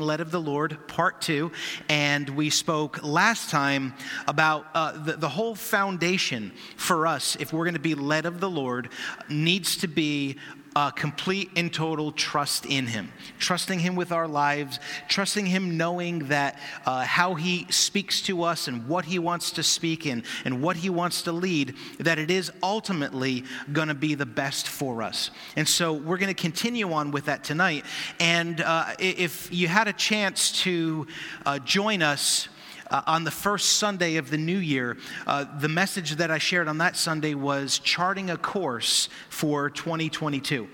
Led 0.00 0.20
of 0.20 0.30
the 0.30 0.40
Lord, 0.40 0.88
Part 0.88 1.20
Two. 1.20 1.52
And 1.88 2.28
we 2.30 2.50
spoke 2.50 3.02
last 3.02 3.50
time 3.50 3.94
about 4.26 4.66
uh, 4.74 4.92
the, 4.92 5.12
the 5.12 5.28
whole 5.28 5.54
foundation 5.54 6.52
for 6.76 7.06
us, 7.06 7.36
if 7.36 7.52
we're 7.52 7.64
going 7.64 7.74
to 7.74 7.80
be 7.80 7.94
led 7.94 8.26
of 8.26 8.40
the 8.40 8.50
Lord, 8.50 8.88
needs 9.28 9.76
to 9.78 9.88
be 9.88 10.36
uh, 10.76 10.90
complete 10.90 11.50
and 11.56 11.72
total 11.72 12.12
trust 12.12 12.66
in 12.66 12.86
Him. 12.86 13.12
Trusting 13.38 13.80
Him 13.80 13.96
with 13.96 14.12
our 14.12 14.28
lives, 14.28 14.78
trusting 15.08 15.46
Him 15.46 15.76
knowing 15.76 16.20
that 16.28 16.58
uh, 16.86 17.02
how 17.02 17.34
He 17.34 17.66
speaks 17.70 18.22
to 18.22 18.42
us 18.42 18.68
and 18.68 18.88
what 18.88 19.04
He 19.04 19.18
wants 19.18 19.52
to 19.52 19.62
speak 19.62 20.06
in 20.06 20.22
and 20.44 20.62
what 20.62 20.76
He 20.76 20.90
wants 20.90 21.22
to 21.22 21.32
lead, 21.32 21.74
that 21.98 22.18
it 22.18 22.30
is 22.30 22.52
ultimately 22.62 23.44
going 23.72 23.88
to 23.88 23.94
be 23.94 24.14
the 24.14 24.26
best 24.26 24.68
for 24.68 25.02
us. 25.02 25.30
And 25.56 25.68
so 25.68 25.92
we're 25.92 26.18
going 26.18 26.34
to 26.34 26.40
continue 26.40 26.92
on 26.92 27.10
with 27.10 27.26
that 27.26 27.44
tonight. 27.44 27.84
And 28.18 28.60
uh, 28.60 28.94
if 28.98 29.52
you 29.52 29.68
had 29.68 29.88
a 29.88 29.92
chance 29.92 30.62
to 30.62 31.06
uh, 31.44 31.58
join 31.60 32.02
us, 32.02 32.48
uh, 32.90 33.02
on 33.06 33.24
the 33.24 33.30
first 33.30 33.78
Sunday 33.78 34.16
of 34.16 34.30
the 34.30 34.38
new 34.38 34.58
year, 34.58 34.96
uh, 35.26 35.44
the 35.58 35.68
message 35.68 36.16
that 36.16 36.30
I 36.30 36.38
shared 36.38 36.68
on 36.68 36.78
that 36.78 36.96
Sunday 36.96 37.34
was 37.34 37.78
charting 37.78 38.30
a 38.30 38.36
course 38.36 39.08
for 39.28 39.70
2022. 39.70 40.68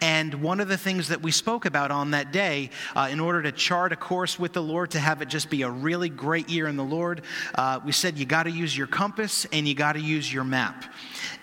And 0.00 0.34
one 0.34 0.60
of 0.60 0.68
the 0.68 0.78
things 0.78 1.08
that 1.08 1.22
we 1.22 1.30
spoke 1.30 1.66
about 1.66 1.90
on 1.90 2.12
that 2.12 2.32
day, 2.32 2.70
uh, 2.96 3.08
in 3.10 3.20
order 3.20 3.42
to 3.42 3.52
chart 3.52 3.92
a 3.92 3.96
course 3.96 4.38
with 4.38 4.52
the 4.52 4.62
Lord, 4.62 4.90
to 4.92 4.98
have 4.98 5.22
it 5.22 5.28
just 5.28 5.50
be 5.50 5.62
a 5.62 5.70
really 5.70 6.08
great 6.08 6.48
year 6.48 6.66
in 6.66 6.76
the 6.76 6.84
Lord, 6.84 7.22
uh, 7.54 7.80
we 7.84 7.92
said 7.92 8.18
you 8.18 8.24
got 8.24 8.44
to 8.44 8.50
use 8.50 8.76
your 8.76 8.86
compass 8.86 9.46
and 9.52 9.68
you 9.68 9.74
got 9.74 9.92
to 9.92 10.00
use 10.00 10.32
your 10.32 10.44
map. 10.44 10.84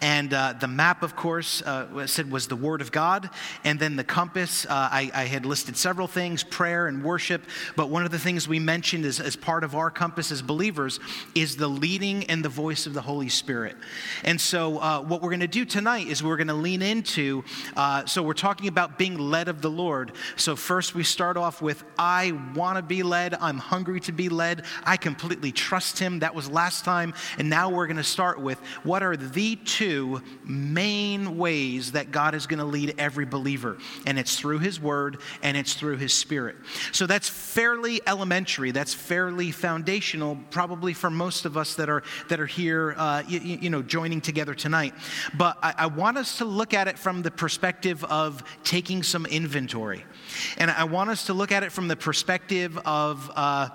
And 0.01 0.33
uh, 0.33 0.53
the 0.59 0.67
map, 0.67 1.03
of 1.03 1.15
course, 1.15 1.61
uh, 1.61 2.07
said 2.07 2.31
was 2.31 2.47
the 2.47 2.55
Word 2.55 2.81
of 2.81 2.91
God. 2.91 3.29
And 3.63 3.79
then 3.79 3.95
the 3.95 4.03
compass, 4.03 4.65
I, 4.69 5.09
I, 5.13 5.25
had 5.25 5.45
listed 5.45 5.77
several 5.77 6.07
things 6.07 6.43
prayer 6.43 6.87
and 6.87 7.03
worship. 7.03 7.43
But 7.75 7.89
one 7.89 8.03
of 8.03 8.11
the 8.11 8.19
things 8.19 8.47
we 8.47 8.59
mentioned 8.59 9.05
as, 9.05 9.19
as 9.19 9.35
part 9.35 9.63
of 9.63 9.75
our 9.75 9.89
compass 9.89 10.14
compass 10.15 10.31
as 10.31 10.41
believers 10.41 11.01
is 11.35 11.57
the 11.57 11.67
leading 11.67 12.23
and 12.27 12.43
the 12.43 12.47
voice 12.47 12.85
of 12.85 12.93
the 12.93 13.01
Holy 13.01 13.27
Spirit. 13.27 13.75
And 14.23 14.39
so, 14.39 14.77
uh, 14.77 15.01
what 15.01 15.21
we're 15.21 15.29
going 15.29 15.41
to 15.41 15.47
do 15.47 15.65
tonight 15.65 16.07
is 16.07 16.23
we're 16.23 16.37
going 16.37 16.47
to 16.47 16.53
lean 16.53 16.81
into, 16.81 17.43
uh, 17.75 18.05
so 18.05 18.23
we're 18.23 18.33
talking 18.33 18.69
about 18.69 18.97
being 18.97 19.17
led 19.17 19.49
of 19.49 19.61
the 19.61 19.69
Lord. 19.69 20.13
So, 20.37 20.55
first 20.55 20.95
we 20.95 21.03
start 21.03 21.35
off 21.35 21.61
with, 21.61 21.83
I 21.99 22.31
want 22.55 22.77
to 22.77 22.81
be 22.81 23.03
led. 23.03 23.33
I'm 23.33 23.57
hungry 23.57 23.99
to 24.01 24.13
be 24.13 24.29
led. 24.29 24.63
I 24.85 24.95
completely 24.95 25.51
trust 25.51 25.99
Him. 25.99 26.19
That 26.19 26.33
was 26.33 26.49
last 26.49 26.85
time. 26.85 27.13
And 27.37 27.49
now 27.49 27.69
we're 27.69 27.87
going 27.87 27.97
to 27.97 28.03
start 28.03 28.39
with, 28.39 28.57
what 28.83 29.03
are 29.03 29.17
the 29.17 29.57
two 29.57 30.21
main 30.45 31.37
ways 31.37 31.91
that 31.91 32.11
God 32.11 32.35
is 32.35 32.47
going 32.47 32.59
to 32.59 32.65
lead 32.65 32.95
every 32.97 33.25
believer? 33.25 33.79
And 34.05 34.17
it's 34.17 34.39
through 34.39 34.59
His 34.59 34.79
Word 34.79 35.17
and 35.43 35.57
it's 35.57 35.73
through 35.73 35.97
His 35.97 36.13
Spirit. 36.13 36.55
So, 36.93 37.05
that's 37.05 37.27
fairly 37.27 37.99
elementary, 38.07 38.71
that's 38.71 38.93
fairly 38.93 39.51
foundational 39.51 40.04
probably 40.51 40.93
for 40.93 41.09
most 41.09 41.45
of 41.45 41.57
us 41.57 41.75
that 41.75 41.89
are, 41.89 42.03
that 42.29 42.39
are 42.39 42.45
here, 42.45 42.95
uh, 42.97 43.23
you, 43.27 43.39
you, 43.39 43.69
know, 43.69 43.81
joining 43.81 44.21
together 44.21 44.53
tonight. 44.53 44.93
But 45.37 45.57
I, 45.61 45.73
I 45.79 45.85
want 45.87 46.17
us 46.17 46.37
to 46.37 46.45
look 46.45 46.73
at 46.73 46.87
it 46.87 46.97
from 46.97 47.21
the 47.21 47.31
perspective 47.31 48.03
of 48.05 48.43
taking 48.63 49.03
some 49.03 49.25
inventory. 49.25 50.05
And 50.57 50.71
I 50.71 50.85
want 50.85 51.09
us 51.09 51.25
to 51.25 51.33
look 51.33 51.51
at 51.51 51.63
it 51.63 51.71
from 51.71 51.87
the 51.87 51.95
perspective 51.95 52.77
of 52.85 53.31
uh, 53.35 53.69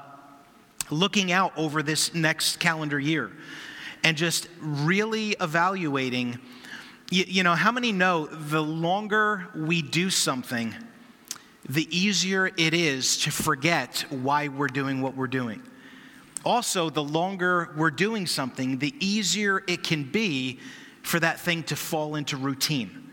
looking 0.90 1.32
out 1.32 1.52
over 1.56 1.82
this 1.82 2.14
next 2.14 2.58
calendar 2.58 2.98
year 2.98 3.30
and 4.04 4.16
just 4.16 4.48
really 4.60 5.36
evaluating. 5.40 6.38
You, 7.10 7.24
you 7.26 7.42
know, 7.42 7.54
how 7.54 7.72
many 7.72 7.92
know 7.92 8.26
the 8.26 8.62
longer 8.62 9.48
we 9.54 9.82
do 9.82 10.10
something, 10.10 10.74
the 11.68 11.86
easier 11.96 12.50
it 12.56 12.74
is 12.74 13.18
to 13.18 13.30
forget 13.30 14.04
why 14.10 14.48
we're 14.48 14.68
doing 14.68 15.02
what 15.02 15.16
we're 15.16 15.26
doing 15.26 15.62
also, 16.44 16.88
the 16.90 17.02
longer 17.02 17.70
we're 17.76 17.90
doing 17.90 18.26
something, 18.26 18.78
the 18.78 18.94
easier 18.98 19.62
it 19.66 19.82
can 19.82 20.04
be 20.04 20.58
for 21.02 21.20
that 21.20 21.40
thing 21.40 21.62
to 21.64 21.76
fall 21.76 22.14
into 22.14 22.36
routine. 22.36 23.09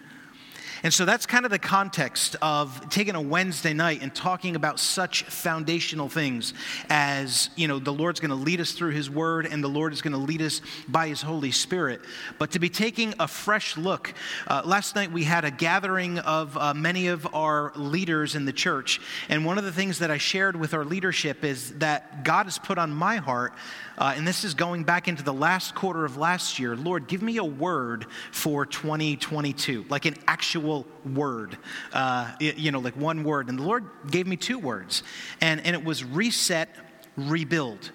And 0.83 0.93
so 0.93 1.05
that's 1.05 1.25
kind 1.25 1.45
of 1.45 1.51
the 1.51 1.59
context 1.59 2.35
of 2.41 2.89
taking 2.89 3.15
a 3.15 3.21
Wednesday 3.21 3.73
night 3.73 4.01
and 4.01 4.13
talking 4.13 4.55
about 4.55 4.79
such 4.79 5.23
foundational 5.23 6.09
things 6.09 6.53
as, 6.89 7.49
you 7.55 7.67
know, 7.67 7.79
the 7.79 7.93
Lord's 7.93 8.19
going 8.19 8.29
to 8.29 8.35
lead 8.35 8.61
us 8.61 8.73
through 8.73 8.91
His 8.91 9.09
Word 9.09 9.45
and 9.45 9.63
the 9.63 9.67
Lord 9.67 9.93
is 9.93 10.01
going 10.01 10.13
to 10.13 10.19
lead 10.19 10.41
us 10.41 10.61
by 10.87 11.07
His 11.07 11.21
Holy 11.21 11.51
Spirit. 11.51 12.01
But 12.37 12.51
to 12.51 12.59
be 12.59 12.69
taking 12.69 13.13
a 13.19 13.27
fresh 13.27 13.77
look, 13.77 14.13
uh, 14.47 14.61
last 14.65 14.95
night 14.95 15.11
we 15.11 15.23
had 15.23 15.45
a 15.45 15.51
gathering 15.51 16.19
of 16.19 16.55
uh, 16.57 16.73
many 16.73 17.07
of 17.07 17.27
our 17.33 17.71
leaders 17.75 18.35
in 18.35 18.45
the 18.45 18.53
church. 18.53 19.01
And 19.29 19.45
one 19.45 19.57
of 19.57 19.63
the 19.63 19.71
things 19.71 19.99
that 19.99 20.11
I 20.11 20.17
shared 20.17 20.55
with 20.55 20.73
our 20.73 20.85
leadership 20.85 21.43
is 21.43 21.73
that 21.79 22.23
God 22.23 22.45
has 22.45 22.57
put 22.57 22.77
on 22.77 22.91
my 22.91 23.17
heart 23.17 23.53
uh, 23.97 24.13
and 24.15 24.27
this 24.27 24.43
is 24.43 24.53
going 24.53 24.83
back 24.83 25.07
into 25.07 25.23
the 25.23 25.33
last 25.33 25.73
quarter 25.73 26.05
of 26.05 26.17
last 26.17 26.59
year. 26.59 26.75
Lord, 26.75 27.07
give 27.07 27.23
me 27.23 27.37
a 27.37 27.43
word 27.43 28.05
for 28.31 28.63
2022, 28.65 29.85
like 29.89 30.05
an 30.05 30.15
actual 30.27 30.66
word, 31.05 31.57
uh, 31.93 32.31
you 32.39 32.71
know, 32.71 32.79
like 32.79 32.95
one 32.95 33.23
word. 33.23 33.49
And 33.49 33.59
the 33.59 33.63
Lord 33.63 33.85
gave 34.09 34.27
me 34.27 34.35
two 34.35 34.59
words, 34.59 35.03
and, 35.41 35.65
and 35.65 35.75
it 35.75 35.83
was 35.83 36.03
reset, 36.03 36.69
rebuild. 37.15 37.91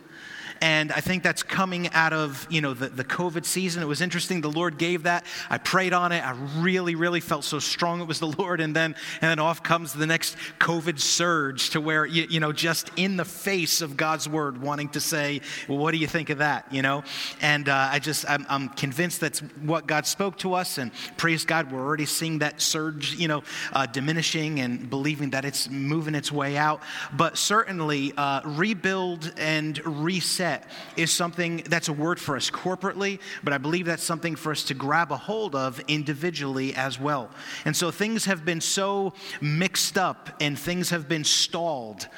And 0.63 0.93
I 0.93 1.01
think 1.01 1.25
that's 1.25 1.43
coming 1.43 1.91
out 1.91 2.13
of, 2.13 2.47
you 2.49 2.61
know, 2.61 2.73
the, 2.73 2.89
the 2.89 3.03
COVID 3.03 3.45
season. 3.45 3.83
It 3.83 3.87
was 3.87 4.01
interesting. 4.01 4.41
The 4.43 4.49
Lord 4.51 4.79
gave 4.79 5.03
that. 5.03 5.27
I 5.51 5.59
prayed 5.59 5.93
on 5.93 6.13
it. 6.13 6.25
I 6.25 6.37
really, 6.61 6.95
really 6.95 7.19
felt 7.19 7.43
so 7.43 7.59
strong 7.59 8.01
it 8.01 8.07
was 8.07 8.21
the 8.21 8.29
Lord. 8.29 8.61
And 8.61 8.75
then, 8.75 8.95
and 9.21 9.29
then 9.29 9.41
off 9.41 9.65
comes 9.65 9.93
the 9.93 10.07
next 10.07 10.37
COVID 10.61 11.01
surge 11.01 11.71
to 11.71 11.81
where, 11.81 12.07
you, 12.07 12.29
you 12.31 12.39
know, 12.39 12.53
just 12.53 12.93
in 12.95 13.17
the 13.17 13.25
face 13.25 13.83
of 13.83 13.97
God's 13.97 14.29
word, 14.29 14.63
wanting 14.63 14.91
to 14.91 15.01
say, 15.01 15.41
well, 15.67 15.79
what 15.79 15.91
do 15.91 15.97
you 15.97 16.07
think 16.07 16.31
of 16.31 16.39
that? 16.39 16.73
You 16.73 16.83
know? 16.83 17.03
And 17.41 17.69
uh, 17.69 17.89
I 17.91 17.99
just, 17.99 18.25
I'm, 18.31 18.47
I'm 18.49 18.69
convinced 18.69 19.21
that's 19.21 19.41
what 19.41 19.89
God 19.89 20.07
spoke 20.07 20.39
to 20.39 20.55
us. 20.55 20.79
And 20.79 20.93
praise 21.17 21.45
God, 21.45 21.73
we're 21.73 21.81
already 21.81 22.07
seeing 22.07 22.39
that 22.39 22.61
surge, 22.61 23.15
you 23.15 23.27
know, 23.27 23.43
uh, 23.73 23.87
diminishing 23.87 24.61
and 24.61 24.89
believing 24.89 25.31
that 25.31 25.45
it's 25.45 25.69
moving 25.69 26.15
its 26.15 26.31
way 26.31 26.57
out. 26.57 26.83
But 27.13 27.37
certainly, 27.37 28.13
uh, 28.17 28.43
rebuild 28.45 29.33
and 29.37 29.85
reset 29.85 30.52
is 30.97 31.11
something 31.11 31.63
that's 31.69 31.89
a 31.89 31.93
word 31.93 32.21
for 32.21 32.37
us 32.37 32.51
corporately, 32.51 33.19
but 33.43 33.53
I 33.53 33.59
believe 33.59 33.87
that's 33.87 34.03
something 34.03 34.37
for 34.37 34.53
us 34.53 34.65
to 34.65 34.75
grab 34.75 35.13
a 35.13 35.17
hold 35.17 35.55
of 35.55 35.81
individually 35.89 36.75
as 36.75 36.99
well. 36.99 37.31
And 37.65 37.77
so 37.77 37.91
things 37.91 38.25
have 38.25 38.45
been 38.45 38.61
so 38.61 39.13
mixed 39.41 39.99
up 39.99 40.31
and 40.41 40.59
things 40.59 40.91
have 40.91 41.09
been 41.09 41.25
stalled. 41.25 42.09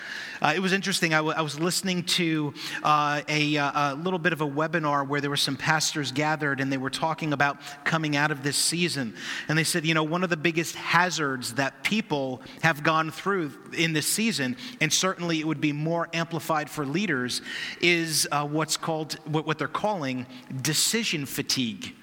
Uh, 0.42 0.52
it 0.54 0.60
was 0.60 0.72
interesting. 0.72 1.14
I, 1.14 1.18
w- 1.18 1.34
I 1.34 1.40
was 1.40 1.58
listening 1.58 2.02
to 2.02 2.52
uh, 2.82 3.22
a, 3.28 3.56
uh, 3.56 3.94
a, 3.94 3.94
little 3.94 4.18
bit 4.18 4.32
of 4.32 4.40
a 4.40 4.46
webinar 4.46 5.06
where 5.06 5.20
there 5.20 5.30
were 5.30 5.36
some 5.36 5.56
pastors 5.56 6.12
gathered 6.12 6.60
and 6.60 6.70
they 6.70 6.76
were 6.76 6.90
talking 6.90 7.32
about 7.32 7.58
coming 7.84 8.16
out 8.16 8.30
of 8.30 8.42
this 8.42 8.56
season. 8.56 9.14
And 9.48 9.56
they 9.56 9.64
said, 9.64 9.86
you 9.86 9.94
know, 9.94 10.02
one 10.02 10.22
of 10.22 10.30
the 10.30 10.36
biggest 10.36 10.74
hazards 10.74 11.54
that 11.54 11.82
people 11.82 12.42
have 12.62 12.82
gone 12.82 13.10
through 13.10 13.52
in 13.72 13.92
this 13.92 14.06
season, 14.06 14.56
and 14.80 14.92
certainly 14.92 15.40
it 15.40 15.46
would 15.46 15.60
be 15.60 15.72
more 15.72 16.08
amplified 16.12 16.68
for 16.68 16.84
leaders, 16.84 17.40
is 17.80 18.23
uh, 18.30 18.46
what's 18.46 18.76
called, 18.76 19.14
what, 19.24 19.46
what 19.46 19.58
they're 19.58 19.68
calling 19.68 20.26
decision 20.62 21.26
fatigue. 21.26 21.94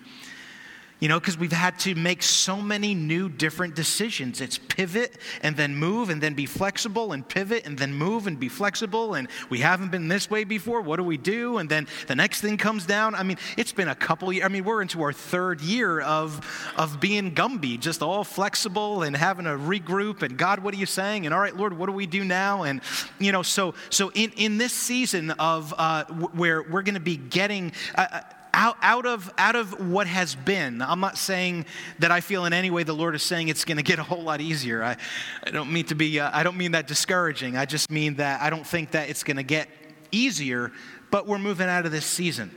You 1.02 1.08
know, 1.08 1.20
because 1.20 1.36
we've 1.36 1.52
had 1.52 1.80
to 1.80 1.96
make 1.96 2.22
so 2.22 2.62
many 2.62 2.94
new 2.94 3.28
different 3.28 3.74
decisions. 3.74 4.40
It's 4.40 4.60
pivot 4.60 5.18
and 5.42 5.58
then 5.58 5.76
move 5.76 6.12
and 6.12 6.22
then 6.22 6.36
be 6.36 6.46
flexible 6.46 7.12
and 7.12 7.28
pivot 7.28 7.66
and 7.66 7.76
then 7.76 7.92
move 7.92 8.28
and 8.28 8.40
be 8.40 8.50
flexible. 8.50 9.16
And 9.16 9.28
we 9.50 9.60
haven't 9.60 9.90
been 9.90 10.08
this 10.08 10.30
way 10.30 10.44
before. 10.44 10.82
What 10.82 10.98
do 10.98 11.04
we 11.04 11.18
do? 11.18 11.58
And 11.58 11.68
then 11.68 11.88
the 12.06 12.16
next 12.16 12.42
thing 12.42 12.56
comes 12.56 12.86
down. 12.86 13.16
I 13.16 13.24
mean, 13.24 13.38
it's 13.58 13.72
been 13.72 13.88
a 13.88 13.96
couple 13.96 14.32
years. 14.32 14.46
I 14.46 14.50
mean, 14.50 14.64
we're 14.64 14.84
into 14.84 15.02
our 15.02 15.12
third 15.12 15.60
year 15.62 16.02
of, 16.02 16.46
of 16.78 17.00
being 17.00 17.34
Gumby, 17.34 17.80
just 17.80 18.04
all 18.04 18.24
flexible 18.24 19.02
and 19.02 19.18
having 19.18 19.48
a 19.48 19.58
regroup. 19.58 20.22
And 20.22 20.38
God, 20.38 20.60
what 20.60 20.72
are 20.76 20.78
you 20.78 20.86
saying? 20.86 21.26
And 21.26 21.34
all 21.34 21.42
right, 21.42 21.58
Lord, 21.58 21.76
what 21.76 21.88
do 21.88 21.94
we 21.94 22.06
do 22.06 22.24
now? 22.24 22.62
And, 22.62 22.80
you 23.18 23.32
know, 23.32 23.42
so, 23.42 23.74
so 23.90 24.12
in, 24.12 24.32
in 24.38 24.60
this 24.60 24.74
season 24.74 25.32
of 25.32 25.74
uh, 25.76 26.06
where 26.06 26.62
we're 26.62 26.84
going 26.84 26.94
to 26.94 27.00
be 27.00 27.18
getting. 27.18 27.72
Uh, 27.96 28.22
out, 28.54 28.78
out, 28.82 29.06
of, 29.06 29.32
out 29.38 29.56
of 29.56 29.90
what 29.90 30.08
has 30.08 30.36
been. 30.36 30.82
I'm 30.82 31.00
not 31.00 31.18
saying 31.18 31.66
that 32.00 32.12
I 32.12 32.22
feel 32.22 32.46
in 32.46 32.54
any 32.54 32.70
way 32.70 32.84
the 32.84 32.94
Lord 32.94 33.16
is 33.16 33.24
saying 33.24 33.48
it's 33.48 33.66
going 33.66 33.78
to 33.78 33.84
get 33.84 34.00
a 34.00 34.04
whole 34.04 34.24
lot 34.24 34.42
easier. 34.42 34.84
I, 34.84 34.98
I 35.44 35.52
don't 35.52 35.72
mean 35.72 35.86
to 35.86 35.96
be, 35.96 36.20
uh, 36.20 36.30
I 36.34 36.44
don't 36.44 36.58
mean 36.58 36.72
that 36.74 36.88
discouraging. 36.88 37.58
I 37.58 37.66
just 37.66 37.90
mean 37.90 38.16
that 38.16 38.42
I 38.42 38.50
don't 38.50 38.66
think 38.66 38.92
that 38.92 39.10
it's 39.10 39.24
going 39.24 39.38
to 39.38 39.44
get 39.44 39.70
easier, 40.12 40.72
but 41.10 41.28
we're 41.28 41.40
moving 41.40 41.68
out 41.68 41.86
of 41.86 41.92
this 41.92 42.06
season. 42.06 42.52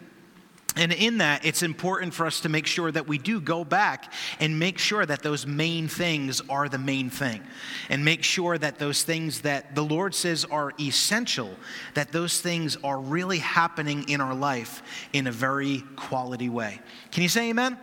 And 0.77 0.93
in 0.93 1.19
that, 1.19 1.45
it's 1.45 1.63
important 1.63 2.15
for 2.15 2.27
us 2.27 2.41
to 2.41 2.49
make 2.49 2.67
sure 2.67 2.91
that 2.91 3.07
we 3.07 3.17
do 3.17 3.41
go 3.41 3.65
back 3.65 4.13
and 4.41 4.59
make 4.59 4.79
sure 4.79 5.07
that 5.07 5.23
those 5.23 5.47
main 5.47 5.87
things 5.87 6.43
are 6.49 6.69
the 6.69 6.79
main 6.79 7.11
thing. 7.11 7.43
And 7.89 8.05
make 8.05 8.25
sure 8.25 8.59
that 8.59 8.79
those 8.79 9.05
things 9.05 9.43
that 9.43 9.77
the 9.77 9.85
Lord 9.85 10.15
says 10.15 10.45
are 10.45 10.73
essential, 10.81 11.55
that 11.95 12.11
those 12.11 12.41
things 12.41 12.77
are 12.83 12.99
really 12.99 13.39
happening 13.39 14.09
in 14.09 14.21
our 14.21 14.35
life 14.35 14.83
in 15.13 15.29
a 15.29 15.33
very 15.33 15.85
quality 15.95 16.49
way. 16.49 16.81
Can 17.13 17.23
you 17.23 17.29
say 17.29 17.51
amen? 17.51 17.79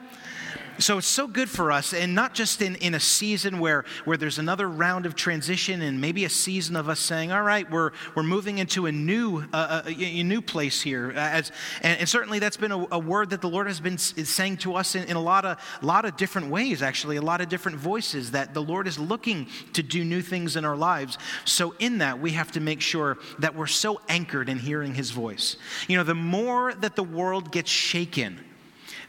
So 0.81 0.97
it's 0.97 1.05
so 1.05 1.27
good 1.27 1.47
for 1.47 1.71
us, 1.71 1.93
and 1.93 2.15
not 2.15 2.33
just 2.33 2.59
in, 2.59 2.75
in 2.77 2.95
a 2.95 2.99
season 2.99 3.59
where, 3.59 3.85
where 4.05 4.17
there's 4.17 4.39
another 4.39 4.67
round 4.67 5.05
of 5.05 5.13
transition 5.13 5.79
and 5.83 6.01
maybe 6.01 6.25
a 6.25 6.29
season 6.29 6.75
of 6.75 6.89
us 6.89 6.99
saying, 6.99 7.31
all 7.31 7.43
right, 7.43 7.69
we're, 7.69 7.91
we're 8.15 8.23
moving 8.23 8.57
into 8.57 8.87
a 8.87 8.91
new, 8.91 9.43
uh, 9.53 9.83
a, 9.85 9.91
a, 9.91 10.23
new 10.23 10.41
place 10.41 10.81
here. 10.81 11.11
As, 11.11 11.51
and, 11.83 11.99
and 11.99 12.09
certainly 12.09 12.39
that's 12.39 12.57
been 12.57 12.71
a, 12.71 12.87
a, 12.93 12.97
word 12.97 13.29
that 13.29 13.41
the 13.41 13.49
Lord 13.49 13.67
has 13.67 13.79
been 13.79 13.99
saying 13.99 14.57
to 14.57 14.73
us 14.73 14.95
in, 14.95 15.03
in 15.03 15.15
a 15.15 15.21
lot 15.21 15.45
of, 15.45 15.59
lot 15.83 16.03
of 16.03 16.17
different 16.17 16.49
ways, 16.49 16.81
actually, 16.81 17.17
a 17.17 17.21
lot 17.21 17.41
of 17.41 17.49
different 17.49 17.77
voices, 17.77 18.31
that 18.31 18.55
the 18.55 18.61
Lord 18.63 18.87
is 18.87 18.97
looking 18.97 19.47
to 19.73 19.83
do 19.83 20.03
new 20.03 20.23
things 20.23 20.55
in 20.55 20.65
our 20.65 20.75
lives. 20.75 21.19
So 21.45 21.75
in 21.77 21.99
that, 21.99 22.19
we 22.19 22.31
have 22.31 22.51
to 22.53 22.59
make 22.59 22.81
sure 22.81 23.19
that 23.37 23.55
we're 23.55 23.67
so 23.67 24.01
anchored 24.09 24.49
in 24.49 24.57
hearing 24.57 24.95
his 24.95 25.11
voice. 25.11 25.57
You 25.87 25.97
know, 25.97 26.03
the 26.03 26.15
more 26.15 26.73
that 26.73 26.95
the 26.95 27.03
world 27.03 27.51
gets 27.51 27.69
shaken, 27.69 28.39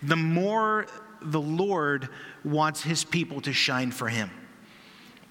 the 0.02 0.16
more 0.16 0.86
the 1.24 1.40
Lord 1.40 2.08
wants 2.44 2.82
his 2.82 3.04
people 3.04 3.40
to 3.42 3.52
shine 3.52 3.90
for 3.90 4.08
him 4.08 4.30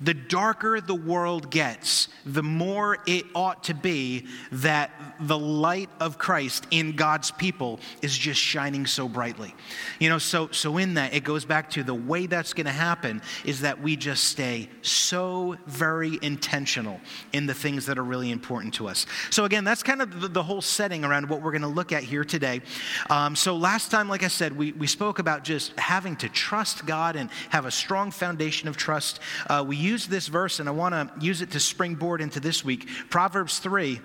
the 0.01 0.13
darker 0.13 0.81
the 0.81 0.95
world 0.95 1.51
gets, 1.51 2.07
the 2.25 2.43
more 2.43 2.97
it 3.05 3.25
ought 3.35 3.63
to 3.65 3.73
be 3.73 4.25
that 4.51 4.91
the 5.19 5.37
light 5.37 5.89
of 5.99 6.17
Christ 6.17 6.65
in 6.71 6.95
God's 6.95 7.31
people 7.31 7.79
is 8.01 8.17
just 8.17 8.41
shining 8.41 8.85
so 8.85 9.07
brightly. 9.07 9.53
You 9.99 10.09
know, 10.09 10.17
so 10.17 10.49
so 10.51 10.77
in 10.77 10.95
that 10.95 11.13
it 11.13 11.23
goes 11.23 11.45
back 11.45 11.69
to 11.71 11.83
the 11.83 11.93
way 11.93 12.25
that's 12.25 12.53
going 12.53 12.65
to 12.65 12.71
happen 12.71 13.21
is 13.45 13.61
that 13.61 13.81
we 13.81 13.95
just 13.95 14.23
stay 14.23 14.69
so 14.81 15.57
very 15.67 16.17
intentional 16.21 16.99
in 17.33 17.45
the 17.45 17.53
things 17.53 17.85
that 17.85 17.97
are 17.97 18.03
really 18.03 18.31
important 18.31 18.73
to 18.75 18.87
us. 18.87 19.05
So 19.29 19.45
again, 19.45 19.63
that's 19.63 19.83
kind 19.83 20.01
of 20.01 20.21
the, 20.21 20.27
the 20.27 20.43
whole 20.43 20.61
setting 20.61 21.05
around 21.05 21.29
what 21.29 21.41
we're 21.41 21.51
going 21.51 21.61
to 21.61 21.67
look 21.67 21.91
at 21.91 22.03
here 22.03 22.23
today. 22.23 22.61
Um, 23.09 23.35
so 23.35 23.55
last 23.55 23.91
time, 23.91 24.09
like 24.09 24.23
I 24.23 24.27
said, 24.27 24.57
we, 24.57 24.71
we 24.73 24.87
spoke 24.87 25.19
about 25.19 25.43
just 25.43 25.77
having 25.79 26.15
to 26.17 26.29
trust 26.29 26.85
God 26.85 27.15
and 27.15 27.29
have 27.49 27.65
a 27.65 27.71
strong 27.71 28.11
foundation 28.11 28.67
of 28.67 28.77
trust. 28.77 29.19
Uh, 29.47 29.63
we 29.67 29.75
use 29.91 30.07
this 30.07 30.27
verse 30.27 30.59
and 30.59 30.69
I 30.69 30.71
want 30.71 30.95
to 30.95 31.25
use 31.25 31.41
it 31.41 31.51
to 31.51 31.59
springboard 31.59 32.21
into 32.21 32.39
this 32.39 32.63
week. 32.63 32.87
Proverbs 33.09 33.59
3, 33.59 33.99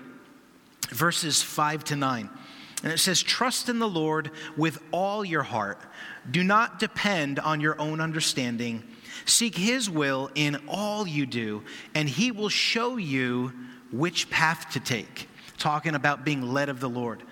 verses 0.89 1.41
5 1.41 1.83
to 1.85 1.95
9. 1.95 2.29
And 2.83 2.91
it 2.91 2.99
says, 2.99 3.23
Trust 3.23 3.69
in 3.69 3.79
the 3.79 3.87
Lord 3.87 4.31
with 4.55 4.79
all 4.91 5.23
your 5.23 5.43
heart. 5.43 5.79
Do 6.29 6.43
not 6.43 6.79
depend 6.79 7.39
on 7.39 7.61
your 7.61 7.79
own 7.79 8.01
understanding. 8.01 8.83
Seek 9.25 9.57
his 9.57 9.89
will 9.89 10.29
in 10.35 10.57
all 10.67 11.07
you 11.07 11.25
do, 11.25 11.63
and 11.95 12.07
he 12.07 12.31
will 12.31 12.49
show 12.49 12.97
you 12.97 13.53
which 13.91 14.29
path 14.29 14.71
to 14.71 14.79
take. 14.79 15.27
Talking 15.57 15.95
about 15.95 16.23
being 16.23 16.41
led 16.41 16.69
of 16.69 16.79
the 16.79 16.89
Lord. 16.89 17.23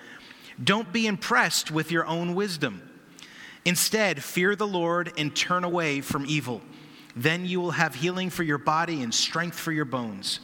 Don't 0.64 0.92
be 0.92 1.06
impressed 1.06 1.70
with 1.70 1.92
your 1.92 2.08
own 2.08 2.34
wisdom. 2.34 2.82
Instead, 3.66 4.24
fear 4.24 4.56
the 4.56 4.68
Lord 4.68 5.12
and 5.18 5.36
turn 5.36 5.64
away 5.64 6.02
from 6.02 6.26
evil. 6.28 6.62
Then 7.16 7.46
you 7.46 7.62
will 7.62 7.72
have 7.72 7.96
healing 7.96 8.30
for 8.30 8.44
your 8.44 8.58
body 8.58 9.02
and 9.02 9.14
strength 9.14 9.58
for 9.58 9.72
your 9.72 9.86
bones. 9.86 10.40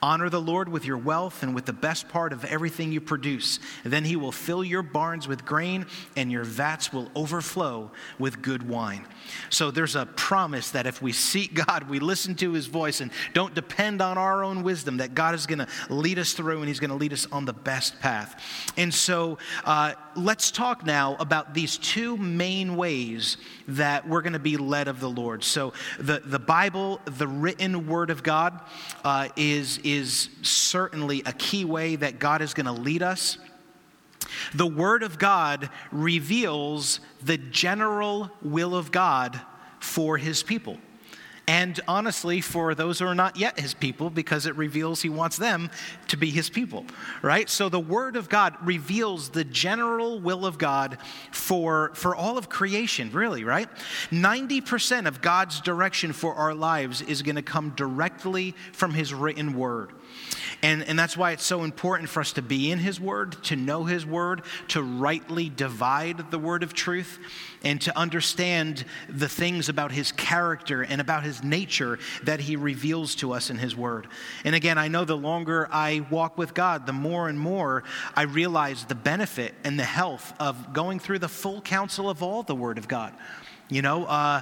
Honor 0.00 0.28
the 0.28 0.40
Lord 0.40 0.68
with 0.68 0.84
your 0.84 0.96
wealth 0.96 1.42
and 1.42 1.56
with 1.56 1.66
the 1.66 1.72
best 1.72 2.08
part 2.08 2.32
of 2.32 2.44
everything 2.44 2.92
you 2.92 3.00
produce. 3.00 3.58
Then 3.82 4.04
he 4.04 4.14
will 4.14 4.30
fill 4.30 4.62
your 4.62 4.82
barns 4.82 5.26
with 5.26 5.44
grain, 5.44 5.86
and 6.14 6.30
your 6.30 6.44
vats 6.44 6.92
will 6.92 7.10
overflow 7.16 7.90
with 8.16 8.40
good 8.40 8.68
wine. 8.68 9.04
So 9.50 9.72
there's 9.72 9.96
a 9.96 10.06
promise 10.06 10.70
that 10.70 10.86
if 10.86 11.02
we 11.02 11.10
seek 11.10 11.52
God, 11.66 11.90
we 11.90 11.98
listen 11.98 12.36
to 12.36 12.52
his 12.52 12.66
voice, 12.66 13.00
and 13.00 13.10
don't 13.34 13.56
depend 13.56 14.00
on 14.00 14.16
our 14.16 14.44
own 14.44 14.62
wisdom, 14.62 14.98
that 14.98 15.14
God 15.14 15.34
is 15.34 15.46
going 15.46 15.58
to 15.58 15.68
lead 15.90 16.20
us 16.20 16.32
through 16.32 16.58
and 16.58 16.68
he's 16.68 16.80
going 16.80 16.90
to 16.90 16.96
lead 16.96 17.12
us 17.12 17.26
on 17.32 17.44
the 17.44 17.52
best 17.52 17.98
path. 17.98 18.40
And 18.76 18.94
so 18.94 19.38
uh, 19.64 19.94
let's 20.18 20.50
talk 20.50 20.84
now 20.84 21.16
about 21.20 21.54
these 21.54 21.78
two 21.78 22.16
main 22.16 22.76
ways 22.76 23.36
that 23.68 24.06
we're 24.06 24.22
going 24.22 24.32
to 24.32 24.38
be 24.38 24.56
led 24.56 24.88
of 24.88 25.00
the 25.00 25.08
Lord. 25.08 25.44
So 25.44 25.72
the, 25.98 26.20
the 26.24 26.38
Bible, 26.38 27.00
the 27.04 27.26
written 27.26 27.86
word 27.86 28.10
of 28.10 28.22
God, 28.22 28.60
uh, 29.04 29.28
is 29.36 29.78
is 29.78 30.28
certainly 30.42 31.22
a 31.24 31.32
key 31.32 31.64
way 31.64 31.96
that 31.96 32.18
God 32.18 32.42
is 32.42 32.54
going 32.54 32.66
to 32.66 32.72
lead 32.72 33.02
us. 33.02 33.38
The 34.54 34.66
Word 34.66 35.02
of 35.02 35.18
God 35.18 35.70
reveals 35.90 37.00
the 37.22 37.38
general 37.38 38.30
will 38.42 38.74
of 38.74 38.92
God 38.92 39.40
for 39.80 40.18
His 40.18 40.42
people 40.42 40.78
and 41.48 41.80
honestly 41.88 42.40
for 42.42 42.74
those 42.74 42.98
who 42.98 43.06
are 43.06 43.14
not 43.14 43.36
yet 43.36 43.58
his 43.58 43.74
people 43.74 44.10
because 44.10 44.46
it 44.46 44.54
reveals 44.54 45.02
he 45.02 45.08
wants 45.08 45.38
them 45.38 45.70
to 46.06 46.16
be 46.16 46.30
his 46.30 46.48
people 46.48 46.84
right? 47.22 47.48
So 47.48 47.68
the 47.68 47.80
word 47.80 48.14
of 48.14 48.28
god 48.28 48.54
reveals 48.62 49.30
the 49.30 49.44
general 49.44 50.20
will 50.20 50.46
of 50.46 50.58
god 50.58 50.98
for 51.32 51.90
for 51.94 52.14
all 52.14 52.38
of 52.38 52.48
creation 52.48 53.10
really 53.12 53.42
right? 53.42 53.68
90% 54.10 55.08
of 55.08 55.20
god's 55.22 55.60
direction 55.60 56.12
for 56.12 56.34
our 56.34 56.54
lives 56.54 57.00
is 57.02 57.22
going 57.22 57.36
to 57.36 57.42
come 57.42 57.70
directly 57.70 58.54
from 58.72 58.92
his 58.92 59.12
written 59.12 59.54
word 59.56 59.92
and, 60.62 60.82
and 60.82 60.98
that's 60.98 61.16
why 61.16 61.32
it's 61.32 61.44
so 61.44 61.62
important 61.62 62.08
for 62.08 62.20
us 62.20 62.32
to 62.32 62.42
be 62.42 62.70
in 62.70 62.78
His 62.78 63.00
Word, 63.00 63.32
to 63.44 63.56
know 63.56 63.84
His 63.84 64.04
Word, 64.04 64.42
to 64.68 64.82
rightly 64.82 65.48
divide 65.48 66.30
the 66.30 66.38
Word 66.38 66.62
of 66.62 66.74
truth, 66.74 67.18
and 67.62 67.80
to 67.82 67.96
understand 67.96 68.84
the 69.08 69.28
things 69.28 69.68
about 69.68 69.92
His 69.92 70.10
character 70.12 70.82
and 70.82 71.00
about 71.00 71.22
His 71.22 71.44
nature 71.44 71.98
that 72.24 72.40
He 72.40 72.56
reveals 72.56 73.14
to 73.16 73.32
us 73.32 73.50
in 73.50 73.58
His 73.58 73.76
Word. 73.76 74.08
And 74.44 74.54
again, 74.54 74.78
I 74.78 74.88
know 74.88 75.04
the 75.04 75.16
longer 75.16 75.68
I 75.70 76.06
walk 76.10 76.36
with 76.36 76.54
God, 76.54 76.86
the 76.86 76.92
more 76.92 77.28
and 77.28 77.38
more 77.38 77.84
I 78.16 78.22
realize 78.22 78.84
the 78.84 78.94
benefit 78.94 79.54
and 79.64 79.78
the 79.78 79.84
health 79.84 80.32
of 80.40 80.72
going 80.72 80.98
through 80.98 81.20
the 81.20 81.28
full 81.28 81.60
counsel 81.60 82.10
of 82.10 82.22
all 82.22 82.42
the 82.42 82.54
Word 82.54 82.78
of 82.78 82.88
God. 82.88 83.14
You 83.70 83.82
know, 83.82 84.06
uh, 84.06 84.40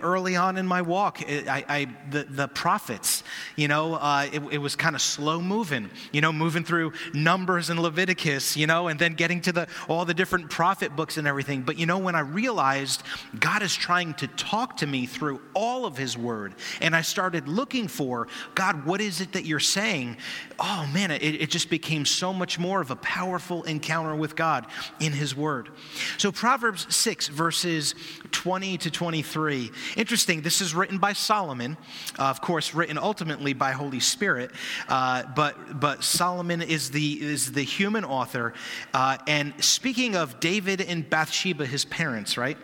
early 0.00 0.36
on 0.36 0.56
in 0.56 0.66
my 0.66 0.80
walk, 0.80 1.20
I, 1.28 1.64
I 1.68 1.88
the, 2.10 2.24
the 2.24 2.48
prophets, 2.48 3.22
you 3.56 3.68
know, 3.68 3.94
uh, 3.94 4.26
it, 4.32 4.42
it, 4.52 4.58
was 4.58 4.74
kind 4.74 4.96
of 4.96 5.02
slow 5.02 5.42
moving, 5.42 5.90
you 6.12 6.22
know, 6.22 6.32
moving 6.32 6.64
through 6.64 6.94
Numbers 7.12 7.68
and 7.68 7.78
Leviticus, 7.78 8.56
you 8.56 8.66
know, 8.66 8.88
and 8.88 8.98
then 8.98 9.14
getting 9.14 9.42
to 9.42 9.52
the, 9.52 9.68
all 9.86 10.06
the 10.06 10.14
different 10.14 10.48
prophet 10.48 10.96
books 10.96 11.18
and 11.18 11.28
everything. 11.28 11.60
But, 11.60 11.78
you 11.78 11.84
know, 11.84 11.98
when 11.98 12.14
I 12.14 12.20
realized 12.20 13.02
God 13.38 13.62
is 13.62 13.74
trying 13.74 14.14
to 14.14 14.28
talk 14.28 14.78
to 14.78 14.86
me 14.86 15.04
through 15.04 15.42
all 15.52 15.84
of 15.84 15.98
His 15.98 16.16
Word, 16.16 16.54
and 16.80 16.96
I 16.96 17.02
started 17.02 17.46
looking 17.46 17.86
for, 17.86 18.28
God, 18.54 18.86
what 18.86 19.02
is 19.02 19.20
it 19.20 19.32
that 19.32 19.44
you're 19.44 19.60
saying? 19.60 20.16
Oh, 20.58 20.88
man, 20.94 21.10
it, 21.10 21.22
it 21.22 21.50
just 21.50 21.68
became 21.68 22.06
so 22.06 22.32
much 22.32 22.58
more 22.58 22.80
of 22.80 22.90
a 22.90 22.96
powerful 22.96 23.62
encounter 23.64 24.16
with 24.16 24.36
God 24.36 24.66
in 25.00 25.12
His 25.12 25.36
Word. 25.36 25.68
So, 26.16 26.32
Proverbs 26.32 26.86
6, 26.94 27.28
verses 27.28 27.94
20 28.30 28.53
20 28.54 28.78
to 28.78 28.88
23. 28.88 29.72
Interesting, 29.96 30.40
this 30.40 30.60
is 30.60 30.76
written 30.76 30.96
by 30.98 31.12
Solomon, 31.12 31.76
uh, 32.20 32.26
of 32.26 32.40
course, 32.40 32.72
written 32.72 32.96
ultimately 32.96 33.52
by 33.52 33.72
Holy 33.72 33.98
Spirit, 33.98 34.52
uh, 34.88 35.24
but, 35.34 35.80
but 35.80 36.04
Solomon 36.04 36.62
is 36.62 36.92
the, 36.92 37.20
is 37.20 37.50
the 37.50 37.64
human 37.64 38.04
author. 38.04 38.54
Uh, 38.92 39.18
and 39.26 39.52
speaking 39.58 40.14
of 40.14 40.38
David 40.38 40.80
and 40.80 41.10
Bathsheba, 41.10 41.66
his 41.66 41.84
parents, 41.84 42.38
right? 42.38 42.56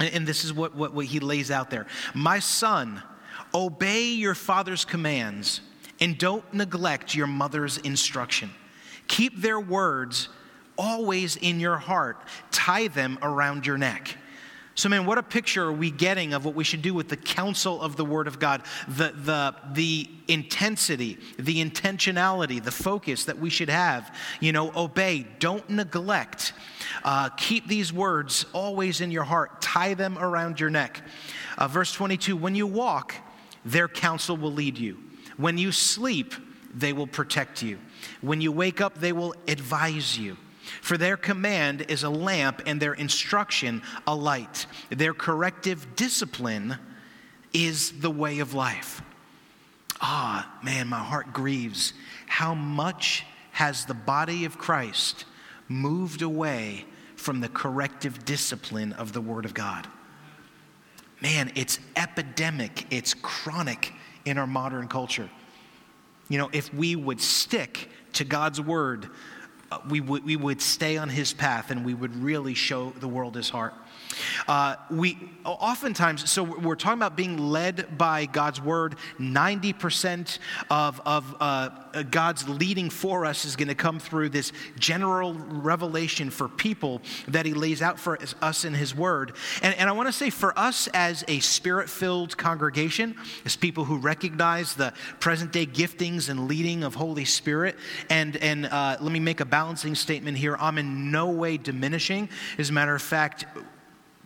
And, 0.00 0.14
and 0.14 0.26
this 0.26 0.42
is 0.42 0.54
what, 0.54 0.74
what, 0.74 0.94
what 0.94 1.04
he 1.04 1.20
lays 1.20 1.50
out 1.50 1.68
there 1.68 1.86
My 2.14 2.38
son, 2.38 3.02
obey 3.52 4.04
your 4.04 4.34
father's 4.34 4.86
commands 4.86 5.60
and 6.00 6.16
don't 6.16 6.50
neglect 6.54 7.14
your 7.14 7.26
mother's 7.26 7.76
instruction. 7.76 8.48
Keep 9.06 9.42
their 9.42 9.60
words 9.60 10.30
always 10.78 11.36
in 11.36 11.60
your 11.60 11.76
heart, 11.76 12.16
tie 12.50 12.88
them 12.88 13.18
around 13.20 13.66
your 13.66 13.76
neck. 13.76 14.16
So, 14.76 14.88
man, 14.88 15.06
what 15.06 15.18
a 15.18 15.22
picture 15.22 15.66
are 15.66 15.72
we 15.72 15.92
getting 15.92 16.34
of 16.34 16.44
what 16.44 16.56
we 16.56 16.64
should 16.64 16.82
do 16.82 16.94
with 16.94 17.08
the 17.08 17.16
counsel 17.16 17.80
of 17.80 17.96
the 17.96 18.04
Word 18.04 18.26
of 18.26 18.40
God? 18.40 18.62
The, 18.88 19.12
the, 19.14 19.54
the 19.72 20.10
intensity, 20.26 21.18
the 21.38 21.64
intentionality, 21.64 22.62
the 22.62 22.72
focus 22.72 23.26
that 23.26 23.38
we 23.38 23.50
should 23.50 23.68
have. 23.68 24.12
You 24.40 24.50
know, 24.50 24.72
obey, 24.74 25.26
don't 25.38 25.68
neglect. 25.70 26.54
Uh, 27.04 27.28
keep 27.30 27.68
these 27.68 27.92
words 27.92 28.46
always 28.52 29.00
in 29.00 29.12
your 29.12 29.22
heart, 29.22 29.62
tie 29.62 29.94
them 29.94 30.18
around 30.18 30.58
your 30.58 30.70
neck. 30.70 31.02
Uh, 31.56 31.68
verse 31.68 31.92
22 31.92 32.36
When 32.36 32.56
you 32.56 32.66
walk, 32.66 33.14
their 33.64 33.86
counsel 33.86 34.36
will 34.36 34.52
lead 34.52 34.76
you. 34.76 34.98
When 35.36 35.56
you 35.56 35.70
sleep, 35.70 36.34
they 36.74 36.92
will 36.92 37.06
protect 37.06 37.62
you. 37.62 37.78
When 38.22 38.40
you 38.40 38.50
wake 38.50 38.80
up, 38.80 38.98
they 38.98 39.12
will 39.12 39.34
advise 39.46 40.18
you. 40.18 40.36
For 40.80 40.96
their 40.96 41.16
command 41.16 41.86
is 41.88 42.02
a 42.02 42.10
lamp 42.10 42.62
and 42.66 42.80
their 42.80 42.94
instruction 42.94 43.82
a 44.06 44.14
light. 44.14 44.66
Their 44.90 45.14
corrective 45.14 45.96
discipline 45.96 46.76
is 47.52 48.00
the 48.00 48.10
way 48.10 48.40
of 48.40 48.54
life. 48.54 49.02
Ah, 50.00 50.58
man, 50.62 50.88
my 50.88 50.98
heart 50.98 51.32
grieves. 51.32 51.92
How 52.26 52.54
much 52.54 53.24
has 53.52 53.86
the 53.86 53.94
body 53.94 54.44
of 54.44 54.58
Christ 54.58 55.24
moved 55.68 56.22
away 56.22 56.84
from 57.16 57.40
the 57.40 57.48
corrective 57.48 58.24
discipline 58.24 58.92
of 58.92 59.12
the 59.12 59.20
Word 59.20 59.44
of 59.44 59.54
God? 59.54 59.86
Man, 61.22 61.52
it's 61.54 61.78
epidemic, 61.96 62.86
it's 62.92 63.14
chronic 63.14 63.92
in 64.24 64.36
our 64.36 64.46
modern 64.46 64.88
culture. 64.88 65.30
You 66.28 66.38
know, 66.38 66.50
if 66.52 66.72
we 66.74 66.96
would 66.96 67.20
stick 67.20 67.88
to 68.14 68.24
God's 68.24 68.60
Word, 68.60 69.08
Uh, 69.74 69.78
we, 69.88 69.98
w- 69.98 70.22
we 70.24 70.36
would 70.36 70.62
stay 70.62 70.96
on 70.96 71.08
his 71.08 71.32
path 71.32 71.72
and 71.72 71.84
we 71.84 71.94
would 71.94 72.14
really 72.14 72.54
show 72.54 72.90
the 73.00 73.08
world 73.08 73.34
his 73.34 73.48
heart. 73.48 73.74
Uh, 74.48 74.76
we 74.90 75.18
oftentimes, 75.44 76.30
so 76.30 76.42
we're 76.42 76.74
talking 76.74 76.98
about 76.98 77.16
being 77.16 77.38
led 77.38 77.98
by 77.98 78.26
God's 78.26 78.60
word. 78.60 78.96
90% 79.18 80.38
of, 80.70 81.00
of 81.04 81.36
uh, 81.40 82.02
God's 82.10 82.48
leading 82.48 82.90
for 82.90 83.24
us 83.24 83.44
is 83.44 83.56
going 83.56 83.68
to 83.68 83.74
come 83.74 83.98
through 83.98 84.30
this 84.30 84.52
general 84.78 85.34
revelation 85.34 86.30
for 86.30 86.48
people 86.48 87.02
that 87.28 87.46
He 87.46 87.54
lays 87.54 87.82
out 87.82 87.98
for 87.98 88.18
us 88.42 88.64
in 88.64 88.74
His 88.74 88.94
word. 88.94 89.32
And, 89.62 89.74
and 89.76 89.88
I 89.88 89.92
want 89.92 90.08
to 90.08 90.12
say 90.12 90.30
for 90.30 90.58
us 90.58 90.88
as 90.88 91.24
a 91.28 91.40
spirit 91.40 91.88
filled 91.88 92.36
congregation, 92.36 93.16
as 93.44 93.56
people 93.56 93.84
who 93.84 93.98
recognize 93.98 94.74
the 94.74 94.92
present 95.20 95.52
day 95.52 95.66
giftings 95.66 96.28
and 96.28 96.48
leading 96.48 96.84
of 96.84 96.94
Holy 96.94 97.24
Spirit, 97.24 97.76
and, 98.10 98.36
and 98.38 98.66
uh, 98.66 98.96
let 99.00 99.12
me 99.12 99.20
make 99.20 99.40
a 99.40 99.44
balancing 99.44 99.94
statement 99.94 100.38
here. 100.38 100.56
I'm 100.58 100.78
in 100.78 101.10
no 101.10 101.30
way 101.30 101.56
diminishing. 101.56 102.28
As 102.58 102.70
a 102.70 102.72
matter 102.72 102.94
of 102.94 103.02
fact, 103.02 103.44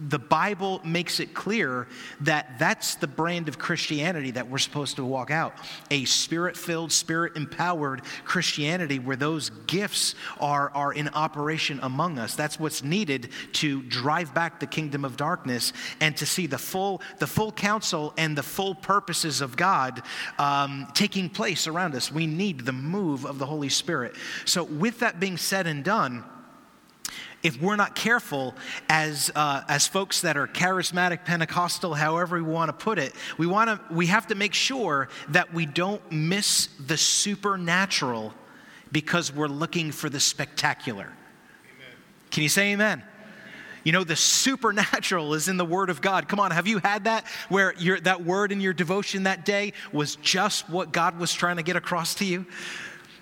the 0.00 0.18
Bible 0.18 0.80
makes 0.84 1.18
it 1.18 1.34
clear 1.34 1.88
that 2.20 2.58
that's 2.58 2.94
the 2.94 3.08
brand 3.08 3.48
of 3.48 3.58
Christianity 3.58 4.30
that 4.32 4.48
we're 4.48 4.58
supposed 4.58 4.96
to 4.96 5.04
walk 5.04 5.30
out 5.30 5.54
a 5.90 6.04
spirit 6.04 6.56
filled, 6.56 6.92
spirit 6.92 7.36
empowered 7.36 8.02
Christianity 8.24 8.98
where 8.98 9.16
those 9.16 9.50
gifts 9.66 10.14
are, 10.40 10.70
are 10.74 10.92
in 10.92 11.08
operation 11.08 11.80
among 11.82 12.18
us. 12.18 12.34
That's 12.34 12.60
what's 12.60 12.82
needed 12.82 13.30
to 13.54 13.82
drive 13.82 14.34
back 14.34 14.60
the 14.60 14.66
kingdom 14.66 15.04
of 15.04 15.16
darkness 15.16 15.72
and 16.00 16.16
to 16.16 16.26
see 16.26 16.46
the 16.46 16.58
full, 16.58 17.02
the 17.18 17.26
full 17.26 17.52
counsel 17.52 18.14
and 18.16 18.36
the 18.36 18.42
full 18.42 18.74
purposes 18.74 19.40
of 19.40 19.56
God 19.56 20.02
um, 20.38 20.88
taking 20.94 21.28
place 21.28 21.66
around 21.66 21.94
us. 21.94 22.12
We 22.12 22.26
need 22.26 22.60
the 22.60 22.72
move 22.72 23.24
of 23.24 23.38
the 23.38 23.46
Holy 23.46 23.68
Spirit. 23.68 24.14
So, 24.44 24.64
with 24.64 25.00
that 25.00 25.18
being 25.18 25.36
said 25.36 25.66
and 25.66 25.82
done, 25.82 26.24
if 27.42 27.60
we're 27.60 27.76
not 27.76 27.94
careful 27.94 28.54
as, 28.88 29.30
uh, 29.34 29.62
as 29.68 29.86
folks 29.86 30.22
that 30.22 30.36
are 30.36 30.46
charismatic 30.46 31.24
pentecostal 31.24 31.94
however 31.94 32.36
we 32.36 32.42
want 32.42 32.68
to 32.68 32.72
put 32.72 32.98
it 32.98 33.14
we, 33.36 33.46
want 33.46 33.68
to, 33.68 33.94
we 33.94 34.06
have 34.06 34.26
to 34.26 34.34
make 34.34 34.54
sure 34.54 35.08
that 35.28 35.52
we 35.52 35.66
don't 35.66 36.02
miss 36.10 36.68
the 36.86 36.96
supernatural 36.96 38.34
because 38.90 39.32
we're 39.32 39.48
looking 39.48 39.92
for 39.92 40.08
the 40.08 40.20
spectacular 40.20 41.04
amen. 41.04 41.96
can 42.30 42.42
you 42.42 42.48
say 42.48 42.72
amen 42.72 43.02
you 43.84 43.92
know, 43.92 44.04
the 44.04 44.16
supernatural 44.16 45.32
is 45.32 45.48
in 45.48 45.56
the 45.56 45.64
Word 45.64 45.88
of 45.88 46.02
God. 46.02 46.28
Come 46.28 46.40
on, 46.40 46.50
have 46.50 46.66
you 46.66 46.78
had 46.78 47.04
that 47.04 47.24
where 47.48 47.74
your, 47.78 47.98
that 48.00 48.22
word 48.22 48.52
in 48.52 48.60
your 48.60 48.74
devotion 48.74 49.22
that 49.22 49.46
day 49.46 49.72
was 49.92 50.16
just 50.16 50.68
what 50.68 50.92
God 50.92 51.18
was 51.18 51.32
trying 51.32 51.56
to 51.56 51.62
get 51.62 51.74
across 51.74 52.14
to 52.16 52.26
you? 52.26 52.44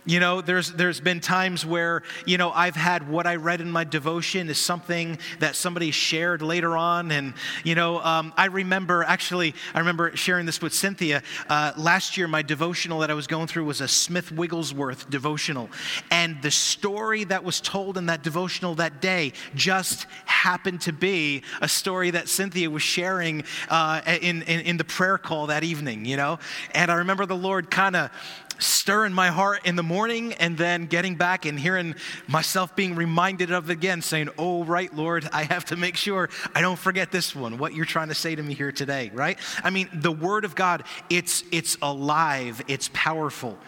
You 0.06 0.20
know, 0.20 0.40
there's, 0.40 0.72
there's 0.72 1.00
been 1.00 1.18
times 1.18 1.66
where, 1.66 2.04
you 2.24 2.38
know, 2.38 2.52
I've 2.52 2.76
had 2.76 3.08
what 3.08 3.26
I 3.26 3.36
read 3.36 3.60
in 3.60 3.72
my 3.72 3.82
devotion 3.82 4.48
is 4.48 4.56
something 4.56 5.18
that 5.40 5.56
somebody 5.56 5.90
shared 5.90 6.42
later 6.42 6.76
on. 6.76 7.10
And, 7.10 7.34
you 7.64 7.74
know, 7.74 7.98
um, 8.00 8.32
I 8.36 8.46
remember 8.46 9.02
actually, 9.02 9.52
I 9.74 9.80
remember 9.80 10.16
sharing 10.16 10.46
this 10.46 10.62
with 10.62 10.72
Cynthia. 10.72 11.24
Uh, 11.48 11.72
last 11.76 12.16
year, 12.16 12.28
my 12.28 12.42
devotional 12.42 13.00
that 13.00 13.10
I 13.10 13.14
was 13.14 13.26
going 13.26 13.48
through 13.48 13.64
was 13.64 13.80
a 13.80 13.88
Smith 13.88 14.30
Wigglesworth 14.30 15.10
devotional. 15.10 15.68
And 16.12 16.40
the 16.40 16.52
story 16.52 17.24
that 17.24 17.42
was 17.42 17.60
told 17.60 17.98
in 17.98 18.06
that 18.06 18.22
devotional 18.22 18.76
that 18.76 19.02
day 19.02 19.32
just 19.56 20.06
happened 20.24 20.82
to 20.82 20.92
be 20.92 21.42
a 21.60 21.68
story 21.68 22.12
that 22.12 22.28
Cynthia 22.28 22.70
was 22.70 22.82
sharing 22.82 23.42
uh, 23.70 24.02
in, 24.22 24.42
in, 24.42 24.60
in 24.60 24.76
the 24.76 24.84
prayer 24.84 25.18
call 25.18 25.48
that 25.48 25.64
evening, 25.64 26.04
you 26.04 26.16
know? 26.16 26.38
And 26.70 26.92
I 26.92 26.94
remember 26.94 27.26
the 27.26 27.36
Lord 27.36 27.72
kind 27.72 27.96
of 27.96 28.10
stirring 28.58 29.12
my 29.12 29.28
heart 29.28 29.60
in 29.64 29.76
the 29.76 29.82
morning 29.82 30.32
and 30.34 30.56
then 30.56 30.86
getting 30.86 31.14
back 31.14 31.44
and 31.44 31.58
hearing 31.58 31.94
myself 32.26 32.74
being 32.76 32.94
reminded 32.94 33.50
of 33.50 33.70
it 33.70 33.72
again, 33.72 34.02
saying, 34.02 34.28
Oh, 34.38 34.64
right, 34.64 34.94
Lord, 34.94 35.28
I 35.32 35.44
have 35.44 35.64
to 35.66 35.76
make 35.76 35.96
sure 35.96 36.28
I 36.54 36.60
don't 36.60 36.78
forget 36.78 37.12
this 37.12 37.34
one, 37.34 37.58
what 37.58 37.74
you're 37.74 37.84
trying 37.84 38.08
to 38.08 38.14
say 38.14 38.34
to 38.34 38.42
me 38.42 38.54
here 38.54 38.72
today, 38.72 39.10
right? 39.14 39.38
I 39.62 39.70
mean, 39.70 39.88
the 39.92 40.12
Word 40.12 40.44
of 40.44 40.54
God, 40.54 40.84
it's, 41.10 41.44
it's 41.52 41.76
alive, 41.82 42.62
it's 42.68 42.90
powerful. 42.92 43.58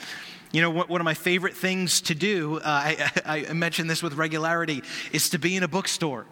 You 0.50 0.62
know, 0.62 0.70
one 0.70 1.00
of 1.00 1.04
my 1.04 1.14
favorite 1.14 1.54
things 1.54 2.00
to 2.02 2.14
do, 2.14 2.56
uh, 2.56 2.60
I, 2.64 3.44
I 3.48 3.52
mention 3.52 3.86
this 3.86 4.02
with 4.02 4.14
regularity, 4.14 4.82
is 5.12 5.30
to 5.30 5.38
be 5.38 5.56
in 5.56 5.62
a 5.62 5.68
bookstore 5.68 6.26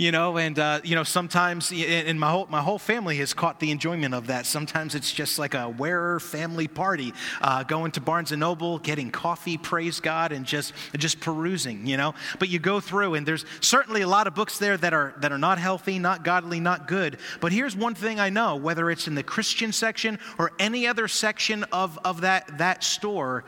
you 0.00 0.12
know, 0.12 0.38
and, 0.38 0.58
uh, 0.58 0.80
you 0.82 0.94
know, 0.94 1.04
sometimes, 1.04 1.70
and 1.70 2.18
my 2.18 2.30
whole, 2.30 2.46
my 2.46 2.62
whole 2.62 2.78
family 2.78 3.18
has 3.18 3.34
caught 3.34 3.60
the 3.60 3.70
enjoyment 3.70 4.14
of 4.14 4.28
that. 4.28 4.46
Sometimes 4.46 4.94
it's 4.94 5.12
just 5.12 5.38
like 5.38 5.52
a 5.52 5.74
Wehrer 5.78 6.22
family 6.22 6.68
party, 6.68 7.12
uh, 7.42 7.64
going 7.64 7.92
to 7.92 8.00
Barnes 8.00 8.32
& 8.32 8.36
Noble, 8.36 8.78
getting 8.78 9.10
coffee, 9.10 9.58
praise 9.58 10.00
God, 10.00 10.32
and 10.32 10.46
just, 10.46 10.72
just 10.96 11.20
perusing, 11.20 11.86
you 11.86 11.98
know. 11.98 12.14
But 12.38 12.48
you 12.48 12.58
go 12.58 12.80
through, 12.80 13.14
and 13.14 13.28
there's 13.28 13.44
certainly 13.60 14.00
a 14.00 14.08
lot 14.08 14.26
of 14.26 14.34
books 14.34 14.56
there 14.56 14.78
that 14.78 14.94
are, 14.94 15.12
that 15.18 15.32
are 15.32 15.38
not 15.38 15.58
healthy, 15.58 15.98
not 15.98 16.24
godly, 16.24 16.60
not 16.60 16.88
good. 16.88 17.18
But 17.40 17.52
here's 17.52 17.76
one 17.76 17.94
thing 17.94 18.18
I 18.18 18.30
know, 18.30 18.56
whether 18.56 18.90
it's 18.90 19.06
in 19.06 19.14
the 19.14 19.22
Christian 19.22 19.70
section 19.70 20.18
or 20.38 20.52
any 20.58 20.86
other 20.86 21.08
section 21.08 21.64
of, 21.64 21.98
of 22.06 22.22
that, 22.22 22.56
that 22.56 22.84
store, 22.84 23.44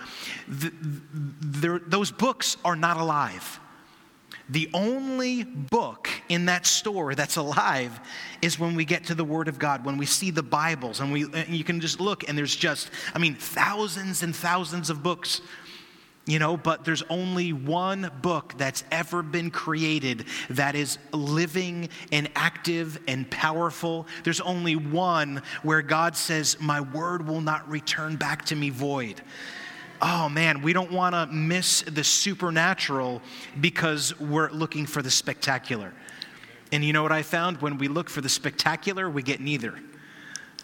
those 0.49 2.11
books 2.11 2.59
are 2.63 2.77
not 2.77 2.99
alive. 2.99 3.59
The 4.53 4.69
only 4.75 5.45
book 5.45 6.11
in 6.29 6.45
that 6.45 6.67
store 6.67 7.15
that's 7.15 7.37
alive 7.37 7.99
is 8.43 8.59
when 8.59 8.75
we 8.75 8.85
get 8.85 9.07
to 9.07 9.15
the 9.15 9.25
Word 9.25 9.49
of 9.49 9.59
God, 9.59 9.87
when 9.87 9.97
we 9.97 10.05
see 10.05 10.31
the 10.31 10.43
Bibles, 10.43 11.01
and, 11.01 11.11
we, 11.11 11.25
and 11.25 11.49
you 11.49 11.65
can 11.65 11.81
just 11.81 12.01
look, 12.01 12.29
and 12.29 12.37
there's 12.37 12.55
just, 12.55 12.91
I 13.15 13.19
mean, 13.19 13.35
thousands 13.35 14.23
and 14.23 14.37
thousands 14.37 14.91
of 14.91 15.03
books 15.03 15.41
you 16.25 16.39
know, 16.39 16.57
but 16.57 16.85
there's 16.85 17.03
only 17.11 17.53
one 17.53 18.09
book 18.23 18.55
that's 18.57 18.85
ever 18.93 19.25
been 19.25 19.51
created 19.51 20.27
that 20.51 20.77
is 20.77 20.99
living 21.13 21.89
and 22.13 22.31
active 22.37 23.01
and 23.09 23.29
powerful. 23.29 24.07
There's 24.23 24.41
only 24.41 24.77
one 24.77 25.43
where 25.65 25.83
God 25.83 26.15
says, 26.15 26.61
My 26.61 26.81
word 26.81 27.27
will 27.27 27.41
not 27.41 27.69
return 27.69 28.15
back 28.15 28.45
to 28.47 28.57
me 28.57 28.71
void 28.71 29.21
oh 30.03 30.29
man, 30.29 30.61
we 30.63 30.73
don't 30.73 30.91
want 30.91 31.15
to 31.15 31.27
miss 31.27 31.83
the 31.83 32.05
supernatural 32.05 33.23
because 33.61 34.19
we're 34.19 34.51
looking 34.51 34.85
for 34.85 35.01
the 35.01 35.11
spectacular. 35.11 35.93
And 36.73 36.85
you 36.85 36.93
know 36.93 37.03
what 37.03 37.13
I 37.13 37.23
found? 37.23 37.63
When 37.63 37.79
we 37.79 37.89
look 37.89 38.11
for 38.11 38.21
the 38.21 38.29
spectacular, 38.29 39.09
we 39.09 39.23
get 39.23 39.41
neither. 39.41 39.79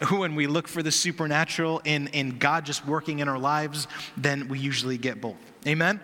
When 0.11 0.37
we 0.37 0.47
look 0.47 0.69
for 0.69 0.81
the 0.81 0.93
supernatural 0.93 1.81
in, 1.85 2.07
and 2.09 2.39
God 2.39 2.65
just 2.65 2.87
working 2.87 3.19
in 3.19 3.29
our 3.29 3.39
lives, 3.39 3.89
then 4.17 4.47
we 4.47 4.61
usually 4.61 4.97
get 4.97 5.21
both. 5.21 5.35
Amen? 5.67 6.01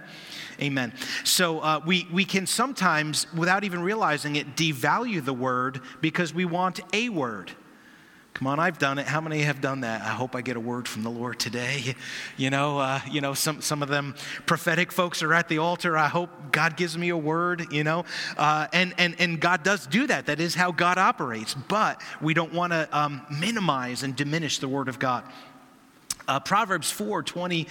Amen. 0.60 0.92
So 1.22 1.60
uh, 1.60 1.80
we, 1.86 2.08
we 2.12 2.24
can 2.24 2.44
sometimes, 2.44 3.32
without 3.32 3.62
even 3.62 3.80
realizing 3.80 4.34
it, 4.34 4.56
devalue 4.56 5.24
the 5.24 5.32
word 5.32 5.80
because 6.00 6.34
we 6.34 6.44
want 6.44 6.80
a 6.92 7.08
word. 7.08 7.52
Come 8.34 8.48
on, 8.48 8.58
I've 8.58 8.78
done 8.78 8.98
it. 8.98 9.06
How 9.06 9.20
many 9.20 9.42
have 9.42 9.60
done 9.60 9.82
that? 9.82 10.02
I 10.02 10.08
hope 10.08 10.34
I 10.34 10.40
get 10.40 10.56
a 10.56 10.60
word 10.60 10.88
from 10.88 11.04
the 11.04 11.10
Lord 11.10 11.38
today. 11.38 11.94
You 12.36 12.50
know, 12.50 12.78
uh, 12.78 13.00
you 13.08 13.20
know, 13.20 13.32
some 13.32 13.62
some 13.62 13.80
of 13.80 13.88
them 13.88 14.16
prophetic 14.44 14.90
folks 14.90 15.22
are 15.22 15.32
at 15.32 15.48
the 15.48 15.58
altar. 15.58 15.96
I 15.96 16.08
hope 16.08 16.30
God 16.50 16.76
gives 16.76 16.98
me 16.98 17.10
a 17.10 17.16
word. 17.16 17.72
You 17.72 17.84
know, 17.84 18.04
uh, 18.36 18.66
and 18.72 18.92
and 18.98 19.14
and 19.20 19.40
God 19.40 19.62
does 19.62 19.86
do 19.86 20.08
that. 20.08 20.26
That 20.26 20.40
is 20.40 20.56
how 20.56 20.72
God 20.72 20.98
operates. 20.98 21.54
But 21.54 22.02
we 22.20 22.34
don't 22.34 22.52
want 22.52 22.72
to 22.72 22.88
um, 22.90 23.22
minimize 23.30 24.02
and 24.02 24.16
diminish 24.16 24.58
the 24.58 24.66
word 24.66 24.88
of 24.88 24.98
God. 24.98 25.22
Uh, 26.26 26.40
Proverbs 26.40 26.90
4 26.90 27.22
20 27.22 27.68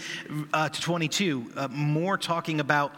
uh, 0.53 0.69
to 0.69 0.81
22, 0.81 1.51
uh, 1.57 1.67
more 1.67 2.17
talking 2.17 2.61
about 2.61 2.95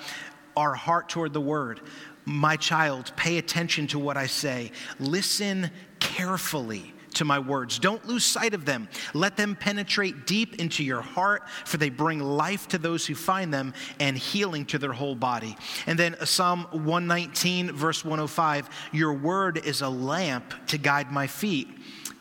our 0.55 0.75
heart 0.75 1.09
toward 1.09 1.33
the 1.33 1.41
word. 1.41 1.81
My 2.25 2.57
child, 2.57 3.11
pay 3.15 3.39
attention 3.39 3.87
to 3.87 3.99
what 3.99 4.17
I 4.17 4.27
say, 4.27 4.71
listen 4.99 5.71
carefully 5.99 6.93
to 7.15 7.25
my 7.25 7.39
words. 7.39 7.79
Don't 7.79 8.05
lose 8.05 8.25
sight 8.25 8.53
of 8.53 8.65
them. 8.65 8.87
Let 9.13 9.37
them 9.37 9.55
penetrate 9.55 10.27
deep 10.27 10.55
into 10.55 10.83
your 10.83 11.01
heart, 11.01 11.47
for 11.65 11.77
they 11.77 11.89
bring 11.89 12.19
life 12.19 12.67
to 12.69 12.77
those 12.77 13.05
who 13.05 13.15
find 13.15 13.53
them 13.53 13.73
and 13.99 14.17
healing 14.17 14.65
to 14.67 14.77
their 14.77 14.93
whole 14.93 15.15
body. 15.15 15.57
And 15.87 15.97
then 15.97 16.15
Psalm 16.25 16.67
119, 16.71 17.71
verse 17.71 18.03
105 18.03 18.69
Your 18.91 19.13
word 19.13 19.65
is 19.65 19.81
a 19.81 19.89
lamp 19.89 20.53
to 20.67 20.77
guide 20.77 21.11
my 21.11 21.27
feet 21.27 21.67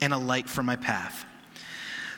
and 0.01 0.13
a 0.13 0.19
light 0.19 0.49
for 0.49 0.63
my 0.63 0.77
path. 0.77 1.27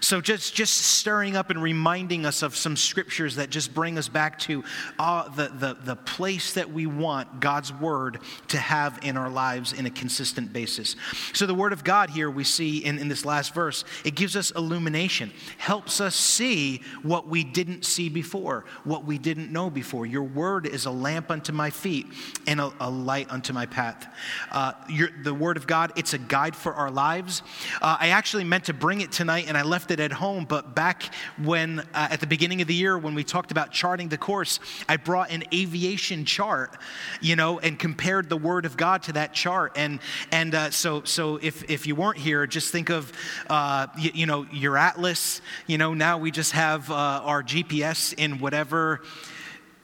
So 0.01 0.21
just, 0.21 0.55
just 0.55 0.77
stirring 0.77 1.37
up 1.37 1.51
and 1.51 1.63
reminding 1.63 2.27
us 2.27 2.43
of 2.43 2.57
some 2.57 2.77
scriptures 2.77 3.37
that 3.37 3.51
just 3.51 3.75
bring 3.75 3.99
us 3.99 4.09
back 4.09 4.39
to 4.41 4.65
uh, 4.99 5.29
the, 5.31 5.49
the, 5.49 5.75
the 5.75 5.97
place 5.97 6.55
that 6.55 6.71
we 6.71 6.87
want 6.87 7.41
God's 7.41 7.73
word 7.73 8.21
to 8.49 8.59
have 8.59 8.99
in 9.03 9.17
our 9.17 9.31
lives 9.31 9.73
in 9.73 9.87
a 9.87 9.91
consistent 9.91 10.53
basis. 10.53 10.97
So 11.33 11.47
the 11.47 11.55
word 11.55 11.73
of 11.73 11.85
God 11.85 12.11
here 12.11 12.31
we 12.31 12.45
see 12.45 12.79
in, 12.85 12.99
in 12.99 13.09
this 13.09 13.25
last 13.25 13.55
verse, 13.55 13.85
it 14.05 14.15
gives 14.15 14.37
us 14.37 14.51
illumination, 14.53 15.33
helps 15.59 16.01
us 16.01 16.15
see 16.15 16.83
what 17.03 17.27
we 17.29 17.45
didn't 17.45 17.85
see 17.85 18.09
before, 18.09 18.65
what 18.85 19.05
we 19.05 19.19
didn't 19.19 19.53
know 19.53 19.71
before. 19.71 20.07
Your 20.07 20.25
word 20.25 20.67
is 20.67 20.87
a 20.87 20.91
lamp 20.91 21.31
unto 21.31 21.53
my 21.53 21.71
feet 21.71 22.07
and 22.47 22.61
a, 22.61 22.73
a 22.81 22.91
light 22.91 23.31
unto 23.31 23.53
my 23.53 23.67
path. 23.67 24.07
Uh, 24.51 24.73
your, 24.89 25.09
the 25.23 25.35
word 25.35 25.57
of 25.57 25.67
God, 25.67 25.93
it's 25.97 26.15
a 26.15 26.19
guide 26.19 26.55
for 26.55 26.75
our 26.75 26.91
lives. 26.91 27.43
Uh, 27.81 27.97
I 27.99 28.09
actually 28.09 28.45
meant 28.45 28.65
to 28.65 28.75
bring 28.75 29.01
it 29.01 29.13
tonight 29.13 29.47
and 29.49 29.57
I 29.57 29.63
left 29.63 29.86
left 29.87 30.01
it 30.01 30.03
at 30.03 30.13
home. 30.13 30.45
But 30.45 30.75
back 30.75 31.15
when, 31.43 31.81
uh, 31.95 32.09
at 32.11 32.21
the 32.21 32.27
beginning 32.27 32.61
of 32.61 32.67
the 32.67 32.75
year, 32.75 32.99
when 32.99 33.15
we 33.15 33.23
talked 33.23 33.53
about 33.53 33.71
charting 33.71 34.09
the 34.09 34.19
course, 34.19 34.59
I 34.89 34.97
brought 34.97 35.31
an 35.31 35.45
aviation 35.55 36.25
chart, 36.25 36.77
you 37.21 37.37
know, 37.37 37.61
and 37.61 37.79
compared 37.79 38.29
the 38.29 38.37
Word 38.37 38.65
of 38.65 38.77
God 38.77 39.05
to 39.05 39.13
that 39.13 39.33
chart. 39.33 39.73
And, 39.77 40.01
and 40.33 40.55
uh, 40.55 40.71
so, 40.71 41.05
so 41.05 41.37
if, 41.37 41.71
if 41.71 41.87
you 41.87 41.95
weren't 41.95 42.19
here, 42.19 42.47
just 42.49 42.73
think 42.73 42.91
of, 42.91 43.13
uh, 43.49 43.87
you, 43.97 44.27
know, 44.27 44.47
your 44.51 44.77
atlas. 44.77 45.41
You 45.69 45.79
know, 45.79 45.95
now 45.95 46.19
we 46.19 46.33
just 46.33 46.53
have 46.53 46.91
uh, 46.91 46.95
our 46.95 47.45
GPS 47.45 48.13
in 48.15 48.41
whatever 48.41 49.03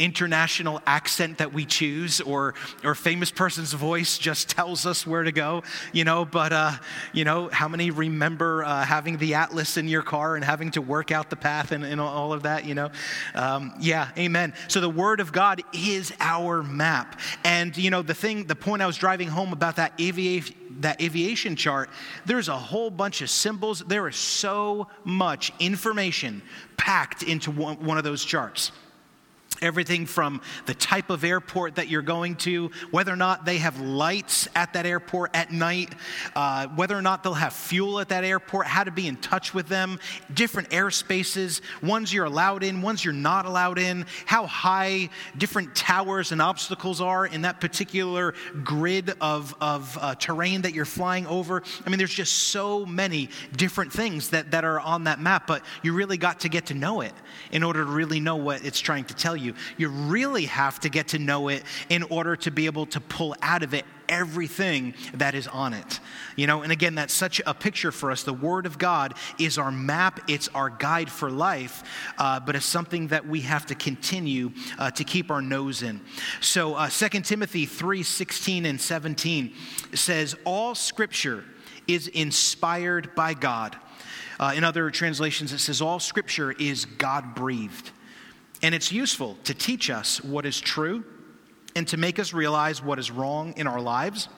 international 0.02 0.82
accent 0.84 1.38
that 1.38 1.52
we 1.52 1.64
choose 1.64 2.20
or 2.22 2.54
or 2.82 2.92
famous 2.92 3.30
person's 3.30 3.72
voice 3.72 4.18
just 4.18 4.48
tells 4.50 4.84
us 4.84 5.06
where 5.06 5.22
to 5.22 5.30
go 5.30 5.62
you 5.92 6.02
know 6.02 6.24
but 6.24 6.52
uh, 6.52 6.72
you 7.12 7.24
know 7.24 7.48
how 7.52 7.68
many 7.68 7.92
remember 7.92 8.64
uh, 8.64 8.84
having 8.84 9.16
the 9.18 9.34
atlas 9.34 9.76
in 9.76 9.86
your 9.86 10.02
car 10.02 10.34
and 10.34 10.44
having 10.44 10.72
to 10.72 10.82
work 10.82 11.12
out 11.12 11.30
the 11.30 11.36
path 11.36 11.70
and, 11.70 11.84
and 11.84 12.00
all 12.00 12.32
of 12.32 12.42
that 12.42 12.64
you 12.64 12.74
know? 12.74 12.90
Um, 13.36 13.72
yeah 13.80 14.10
amen. 14.18 14.54
So 14.66 14.80
the 14.80 14.90
word 14.90 15.20
of 15.20 15.30
god 15.30 15.62
is 15.72 16.12
our 16.18 16.64
map. 16.64 17.20
And 17.44 17.76
you 17.76 17.90
know 17.90 18.02
the 18.02 18.14
thing 18.14 18.44
the 18.44 18.56
point 18.56 18.82
i 18.82 18.86
was 18.86 18.96
driving 18.96 19.28
home 19.28 19.52
about 19.52 19.76
that 19.76 19.92
aviation 20.00 20.56
that 20.80 21.00
aviation 21.00 21.54
chart 21.54 21.90
there's 22.24 22.48
a 22.48 22.56
whole 22.56 22.90
bunch 22.90 23.22
of 23.22 23.30
symbols. 23.30 23.80
There 23.86 24.08
is 24.08 24.16
so 24.16 24.88
much 25.04 25.52
information 25.60 26.42
packed 26.76 27.22
into 27.22 27.52
one, 27.52 27.84
one 27.84 27.98
of 27.98 28.04
those 28.04 28.24
charts 28.24 28.72
Everything 29.62 30.06
from 30.06 30.40
the 30.66 30.74
type 30.74 31.08
of 31.08 31.24
airport 31.24 31.76
that 31.76 31.88
you're 31.88 32.02
going 32.02 32.36
to, 32.36 32.70
whether 32.90 33.12
or 33.12 33.16
not 33.16 33.44
they 33.44 33.58
have 33.58 33.80
lights 33.80 34.48
at 34.54 34.72
that 34.72 34.86
airport 34.86 35.30
at 35.34 35.52
night, 35.52 35.94
uh, 36.34 36.66
whether 36.68 36.96
or 36.96 37.02
not 37.02 37.22
they'll 37.22 37.34
have 37.34 37.52
fuel 37.52 38.00
at 38.00 38.08
that 38.08 38.24
airport, 38.24 38.66
how 38.66 38.84
to 38.84 38.90
be 38.90 39.06
in 39.06 39.16
touch 39.16 39.54
with 39.54 39.68
them, 39.68 39.98
different 40.34 40.68
airspaces, 40.70 41.60
ones 41.82 42.12
you're 42.12 42.24
allowed 42.24 42.62
in, 42.62 42.82
ones 42.82 43.04
you're 43.04 43.14
not 43.14 43.46
allowed 43.46 43.78
in, 43.78 44.04
how 44.26 44.46
high 44.46 45.08
different 45.38 45.74
towers 45.74 46.32
and 46.32 46.42
obstacles 46.42 47.00
are 47.00 47.26
in 47.26 47.42
that 47.42 47.60
particular 47.60 48.34
grid 48.64 49.14
of, 49.20 49.54
of 49.60 49.96
uh, 50.00 50.14
terrain 50.16 50.62
that 50.62 50.74
you're 50.74 50.84
flying 50.84 51.26
over. 51.26 51.62
I 51.86 51.90
mean, 51.90 51.98
there's 51.98 52.12
just 52.12 52.34
so 52.34 52.84
many 52.84 53.30
different 53.56 53.92
things 53.92 54.30
that, 54.30 54.50
that 54.50 54.64
are 54.64 54.80
on 54.80 55.04
that 55.04 55.20
map, 55.20 55.46
but 55.46 55.62
you 55.82 55.92
really 55.92 56.16
got 56.16 56.40
to 56.40 56.48
get 56.48 56.66
to 56.66 56.74
know 56.74 57.00
it 57.00 57.12
in 57.52 57.62
order 57.62 57.84
to 57.84 57.90
really 57.90 58.20
know 58.20 58.36
what 58.36 58.64
it's 58.64 58.80
trying 58.80 59.04
to 59.04 59.14
tell 59.14 59.36
you 59.36 59.51
you. 59.52 59.88
You 59.88 59.88
really 59.88 60.46
have 60.46 60.80
to 60.80 60.88
get 60.88 61.08
to 61.08 61.18
know 61.18 61.48
it 61.48 61.62
in 61.88 62.02
order 62.04 62.36
to 62.36 62.50
be 62.50 62.66
able 62.66 62.86
to 62.86 63.00
pull 63.00 63.34
out 63.42 63.62
of 63.62 63.74
it 63.74 63.84
everything 64.08 64.94
that 65.14 65.34
is 65.34 65.48
on 65.48 65.72
it. 65.72 66.00
You 66.36 66.46
know, 66.46 66.62
and 66.62 66.70
again, 66.70 66.94
that's 66.94 67.14
such 67.14 67.40
a 67.46 67.54
picture 67.54 67.90
for 67.90 68.10
us. 68.10 68.22
The 68.22 68.32
Word 68.32 68.66
of 68.66 68.78
God 68.78 69.14
is 69.38 69.58
our 69.58 69.72
map, 69.72 70.20
it's 70.28 70.48
our 70.48 70.68
guide 70.68 71.10
for 71.10 71.30
life, 71.30 71.82
uh, 72.18 72.38
but 72.40 72.54
it's 72.54 72.66
something 72.66 73.08
that 73.08 73.26
we 73.26 73.40
have 73.40 73.66
to 73.66 73.74
continue 73.74 74.52
uh, 74.78 74.90
to 74.92 75.04
keep 75.04 75.30
our 75.30 75.42
nose 75.42 75.82
in. 75.82 76.00
So, 76.40 76.74
uh, 76.74 76.90
2 76.90 77.20
Timothy 77.20 77.66
3 77.66 78.02
16 78.02 78.66
and 78.66 78.80
17 78.80 79.54
says, 79.94 80.36
All 80.44 80.74
scripture 80.74 81.44
is 81.88 82.08
inspired 82.08 83.14
by 83.14 83.34
God. 83.34 83.76
Uh, 84.38 84.52
in 84.56 84.64
other 84.64 84.90
translations, 84.90 85.52
it 85.52 85.58
says, 85.58 85.80
All 85.80 86.00
scripture 86.00 86.52
is 86.52 86.84
God 86.84 87.34
breathed. 87.34 87.90
And 88.62 88.74
it's 88.74 88.92
useful 88.92 89.36
to 89.44 89.54
teach 89.54 89.90
us 89.90 90.22
what 90.22 90.46
is 90.46 90.60
true 90.60 91.04
and 91.74 91.86
to 91.88 91.96
make 91.96 92.18
us 92.18 92.32
realize 92.32 92.82
what 92.82 92.98
is 92.98 93.10
wrong 93.10 93.54
in 93.56 93.66
our 93.66 93.80
lives. 93.80 94.28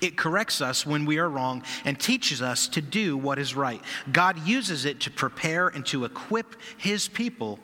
It 0.00 0.16
corrects 0.16 0.60
us 0.60 0.86
when 0.86 1.06
we 1.06 1.18
are 1.18 1.28
wrong 1.28 1.62
and 1.84 1.98
teaches 1.98 2.42
us 2.42 2.68
to 2.68 2.80
do 2.80 3.16
what 3.16 3.38
is 3.38 3.54
right. 3.54 3.80
God 4.10 4.46
uses 4.46 4.84
it 4.84 5.00
to 5.00 5.10
prepare 5.10 5.68
and 5.68 5.84
to 5.86 6.04
equip 6.04 6.56
his 6.76 7.08
people 7.08 7.58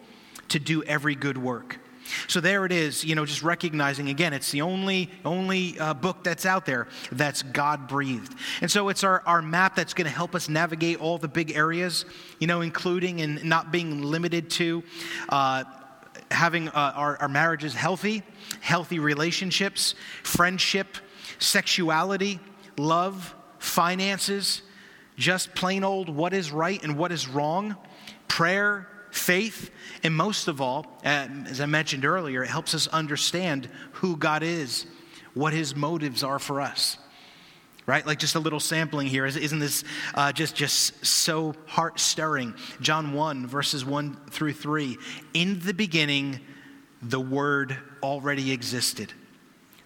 to 0.48 0.58
do 0.58 0.82
every 0.84 1.14
good 1.14 1.38
work. 1.38 1.78
So 2.26 2.40
there 2.40 2.64
it 2.64 2.72
is, 2.72 3.04
you 3.04 3.14
know, 3.14 3.24
just 3.24 3.42
recognizing 3.42 4.08
again, 4.08 4.32
it's 4.32 4.50
the 4.50 4.62
only 4.62 5.10
only 5.24 5.78
uh, 5.78 5.94
book 5.94 6.24
that's 6.24 6.46
out 6.46 6.66
there 6.66 6.88
that's 7.12 7.42
God 7.42 7.88
breathed. 7.88 8.34
And 8.60 8.70
so 8.70 8.88
it's 8.88 9.04
our, 9.04 9.22
our 9.26 9.42
map 9.42 9.76
that's 9.76 9.94
going 9.94 10.06
to 10.06 10.14
help 10.14 10.34
us 10.34 10.48
navigate 10.48 11.00
all 11.00 11.18
the 11.18 11.28
big 11.28 11.52
areas, 11.52 12.04
you 12.38 12.46
know, 12.46 12.60
including 12.60 13.20
and 13.20 13.44
not 13.44 13.72
being 13.72 14.02
limited 14.02 14.50
to 14.50 14.82
uh, 15.28 15.64
having 16.30 16.68
uh, 16.68 16.92
our, 16.94 17.16
our 17.18 17.28
marriages 17.28 17.74
healthy, 17.74 18.22
healthy 18.60 18.98
relationships, 18.98 19.94
friendship, 20.22 20.96
sexuality, 21.38 22.40
love, 22.76 23.34
finances, 23.58 24.62
just 25.16 25.54
plain 25.54 25.84
old 25.84 26.08
what 26.08 26.32
is 26.32 26.52
right 26.52 26.82
and 26.82 26.96
what 26.96 27.12
is 27.12 27.28
wrong, 27.28 27.76
prayer, 28.28 28.88
faith, 29.10 29.70
and 30.02 30.14
most 30.14 30.48
of 30.48 30.60
all, 30.60 30.86
as 31.02 31.60
I 31.60 31.66
mentioned 31.66 32.04
earlier, 32.04 32.42
it 32.42 32.48
helps 32.48 32.74
us 32.74 32.86
understand 32.88 33.68
who 33.92 34.16
God 34.16 34.42
is, 34.42 34.86
what 35.34 35.52
his 35.52 35.74
motives 35.74 36.22
are 36.22 36.38
for 36.38 36.60
us. 36.60 36.98
Right? 37.86 38.06
Like 38.06 38.18
just 38.18 38.34
a 38.34 38.38
little 38.38 38.60
sampling 38.60 39.06
here. 39.06 39.24
Isn't 39.24 39.60
this 39.60 39.82
uh, 40.14 40.30
just, 40.32 40.54
just 40.54 41.06
so 41.06 41.54
heart 41.66 41.98
stirring? 41.98 42.54
John 42.82 43.14
1, 43.14 43.46
verses 43.46 43.82
1 43.82 44.14
through 44.28 44.52
3. 44.52 44.98
In 45.32 45.58
the 45.60 45.72
beginning, 45.72 46.40
the 47.00 47.20
Word 47.20 47.78
already 48.02 48.52
existed. 48.52 49.14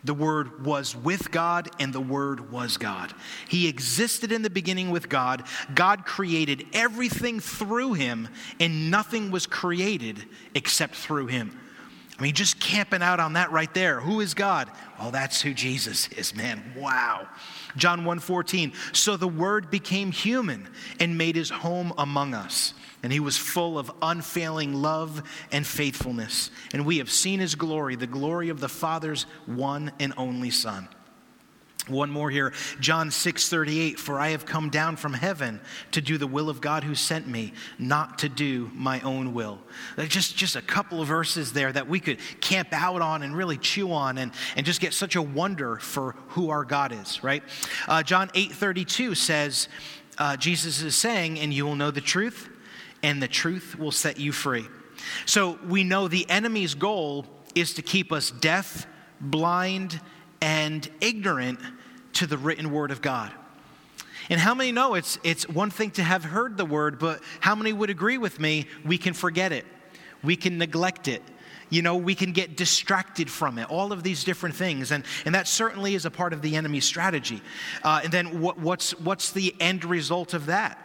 The 0.05 0.15
Word 0.15 0.65
was 0.65 0.97
with 0.97 1.31
God, 1.31 1.71
and 1.79 1.93
the 1.93 2.01
Word 2.01 2.51
was 2.51 2.77
God. 2.77 3.15
He 3.49 3.69
existed 3.69 4.33
in 4.33 4.43
the 4.43 4.51
beginning 4.51 4.91
with 4.91 5.09
God. 5.09 5.45
God 5.75 6.05
created 6.05 6.67
everything 6.73 7.39
through 7.39 7.95
Him, 7.95 8.29
and 8.59 8.91
nothing 8.91 9.31
was 9.31 9.47
created 9.47 10.25
except 10.55 10.97
through 10.97 11.29
Him. 11.29 11.59
I 12.19 12.23
mean, 12.23 12.35
just 12.35 12.61
camping 12.61 13.03
out 13.03 13.21
on 13.21 13.33
that 13.35 13.53
right 13.53 13.73
there. 13.75 14.01
Who 14.01 14.21
is 14.21 14.35
God? 14.35 14.71
Well, 14.99 15.11
that's 15.11 15.41
who 15.41 15.55
Jesus 15.55 16.09
is, 16.09 16.35
man. 16.35 16.63
Wow. 16.77 17.27
John 17.77 18.05
1:14. 18.05 18.73
So 18.95 19.17
the 19.17 19.29
word 19.29 19.71
became 19.71 20.13
human 20.13 20.69
and 21.01 21.17
made 21.17 21.37
his 21.37 21.51
home 21.51 21.93
among 21.97 22.35
us 22.35 22.75
and 23.03 23.13
he 23.13 23.21
was 23.21 23.37
full 23.37 23.79
of 23.79 23.91
unfailing 24.01 24.75
love 24.75 25.23
and 25.51 25.67
faithfulness. 25.67 26.51
And 26.73 26.87
we 26.87 26.99
have 26.99 27.11
seen 27.11 27.41
his 27.41 27.55
glory, 27.55 27.97
the 27.97 28.07
glory 28.07 28.49
of 28.49 28.61
the 28.61 28.69
Father's 28.69 29.25
one 29.47 29.93
and 29.99 30.13
only 30.17 30.51
Son. 30.51 30.89
One 31.89 32.11
more 32.11 32.31
here, 32.31 32.53
John 32.79 33.11
6 33.11 33.49
38. 33.49 33.99
For 33.99 34.21
I 34.21 34.29
have 34.29 34.47
come 34.47 34.71
down 34.71 34.95
from 34.95 35.15
heaven 35.15 35.61
to 35.91 36.01
do 36.01 36.17
the 36.17 36.29
will 36.29 36.49
of 36.49 36.61
God 36.61 36.85
who 36.85 36.95
sent 36.95 37.27
me, 37.27 37.55
not 37.77 38.21
to 38.21 38.29
do 38.29 38.71
my 38.73 39.01
own 39.01 39.35
will. 39.35 39.59
Just, 39.99 40.37
just 40.37 40.55
a 40.55 40.63
couple 40.63 41.01
of 41.01 41.09
verses 41.09 41.53
there 41.53 41.73
that 41.73 41.89
we 41.89 41.99
could 41.99 42.19
camp 42.41 42.69
out 42.71 43.03
on 43.03 43.25
and 43.25 43.37
really 43.37 43.59
chew 43.59 43.93
on 43.93 44.17
and, 44.19 44.31
and 44.55 44.65
just 44.65 44.81
get 44.81 44.95
such 44.95 45.17
a 45.17 45.23
wonder 45.23 45.77
for 45.79 46.15
who 46.29 46.51
our 46.51 46.65
God 46.65 46.93
is, 46.93 47.25
right? 47.25 47.43
Uh, 47.89 48.05
John 48.05 48.31
8 48.33 48.53
32 48.53 49.17
says, 49.17 49.67
uh, 50.19 50.37
Jesus 50.37 50.83
is 50.83 50.95
saying, 50.95 51.41
And 51.41 51.53
you 51.53 51.67
will 51.67 51.75
know 51.75 51.91
the 51.91 52.01
truth, 52.01 52.49
and 53.03 53.23
the 53.23 53.29
truth 53.29 53.79
will 53.79 53.93
set 53.93 54.19
you 54.19 54.33
free. 54.33 54.67
So 55.27 55.59
we 55.67 55.85
know 55.85 56.09
the 56.09 56.29
enemy's 56.29 56.75
goal 56.75 57.27
is 57.55 57.75
to 57.75 57.83
keep 57.83 58.13
us 58.13 58.31
deaf, 58.31 58.87
blind, 59.21 60.01
and 60.41 60.89
ignorant 61.01 61.59
to 62.15 62.27
the 62.27 62.39
written 62.39 62.71
word 62.71 62.91
of 62.91 63.03
God. 63.03 63.33
And 64.31 64.41
how 64.41 64.55
many 64.55 64.73
know 64.73 64.95
it's, 64.95 65.19
it's 65.25 65.49
one 65.49 65.71
thing 65.71 65.91
to 65.93 66.03
have 66.03 66.25
heard 66.25 66.57
the 66.57 66.65
word, 66.65 66.99
but 66.99 67.21
how 67.41 67.55
many 67.55 67.73
would 67.73 67.91
agree 67.91 68.19
with 68.19 68.39
me? 68.39 68.67
We 68.85 68.99
can 68.99 69.15
forget 69.15 69.53
it, 69.53 69.67
we 70.23 70.37
can 70.37 70.59
neglect 70.59 71.09
it. 71.09 71.23
You 71.73 71.81
know, 71.81 71.97
we 71.97 72.15
can 72.15 72.33
get 72.33 72.55
distracted 72.55 73.31
from 73.31 73.57
it, 73.57 73.71
all 73.71 73.93
of 73.93 74.03
these 74.03 74.25
different 74.25 74.55
things. 74.55 74.93
And, 74.93 75.05
and 75.25 75.35
that 75.35 75.49
certainly 75.49 75.95
is 75.95 76.05
a 76.05 76.11
part 76.11 76.35
of 76.35 76.43
the 76.43 76.55
enemy's 76.55 76.85
strategy. 76.85 77.41
Uh, 77.83 78.03
and 78.05 78.13
then 78.13 78.43
what, 78.43 78.59
what's, 78.59 78.91
what's 79.01 79.33
the 79.33 79.55
end 79.59 79.87
result 79.87 80.35
of 80.35 80.47
that? 80.47 80.79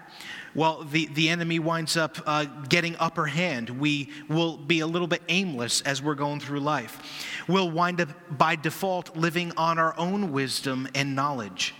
well, 0.55 0.83
the, 0.85 1.05
the 1.07 1.29
enemy 1.29 1.59
winds 1.59 1.97
up 1.97 2.17
uh, 2.25 2.45
getting 2.67 2.95
upper 2.99 3.25
hand. 3.25 3.69
We 3.69 4.09
will 4.29 4.57
be 4.57 4.79
a 4.79 4.87
little 4.87 5.07
bit 5.07 5.21
aimless 5.27 5.81
as 5.81 6.01
we're 6.01 6.15
going 6.15 6.39
through 6.39 6.61
life. 6.61 7.43
We'll 7.49 7.69
wind 7.69 8.01
up 8.01 8.09
by 8.31 8.55
default 8.55 9.15
living 9.15 9.51
on 9.55 9.77
our 9.77 9.93
own 9.99 10.31
wisdom 10.31 10.87
and 10.95 11.15
knowledge. 11.15 11.75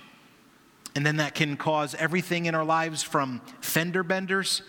And 0.96 1.04
then 1.04 1.16
that 1.16 1.34
can 1.34 1.56
cause 1.56 1.96
everything 1.96 2.46
in 2.46 2.54
our 2.54 2.66
lives 2.66 3.02
from 3.02 3.42
fender 3.62 4.04
benders 4.04 4.62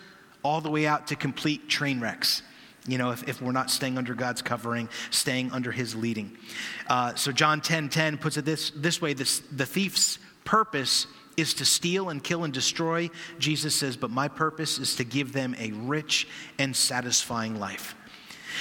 all 0.43 0.61
the 0.61 0.71
way 0.71 0.87
out 0.87 1.09
to 1.09 1.17
complete 1.17 1.69
train 1.69 2.01
wrecks 2.01 2.43
you 2.89 2.99
know, 2.99 3.11
if, 3.11 3.29
if 3.29 3.41
we're 3.43 3.53
not 3.53 3.71
staying 3.71 3.99
under 3.99 4.15
God's 4.15 4.43
covering, 4.43 4.89
staying 5.11 5.53
under 5.53 5.71
his 5.71 5.95
leading. 5.95 6.37
Uh, 6.89 7.15
so 7.15 7.31
John 7.31 7.61
10 7.61 7.89
10 7.91 8.19
puts 8.19 8.37
it 8.37 8.45
this, 8.45 8.71
this 8.75 9.01
way 9.01 9.13
this, 9.13 9.41
the 9.53 9.67
thief's 9.67 10.19
purpose 10.45 11.07
is 11.37 11.55
to 11.55 11.65
steal 11.65 12.09
and 12.09 12.25
kill 12.25 12.45
and 12.45 12.53
destroy. 12.53 13.11
Jesus 13.39 13.75
says, 13.75 13.97
But 13.97 14.11
my 14.11 14.27
purpose 14.27 14.79
is 14.79 14.97
to 14.97 15.05
give 15.05 15.33
them 15.33 15.55
a 15.59 15.71
rich 15.73 16.27
and 16.59 16.75
satisfying 16.75 17.61
life. 17.61 17.95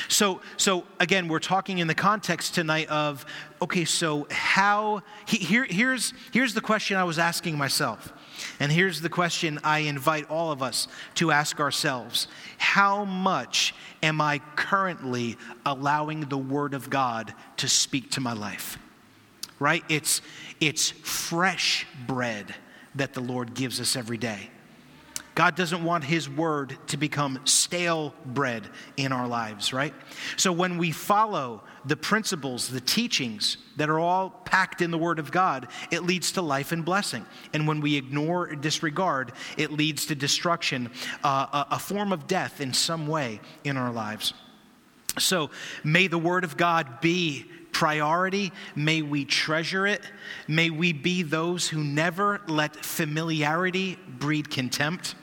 So, 0.09 0.41
so 0.57 0.83
again, 0.99 1.27
we're 1.27 1.39
talking 1.39 1.79
in 1.79 1.87
the 1.87 1.95
context 1.95 2.53
tonight 2.53 2.87
of 2.89 3.25
okay, 3.61 3.85
so 3.85 4.27
how, 4.29 5.01
here, 5.25 5.65
here's, 5.65 6.13
here's 6.31 6.53
the 6.53 6.61
question 6.61 6.97
I 6.97 7.03
was 7.03 7.17
asking 7.17 7.57
myself 7.57 8.13
And 8.59 8.71
here's 8.71 9.01
the 9.01 9.09
question 9.09 9.59
I 9.63 9.79
invite 9.79 10.29
all 10.29 10.51
of 10.51 10.63
us 10.63 10.87
to 11.15 11.31
ask 11.31 11.59
ourselves 11.59 12.27
How 12.57 13.05
much 13.05 13.73
am 14.01 14.21
I 14.21 14.39
currently 14.55 15.37
allowing 15.65 16.21
the 16.21 16.37
Word 16.37 16.73
of 16.73 16.89
God 16.89 17.33
to 17.57 17.67
speak 17.67 18.11
to 18.11 18.21
my 18.21 18.33
life? 18.33 18.77
Right? 19.59 19.83
It's, 19.89 20.21
it's 20.59 20.91
fresh 20.91 21.87
bread 22.05 22.53
that 22.95 23.13
the 23.13 23.21
Lord 23.21 23.53
gives 23.53 23.79
us 23.79 23.95
every 23.95 24.17
day. 24.17 24.49
God 25.37 25.55
doesn't 25.55 25.83
want 25.83 26.03
His 26.03 26.27
word 26.27 26.75
to 26.87 26.97
become 26.97 27.39
stale 27.45 28.11
bread 28.25 28.67
in 28.97 29.11
our 29.11 29.27
lives, 29.27 29.71
right? 29.71 29.93
So 30.35 30.51
when 30.51 30.79
we 30.79 30.91
follow 30.91 31.61
the 31.87 31.95
principles, 31.95 32.67
the 32.67 32.81
teachings 32.81 33.57
that 33.77 33.89
are 33.89 33.99
all 33.99 34.29
packed 34.29 34.81
in 34.81 34.91
the 34.91 34.97
Word 34.97 35.19
of 35.19 35.31
God, 35.31 35.67
it 35.91 36.03
leads 36.03 36.33
to 36.33 36.41
life 36.41 36.71
and 36.71 36.83
blessing. 36.83 37.25
And 37.53 37.67
when 37.67 37.81
we 37.81 37.95
ignore 37.95 38.49
or 38.49 38.55
disregard, 38.55 39.31
it 39.57 39.71
leads 39.71 40.05
to 40.07 40.15
destruction, 40.15 40.91
uh, 41.23 41.65
a, 41.69 41.75
a 41.75 41.79
form 41.79 42.11
of 42.11 42.27
death 42.27 42.61
in 42.61 42.73
some 42.73 43.07
way 43.07 43.39
in 43.63 43.77
our 43.77 43.91
lives. 43.91 44.33
So 45.19 45.49
may 45.83 46.07
the 46.07 46.17
Word 46.17 46.43
of 46.43 46.57
God 46.57 47.01
be 47.01 47.45
priority. 47.71 48.51
May 48.75 49.01
we 49.01 49.23
treasure 49.23 49.85
it. 49.85 50.01
May 50.47 50.69
we 50.69 50.93
be 50.93 51.23
those 51.23 51.67
who 51.67 51.83
never 51.83 52.41
let 52.47 52.75
familiarity 52.75 53.97
breed 54.07 54.49
contempt. 54.49 55.15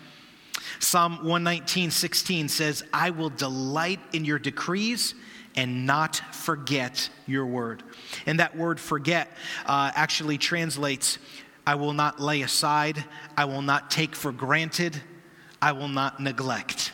Psalm 0.78 1.16
119, 1.16 1.90
16 1.90 2.48
says, 2.48 2.84
I 2.92 3.10
will 3.10 3.30
delight 3.30 4.00
in 4.12 4.24
your 4.24 4.38
decrees 4.38 5.14
and 5.56 5.86
not 5.86 6.16
forget 6.32 7.08
your 7.26 7.46
word. 7.46 7.82
And 8.26 8.40
that 8.40 8.56
word 8.56 8.80
forget 8.80 9.28
uh, 9.66 9.92
actually 9.94 10.38
translates 10.38 11.18
I 11.66 11.76
will 11.76 11.94
not 11.94 12.20
lay 12.20 12.42
aside, 12.42 13.02
I 13.36 13.46
will 13.46 13.62
not 13.62 13.90
take 13.90 14.14
for 14.14 14.32
granted, 14.32 15.00
I 15.62 15.72
will 15.72 15.88
not 15.88 16.20
neglect. 16.20 16.92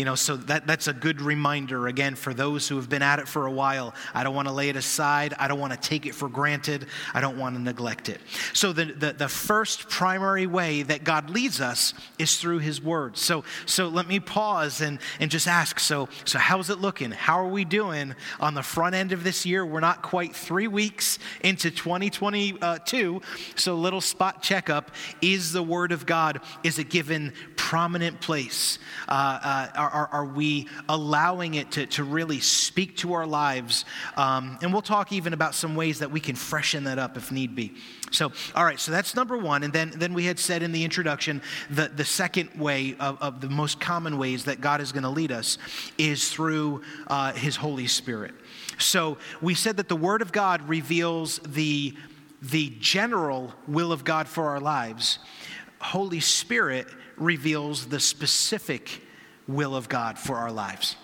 You 0.00 0.06
know, 0.06 0.14
so 0.14 0.38
that, 0.38 0.66
that's 0.66 0.88
a 0.88 0.94
good 0.94 1.20
reminder, 1.20 1.86
again, 1.86 2.14
for 2.14 2.32
those 2.32 2.66
who 2.66 2.76
have 2.76 2.88
been 2.88 3.02
at 3.02 3.18
it 3.18 3.28
for 3.28 3.44
a 3.44 3.50
while. 3.50 3.94
I 4.14 4.24
don't 4.24 4.34
want 4.34 4.48
to 4.48 4.54
lay 4.54 4.70
it 4.70 4.76
aside. 4.76 5.34
I 5.38 5.46
don't 5.46 5.60
want 5.60 5.74
to 5.74 5.78
take 5.78 6.06
it 6.06 6.14
for 6.14 6.26
granted. 6.26 6.86
I 7.12 7.20
don't 7.20 7.36
want 7.36 7.54
to 7.54 7.60
neglect 7.60 8.08
it. 8.08 8.18
So, 8.54 8.72
the, 8.72 8.86
the, 8.86 9.12
the 9.12 9.28
first 9.28 9.90
primary 9.90 10.46
way 10.46 10.84
that 10.84 11.04
God 11.04 11.28
leads 11.28 11.60
us 11.60 11.92
is 12.18 12.38
through 12.38 12.60
His 12.60 12.80
Word. 12.80 13.18
So, 13.18 13.44
so 13.66 13.88
let 13.88 14.08
me 14.08 14.20
pause 14.20 14.80
and, 14.80 15.00
and 15.20 15.30
just 15.30 15.46
ask 15.46 15.78
so, 15.78 16.08
so, 16.24 16.38
how's 16.38 16.70
it 16.70 16.78
looking? 16.78 17.10
How 17.10 17.38
are 17.38 17.50
we 17.50 17.66
doing 17.66 18.14
on 18.40 18.54
the 18.54 18.62
front 18.62 18.94
end 18.94 19.12
of 19.12 19.22
this 19.22 19.44
year? 19.44 19.66
We're 19.66 19.80
not 19.80 20.00
quite 20.00 20.34
three 20.34 20.66
weeks 20.66 21.18
into 21.42 21.70
2022. 21.70 23.20
So, 23.54 23.74
little 23.74 24.00
spot 24.00 24.42
checkup 24.42 24.92
is 25.20 25.52
the 25.52 25.62
Word 25.62 25.92
of 25.92 26.06
God, 26.06 26.40
is 26.64 26.78
it 26.78 26.88
given 26.88 27.34
prominent 27.56 28.22
place? 28.22 28.78
Uh, 29.06 29.68
uh, 29.76 29.89
are, 29.92 30.08
are, 30.12 30.24
we 30.24 30.68
allowing 30.88 31.54
it 31.54 31.72
to, 31.72 31.86
to 31.86 32.04
really 32.04 32.40
speak 32.40 32.96
to 32.98 33.12
our 33.14 33.26
lives? 33.26 33.84
Um, 34.16 34.58
and 34.62 34.72
we'll 34.72 34.82
talk 34.82 35.12
even 35.12 35.32
about 35.32 35.54
some 35.54 35.74
ways 35.74 35.98
that 36.00 36.10
we 36.10 36.20
can 36.20 36.36
freshen 36.36 36.84
that 36.84 36.98
up 36.98 37.16
if 37.16 37.32
need 37.32 37.54
be. 37.54 37.74
So, 38.10 38.32
all 38.54 38.64
right, 38.64 38.78
so 38.78 38.90
that's 38.90 39.14
number 39.14 39.36
one. 39.36 39.62
And 39.62 39.72
then, 39.72 39.92
then 39.94 40.14
we 40.14 40.24
had 40.24 40.38
said 40.38 40.62
in 40.62 40.72
the 40.72 40.84
introduction 40.84 41.42
the, 41.70 41.88
the 41.88 42.04
second 42.04 42.50
way 42.58 42.96
of, 42.98 43.20
of 43.22 43.40
the 43.40 43.48
most 43.48 43.80
common 43.80 44.18
ways 44.18 44.44
that 44.44 44.60
God 44.60 44.80
is 44.80 44.92
going 44.92 45.04
to 45.04 45.10
lead 45.10 45.32
us 45.32 45.58
is 45.96 46.30
through 46.32 46.82
uh, 47.06 47.32
His 47.32 47.56
Holy 47.56 47.86
Spirit. 47.86 48.34
So 48.78 49.18
we 49.40 49.54
said 49.54 49.76
that 49.76 49.88
the 49.88 49.96
Word 49.96 50.22
of 50.22 50.32
God 50.32 50.68
reveals 50.68 51.38
the, 51.40 51.94
the 52.42 52.70
general 52.80 53.52
will 53.68 53.92
of 53.92 54.04
God 54.04 54.26
for 54.26 54.48
our 54.48 54.60
lives. 54.60 55.18
Holy 55.80 56.20
Spirit 56.20 56.86
reveals 57.16 57.86
the 57.86 58.00
specific 58.00 59.02
will 59.54 59.74
of 59.74 59.88
God 59.88 60.18
for 60.18 60.36
our 60.36 60.52
lives. 60.52 60.96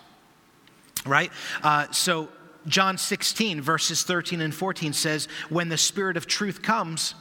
Right? 1.04 1.30
Uh, 1.62 1.90
so, 1.92 2.28
John 2.66 2.98
16, 2.98 3.61
verses 3.61 4.02
13 4.02 4.40
and 4.40 4.54
14 4.54 4.92
says, 4.92 5.28
When 5.48 5.68
the 5.68 5.76
Spirit 5.76 6.16
of 6.16 6.26
truth 6.26 6.62
comes, 6.62 7.14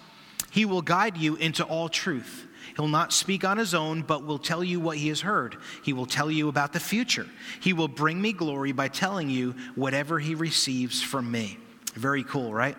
he 0.50 0.66
will 0.66 0.82
guide 0.82 1.18
you 1.18 1.36
into 1.36 1.64
all 1.64 1.90
truth. 1.90 2.48
He'll 2.76 2.88
not 2.88 3.14
speak 3.14 3.46
on 3.46 3.58
his 3.58 3.74
own, 3.74 4.02
but 4.02 4.26
will 4.26 4.40
tell 4.40 4.64
you 4.64 4.80
what 4.80 4.98
he 4.98 5.10
has 5.10 5.22
heard. 5.22 5.56
He 5.84 5.94
will 5.94 6.06
tell 6.06 6.32
you 6.32 6.50
about 6.50 6.74
the 6.74 6.80
future. 6.80 7.28
He 7.62 7.74
will 7.74 7.88
bring 7.88 8.22
me 8.22 8.34
glory 8.34 8.72
by 8.72 8.88
telling 8.88 9.30
you 9.30 9.56
whatever 9.76 10.20
he 10.20 10.36
receives 10.36 11.02
from 11.02 11.32
me. 11.32 11.58
Very 11.94 12.24
cool, 12.24 12.54
right? 12.54 12.76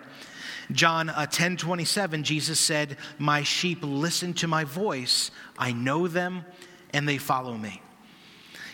John 0.71 1.09
uh, 1.09 1.25
10 1.25 1.57
27, 1.57 2.23
Jesus 2.23 2.59
said, 2.59 2.97
My 3.17 3.43
sheep 3.43 3.79
listen 3.81 4.33
to 4.35 4.47
my 4.47 4.65
voice. 4.65 5.31
I 5.57 5.71
know 5.71 6.07
them 6.07 6.45
and 6.93 7.07
they 7.07 7.17
follow 7.17 7.57
me. 7.57 7.81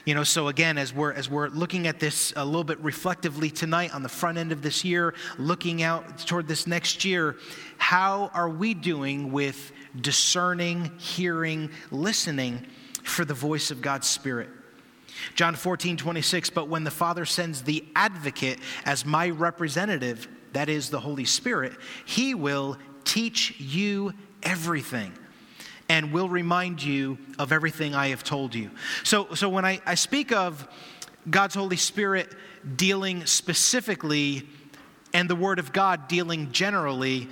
You 0.06 0.16
know, 0.16 0.26
so 0.26 0.50
again, 0.50 0.78
as 0.78 0.94
we're, 0.94 1.14
as 1.14 1.30
we're 1.30 1.48
looking 1.48 1.88
at 1.88 1.98
this 1.98 2.34
a 2.36 2.44
little 2.44 2.66
bit 2.66 2.78
reflectively 2.80 3.50
tonight 3.50 3.96
on 3.96 4.04
the 4.04 4.10
front 4.10 4.38
end 4.38 4.52
of 4.52 4.62
this 4.62 4.84
year, 4.84 5.14
looking 5.38 5.82
out 5.82 6.18
toward 6.18 6.46
this 6.46 6.68
next 6.68 7.06
year, 7.06 7.38
how 7.78 8.30
are 8.34 8.50
we 8.50 8.74
doing 8.74 9.32
with 9.32 9.72
discerning, 10.02 10.92
hearing, 10.98 11.70
listening 11.90 12.66
for 13.04 13.24
the 13.24 13.34
voice 13.34 13.72
of 13.72 13.82
God's 13.82 14.08
Spirit? 14.08 14.50
John 15.36 15.56
14, 15.56 15.96
26, 15.96 16.50
but 16.50 16.68
when 16.68 16.84
the 16.84 16.92
Father 16.92 17.24
sends 17.24 17.62
the 17.62 17.86
advocate 17.96 18.60
as 18.84 19.06
my 19.06 19.30
representative, 19.30 20.28
that 20.52 20.68
is 20.68 20.90
the 20.90 21.00
Holy 21.00 21.26
Spirit, 21.26 21.74
he 22.04 22.34
will 22.34 22.78
teach 23.06 23.58
you 23.58 24.12
everything 24.42 25.14
and 25.90 26.12
will 26.12 26.30
remind 26.30 26.84
you 26.84 27.18
of 27.38 27.52
everything 27.52 27.94
I 27.94 28.08
have 28.10 28.24
told 28.24 28.56
you. 28.56 28.72
So, 29.04 29.34
so 29.36 29.50
when 29.50 29.66
I, 29.66 29.82
I 29.86 29.96
speak 29.96 30.32
of 30.32 30.68
God's 31.30 31.56
Holy 31.56 31.78
Spirit 31.78 32.34
dealing 32.76 33.26
specifically 33.26 34.48
and 35.14 35.30
the 35.30 35.36
Word 35.36 35.60
of 35.60 35.74
God 35.74 36.08
dealing 36.08 36.52
generally, 36.52 37.28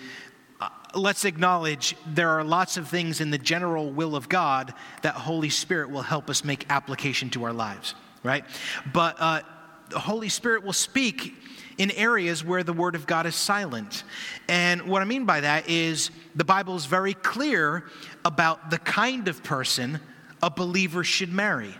uh, 0.60 0.70
let's 0.94 1.26
acknowledge 1.26 1.96
there 2.06 2.30
are 2.30 2.44
lots 2.44 2.78
of 2.78 2.88
things 2.88 3.22
in 3.22 3.32
the 3.32 3.38
general 3.38 3.92
will 3.92 4.16
of 4.16 4.30
God 4.30 4.74
that 5.02 5.16
Holy 5.16 5.50
Spirit 5.50 5.90
will 5.90 6.04
help 6.04 6.30
us 6.30 6.44
make 6.44 6.66
application 6.70 7.30
to 7.32 7.44
our 7.46 7.54
lives, 7.54 7.96
right? 8.24 8.46
But 8.94 9.16
uh, 9.20 9.42
the 9.90 10.00
Holy 10.00 10.30
Spirit 10.30 10.64
will 10.64 10.74
speak 10.74 11.34
in 11.82 11.89
areas 11.91 12.44
where 12.44 12.63
the 12.63 12.74
Word 12.74 12.94
of 12.94 13.08
God 13.08 13.26
is 13.26 13.36
silent. 13.36 14.04
And 14.48 14.84
what 14.84 15.02
I 15.02 15.06
mean 15.06 15.26
by 15.26 15.41
that 15.41 15.67
is 15.67 16.12
the 16.36 16.46
Bible 16.46 16.76
is 16.76 16.86
very 16.86 17.15
clear 17.15 17.86
about 18.24 18.70
the 18.70 18.78
kind 18.78 19.28
of 19.28 19.41
person 19.41 20.00
a 20.44 20.52
believer 20.52 21.04
should 21.04 21.34
marry. 21.34 21.74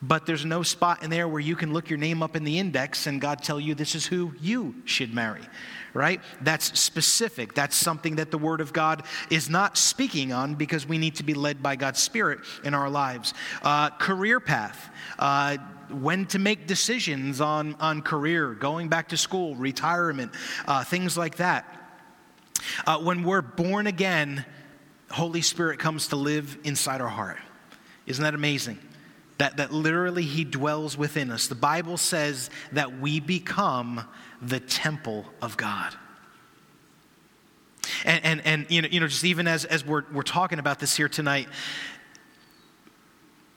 But 0.00 0.24
there's 0.24 0.46
no 0.46 0.62
spot 0.62 1.02
in 1.02 1.10
there 1.10 1.28
where 1.28 1.40
you 1.40 1.56
can 1.56 1.74
look 1.74 1.90
your 1.90 1.98
name 1.98 2.22
up 2.22 2.36
in 2.36 2.44
the 2.44 2.58
index 2.58 3.06
and 3.06 3.20
God 3.20 3.42
tell 3.42 3.60
you 3.60 3.74
this 3.74 3.94
is 3.94 4.06
who 4.06 4.32
you 4.40 4.76
should 4.86 5.12
marry, 5.12 5.42
right? 5.92 6.22
That's 6.40 6.80
specific. 6.80 7.52
That's 7.52 7.76
something 7.76 8.16
that 8.16 8.30
the 8.30 8.38
Word 8.38 8.62
of 8.62 8.72
God 8.72 9.02
is 9.28 9.50
not 9.50 9.76
speaking 9.76 10.32
on 10.32 10.54
because 10.54 10.86
we 10.88 10.96
need 10.96 11.16
to 11.16 11.22
be 11.22 11.34
led 11.34 11.62
by 11.62 11.76
God's 11.76 12.00
Spirit 12.00 12.38
in 12.64 12.72
our 12.72 12.88
lives. 12.88 13.34
Uh, 13.60 13.90
career 13.90 14.40
path. 14.40 14.88
Uh, 15.18 15.58
when 15.90 16.26
to 16.26 16.38
make 16.38 16.66
decisions 16.66 17.40
on, 17.40 17.74
on 17.76 18.02
career, 18.02 18.54
going 18.54 18.88
back 18.88 19.08
to 19.08 19.16
school, 19.16 19.54
retirement, 19.56 20.32
uh, 20.66 20.84
things 20.84 21.16
like 21.16 21.36
that. 21.36 21.74
Uh, 22.86 22.98
when 22.98 23.22
we're 23.22 23.42
born 23.42 23.86
again, 23.86 24.44
Holy 25.10 25.42
Spirit 25.42 25.78
comes 25.78 26.08
to 26.08 26.16
live 26.16 26.58
inside 26.64 27.00
our 27.00 27.08
heart. 27.08 27.38
Isn't 28.06 28.22
that 28.22 28.34
amazing? 28.34 28.78
That, 29.38 29.56
that 29.58 29.72
literally 29.72 30.24
He 30.24 30.44
dwells 30.44 30.96
within 30.96 31.30
us. 31.30 31.46
The 31.46 31.54
Bible 31.54 31.96
says 31.96 32.50
that 32.72 32.98
we 32.98 33.20
become 33.20 34.06
the 34.42 34.60
temple 34.60 35.26
of 35.40 35.56
God. 35.56 35.94
And, 38.04 38.24
and, 38.24 38.42
and 38.44 38.66
you, 38.68 38.82
know, 38.82 38.88
you 38.90 39.00
know, 39.00 39.06
just 39.08 39.24
even 39.24 39.46
as, 39.46 39.64
as 39.64 39.84
we're, 39.84 40.04
we're 40.12 40.22
talking 40.22 40.58
about 40.58 40.78
this 40.78 40.96
here 40.96 41.08
tonight, 41.08 41.48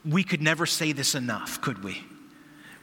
we 0.06 0.24
could 0.24 0.42
never 0.42 0.66
say 0.66 0.94
this 0.94 1.16
enough, 1.16 1.62
could 1.62 1.84
we? 1.84 2.04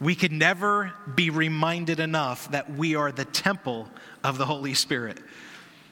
We 0.00 0.14
could 0.14 0.32
never 0.32 0.92
be 1.14 1.30
reminded 1.30 1.98
enough 1.98 2.50
that 2.52 2.70
we 2.70 2.94
are 2.94 3.10
the 3.10 3.24
temple 3.24 3.88
of 4.22 4.38
the 4.38 4.46
Holy 4.46 4.74
Spirit. 4.74 5.18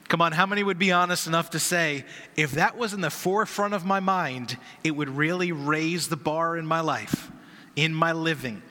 Come 0.07 0.21
on, 0.21 0.31
how 0.31 0.45
many 0.45 0.63
would 0.63 0.79
be 0.79 0.93
honest 0.93 1.27
enough 1.27 1.49
to 1.49 1.59
say, 1.59 2.05
if 2.37 2.51
that 2.51 2.77
was 2.77 2.93
in 2.93 3.01
the 3.01 3.09
forefront 3.09 3.73
of 3.73 3.85
my 3.85 3.99
mind, 3.99 4.57
it 4.83 4.91
would 4.91 5.09
really 5.09 5.51
raise 5.51 6.07
the 6.07 6.15
bar 6.15 6.55
in 6.55 6.65
my 6.65 6.79
life, 6.79 7.29
in 7.75 7.93
my 7.93 8.13
living, 8.13 8.61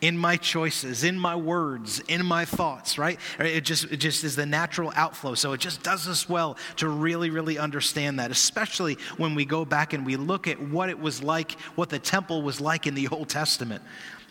in 0.00 0.16
my 0.16 0.36
choices, 0.36 1.02
in 1.02 1.18
my 1.18 1.34
words, 1.34 1.98
in 2.06 2.24
my 2.24 2.44
thoughts, 2.44 2.96
right? 2.96 3.18
It 3.40 3.62
just, 3.62 3.90
it 3.90 3.96
just 3.96 4.22
is 4.22 4.36
the 4.36 4.46
natural 4.46 4.92
outflow. 4.94 5.34
So 5.34 5.52
it 5.52 5.58
just 5.58 5.82
does 5.82 6.06
us 6.06 6.28
well 6.28 6.56
to 6.76 6.88
really, 6.88 7.30
really 7.30 7.58
understand 7.58 8.20
that, 8.20 8.30
especially 8.30 8.96
when 9.16 9.34
we 9.34 9.44
go 9.44 9.64
back 9.64 9.94
and 9.94 10.06
we 10.06 10.14
look 10.14 10.46
at 10.46 10.60
what 10.60 10.90
it 10.90 11.00
was 11.00 11.24
like, 11.24 11.58
what 11.74 11.90
the 11.90 11.98
temple 11.98 12.42
was 12.42 12.60
like 12.60 12.86
in 12.86 12.94
the 12.94 13.08
Old 13.08 13.28
Testament 13.28 13.82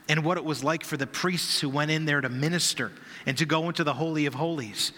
and 0.10 0.24
what 0.24 0.38
it 0.38 0.46
was 0.46 0.64
like 0.64 0.84
for 0.84 0.98
the 0.98 1.08
priests 1.08 1.62
who 1.62 1.70
went 1.70 1.92
in 1.92 2.06
there 2.06 2.22
to 2.22 2.30
minister 2.30 2.92
and 3.26 3.38
to 3.38 3.46
go 3.46 3.68
into 3.68 3.84
the 3.84 3.94
Holy 3.94 4.26
of 4.26 4.34
Holies. 4.34 4.92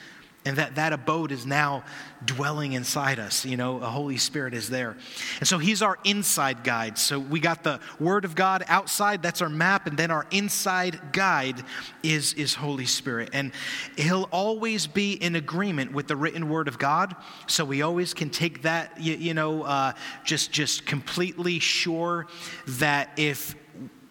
and 0.47 0.57
that 0.57 0.75
that 0.75 0.93
abode 0.93 1.31
is 1.31 1.43
now 1.43 1.83
dwelling 2.23 2.73
inside 2.73 3.17
us 3.17 3.45
you 3.45 3.57
know 3.57 3.79
a 3.79 3.87
holy 3.87 4.17
spirit 4.17 4.53
is 4.53 4.69
there. 4.69 4.95
And 5.39 5.47
so 5.47 5.57
he's 5.57 5.81
our 5.81 5.97
inside 6.03 6.63
guide. 6.63 6.99
So 6.99 7.17
we 7.19 7.39
got 7.39 7.63
the 7.63 7.79
word 7.99 8.25
of 8.25 8.35
god 8.35 8.63
outside 8.67 9.23
that's 9.23 9.41
our 9.41 9.49
map 9.49 9.87
and 9.87 9.97
then 9.97 10.11
our 10.11 10.27
inside 10.31 10.99
guide 11.11 11.63
is 12.03 12.33
is 12.33 12.53
holy 12.53 12.85
spirit. 12.85 13.29
And 13.33 13.51
he'll 13.97 14.29
always 14.31 14.85
be 14.85 15.13
in 15.13 15.35
agreement 15.35 15.93
with 15.93 16.07
the 16.07 16.15
written 16.15 16.47
word 16.47 16.67
of 16.67 16.77
god 16.77 17.15
so 17.47 17.65
we 17.65 17.81
always 17.81 18.13
can 18.13 18.29
take 18.29 18.61
that 18.61 19.01
you, 19.01 19.15
you 19.15 19.33
know 19.33 19.63
uh, 19.63 19.93
just 20.23 20.51
just 20.51 20.85
completely 20.85 21.57
sure 21.57 22.27
that 22.67 23.09
if 23.17 23.55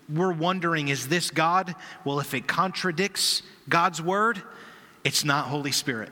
we're 0.08 0.32
wondering 0.32 0.88
is 0.88 1.08
this 1.08 1.30
god 1.30 1.74
well 2.04 2.20
if 2.20 2.34
it 2.34 2.46
contradicts 2.46 3.42
god's 3.68 4.02
word 4.02 4.42
it's 5.02 5.24
not 5.24 5.46
holy 5.46 5.72
spirit 5.72 6.10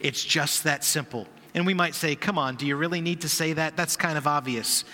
it's 0.00 0.22
just 0.22 0.64
that 0.64 0.84
simple. 0.84 1.26
And 1.54 1.66
we 1.66 1.74
might 1.74 1.94
say, 1.94 2.16
come 2.16 2.38
on, 2.38 2.56
do 2.56 2.66
you 2.66 2.76
really 2.76 3.00
need 3.00 3.22
to 3.22 3.28
say 3.28 3.54
that? 3.54 3.76
That's 3.76 3.96
kind 3.96 4.18
of 4.18 4.26
obvious. 4.26 4.84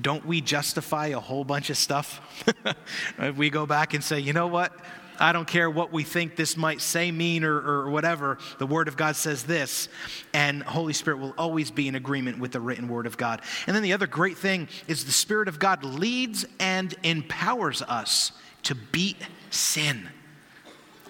Don't 0.00 0.24
we 0.24 0.40
justify 0.40 1.08
a 1.08 1.20
whole 1.20 1.44
bunch 1.44 1.70
of 1.70 1.76
stuff? 1.76 2.20
If 3.18 3.36
we 3.36 3.50
go 3.50 3.66
back 3.66 3.92
and 3.92 4.02
say, 4.02 4.20
you 4.20 4.32
know 4.32 4.46
what? 4.46 4.72
I 5.20 5.32
don't 5.32 5.46
care 5.46 5.68
what 5.68 5.92
we 5.92 6.02
think 6.02 6.34
this 6.34 6.56
might 6.56 6.80
say, 6.80 7.12
mean, 7.12 7.44
or, 7.44 7.58
or, 7.60 7.90
whatever. 7.90 8.38
The 8.58 8.66
Word 8.66 8.88
of 8.88 8.96
God 8.96 9.16
says 9.16 9.42
this, 9.42 9.88
and 10.32 10.62
Holy 10.62 10.94
Spirit 10.94 11.18
will 11.18 11.34
always 11.36 11.70
be 11.70 11.88
in 11.88 11.94
agreement 11.94 12.38
with 12.38 12.52
the 12.52 12.60
written 12.60 12.88
Word 12.88 13.06
of 13.06 13.18
God. 13.18 13.42
And 13.66 13.76
then 13.76 13.82
the 13.82 13.92
other 13.92 14.06
great 14.06 14.38
thing 14.38 14.68
is 14.88 15.04
the 15.04 15.12
Spirit 15.12 15.46
of 15.46 15.58
God 15.58 15.84
leads 15.84 16.46
and 16.58 16.94
empowers 17.02 17.82
us 17.82 18.32
to 18.64 18.74
beat 18.74 19.18
sin. 19.50 20.08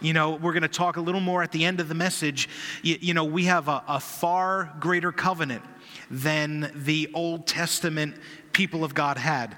You 0.01 0.13
know, 0.13 0.33
we're 0.33 0.53
going 0.53 0.63
to 0.63 0.69
talk 0.69 0.97
a 0.97 1.01
little 1.01 1.21
more 1.21 1.43
at 1.43 1.53
the 1.53 1.65
end 1.65 1.79
of 1.79 1.89
the 1.89 1.95
message. 1.95 2.49
You, 2.83 2.97
you 3.01 3.15
know, 3.15 3.25
we 3.25 3.45
have 3.45 3.69
a, 3.69 3.85
a 3.87 4.01
far 4.01 4.75
greater 4.81 5.13
covenant 5.13 5.63
than 6.11 6.73
the 6.75 7.11
Old 7.15 7.47
Testament 7.47 8.17
people 8.53 8.83
of 8.83 8.95
God 8.95 9.19
had. 9.19 9.57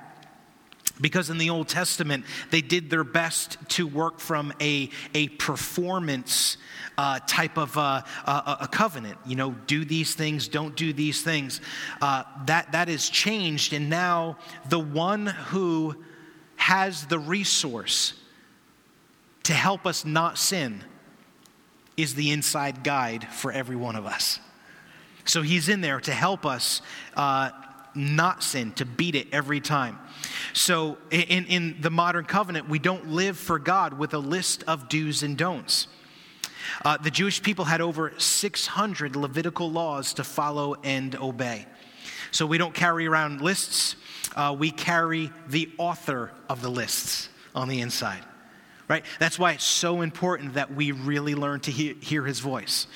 Because 1.02 1.28
in 1.28 1.36
the 1.36 1.50
Old 1.50 1.68
Testament, 1.68 2.24
they 2.50 2.62
did 2.62 2.88
their 2.88 3.04
best 3.04 3.58
to 3.70 3.86
work 3.86 4.20
from 4.20 4.54
a, 4.60 4.88
a 5.12 5.28
performance 5.28 6.56
uh, 6.96 7.18
type 7.26 7.58
of 7.58 7.76
uh, 7.76 8.02
a, 8.24 8.56
a, 8.60 8.68
covenant. 8.70 9.18
You 9.26 9.36
know, 9.36 9.50
do 9.66 9.84
these 9.84 10.14
things, 10.14 10.46
don't 10.48 10.76
do 10.76 10.92
these 10.92 11.22
things. 11.22 11.60
Uh, 12.00 12.22
that, 12.46 12.72
that 12.72 12.88
is 12.88 13.10
changed, 13.10 13.72
and 13.72 13.90
now 13.90 14.38
the 14.68 14.78
one 14.78 15.26
who 15.26 15.96
has 16.56 17.06
the 17.06 17.18
resource 17.18 18.14
to 19.42 19.52
help 19.52 19.86
us 19.86 20.04
not 20.04 20.38
sin 20.38 20.84
is 21.96 22.14
the 22.14 22.30
inside 22.30 22.84
guide 22.84 23.26
for 23.32 23.50
every 23.50 23.76
one 23.76 23.96
of 23.96 24.06
us. 24.06 24.38
So 25.24 25.42
he's 25.42 25.68
in 25.68 25.80
there 25.80 26.00
to 26.00 26.12
help 26.12 26.46
us 26.46 26.82
uh, 27.16 27.50
not 27.94 28.42
sin, 28.42 28.72
to 28.72 28.85
beat 28.85 29.14
it 29.14 29.28
every 29.33 29.61
time. 29.61 29.98
So 30.52 30.98
in, 31.11 31.46
in 31.46 31.76
the 31.81 31.90
modern 31.90 32.24
covenant, 32.24 32.68
we 32.68 32.78
don't 32.78 33.09
live 33.09 33.37
for 33.37 33.59
God 33.59 33.94
with 33.94 34.14
a 34.14 34.18
list 34.18 34.64
of 34.66 34.88
do's 34.88 35.22
and 35.22 35.37
don'ts. 35.37 35.88
Uh, 36.85 36.96
the 36.96 37.11
Jewish 37.11 37.42
people 37.42 37.64
had 37.64 37.81
over 37.81 38.12
600 38.18 39.16
Levitical 39.16 39.70
laws 39.70 40.14
to 40.14 40.24
follow 40.24 40.76
and 40.83 41.14
obey. 41.16 41.66
So 42.31 42.46
we 42.46 42.59
don't 42.59 42.74
carry 42.74 43.07
around 43.07 43.40
lists, 43.40 43.96
uh, 44.37 44.55
we 44.59 44.70
carry 44.70 45.31
the 45.48 45.70
author 45.76 46.33
of 46.48 46.62
the 46.62 46.70
lists 46.70 47.28
on 47.55 47.68
the 47.68 47.81
inside 47.81 48.24
right? 48.92 49.07
That's 49.18 49.38
why 49.38 49.52
it's 49.52 49.64
so 49.64 50.02
important 50.02 50.52
that 50.55 50.74
we 50.74 50.92
really 50.92 51.35
learn 51.35 51.61
to 51.61 51.70
hear, 51.70 51.94
hear 52.00 52.24
his 52.24 52.40
voice. 52.40 52.87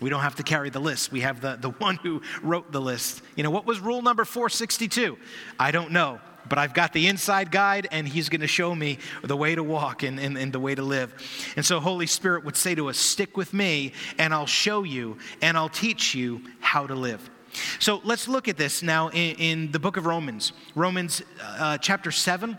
We 0.00 0.10
don't 0.10 0.22
have 0.22 0.36
to 0.36 0.42
carry 0.42 0.70
the 0.70 0.80
list. 0.80 1.12
We 1.12 1.20
have 1.20 1.40
the, 1.40 1.56
the 1.60 1.70
one 1.70 1.96
who 1.96 2.22
wrote 2.42 2.72
the 2.72 2.80
list. 2.80 3.22
You 3.36 3.42
know, 3.42 3.50
what 3.50 3.66
was 3.66 3.80
rule 3.80 4.02
number 4.02 4.24
462? 4.24 5.16
I 5.58 5.70
don't 5.70 5.92
know, 5.92 6.20
but 6.48 6.58
I've 6.58 6.74
got 6.74 6.92
the 6.92 7.06
inside 7.06 7.50
guide, 7.50 7.88
and 7.92 8.06
he's 8.06 8.28
going 8.28 8.40
to 8.40 8.46
show 8.46 8.74
me 8.74 8.98
the 9.22 9.36
way 9.36 9.54
to 9.54 9.62
walk 9.62 10.02
and, 10.02 10.18
and, 10.18 10.36
and 10.36 10.52
the 10.52 10.60
way 10.60 10.74
to 10.74 10.82
live. 10.82 11.14
And 11.56 11.64
so, 11.64 11.78
Holy 11.78 12.06
Spirit 12.06 12.44
would 12.44 12.56
say 12.56 12.74
to 12.74 12.88
us, 12.88 12.98
Stick 12.98 13.36
with 13.36 13.52
me, 13.52 13.92
and 14.18 14.34
I'll 14.34 14.46
show 14.46 14.82
you, 14.82 15.18
and 15.40 15.56
I'll 15.56 15.68
teach 15.68 16.14
you 16.14 16.42
how 16.60 16.86
to 16.86 16.94
live. 16.94 17.30
So, 17.78 18.00
let's 18.04 18.26
look 18.26 18.48
at 18.48 18.56
this 18.56 18.82
now 18.82 19.08
in, 19.08 19.36
in 19.36 19.72
the 19.72 19.78
book 19.78 19.96
of 19.96 20.06
Romans, 20.06 20.52
Romans 20.74 21.22
uh, 21.40 21.78
chapter 21.78 22.10
7 22.10 22.58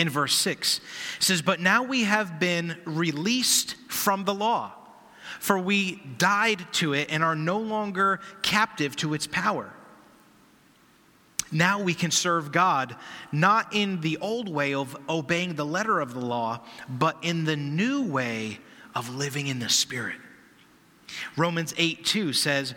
in 0.00 0.08
verse 0.08 0.34
6. 0.34 0.78
It 1.18 1.22
says, 1.22 1.42
But 1.42 1.60
now 1.60 1.82
we 1.82 2.04
have 2.04 2.40
been 2.40 2.76
released 2.84 3.76
from 3.88 4.24
the 4.24 4.34
law, 4.34 4.72
for 5.40 5.58
we 5.58 5.96
died 6.18 6.64
to 6.74 6.92
it 6.92 7.08
and 7.10 7.24
are 7.24 7.34
no 7.34 7.58
longer 7.58 8.20
captive 8.42 8.94
to 8.94 9.14
its 9.14 9.26
power. 9.26 9.72
Now 11.50 11.82
we 11.82 11.94
can 11.94 12.10
serve 12.10 12.52
God 12.52 12.94
not 13.32 13.74
in 13.74 14.02
the 14.02 14.18
old 14.18 14.48
way 14.48 14.74
of 14.74 14.96
obeying 15.08 15.54
the 15.54 15.64
letter 15.64 15.98
of 15.98 16.14
the 16.14 16.20
law, 16.20 16.60
but 16.88 17.16
in 17.22 17.44
the 17.44 17.56
new 17.56 18.02
way 18.02 18.60
of 18.94 19.16
living 19.16 19.46
in 19.46 19.58
the 19.58 19.70
Spirit. 19.70 20.18
Romans 21.36 21.74
8 21.76 22.04
2 22.04 22.34
says, 22.34 22.74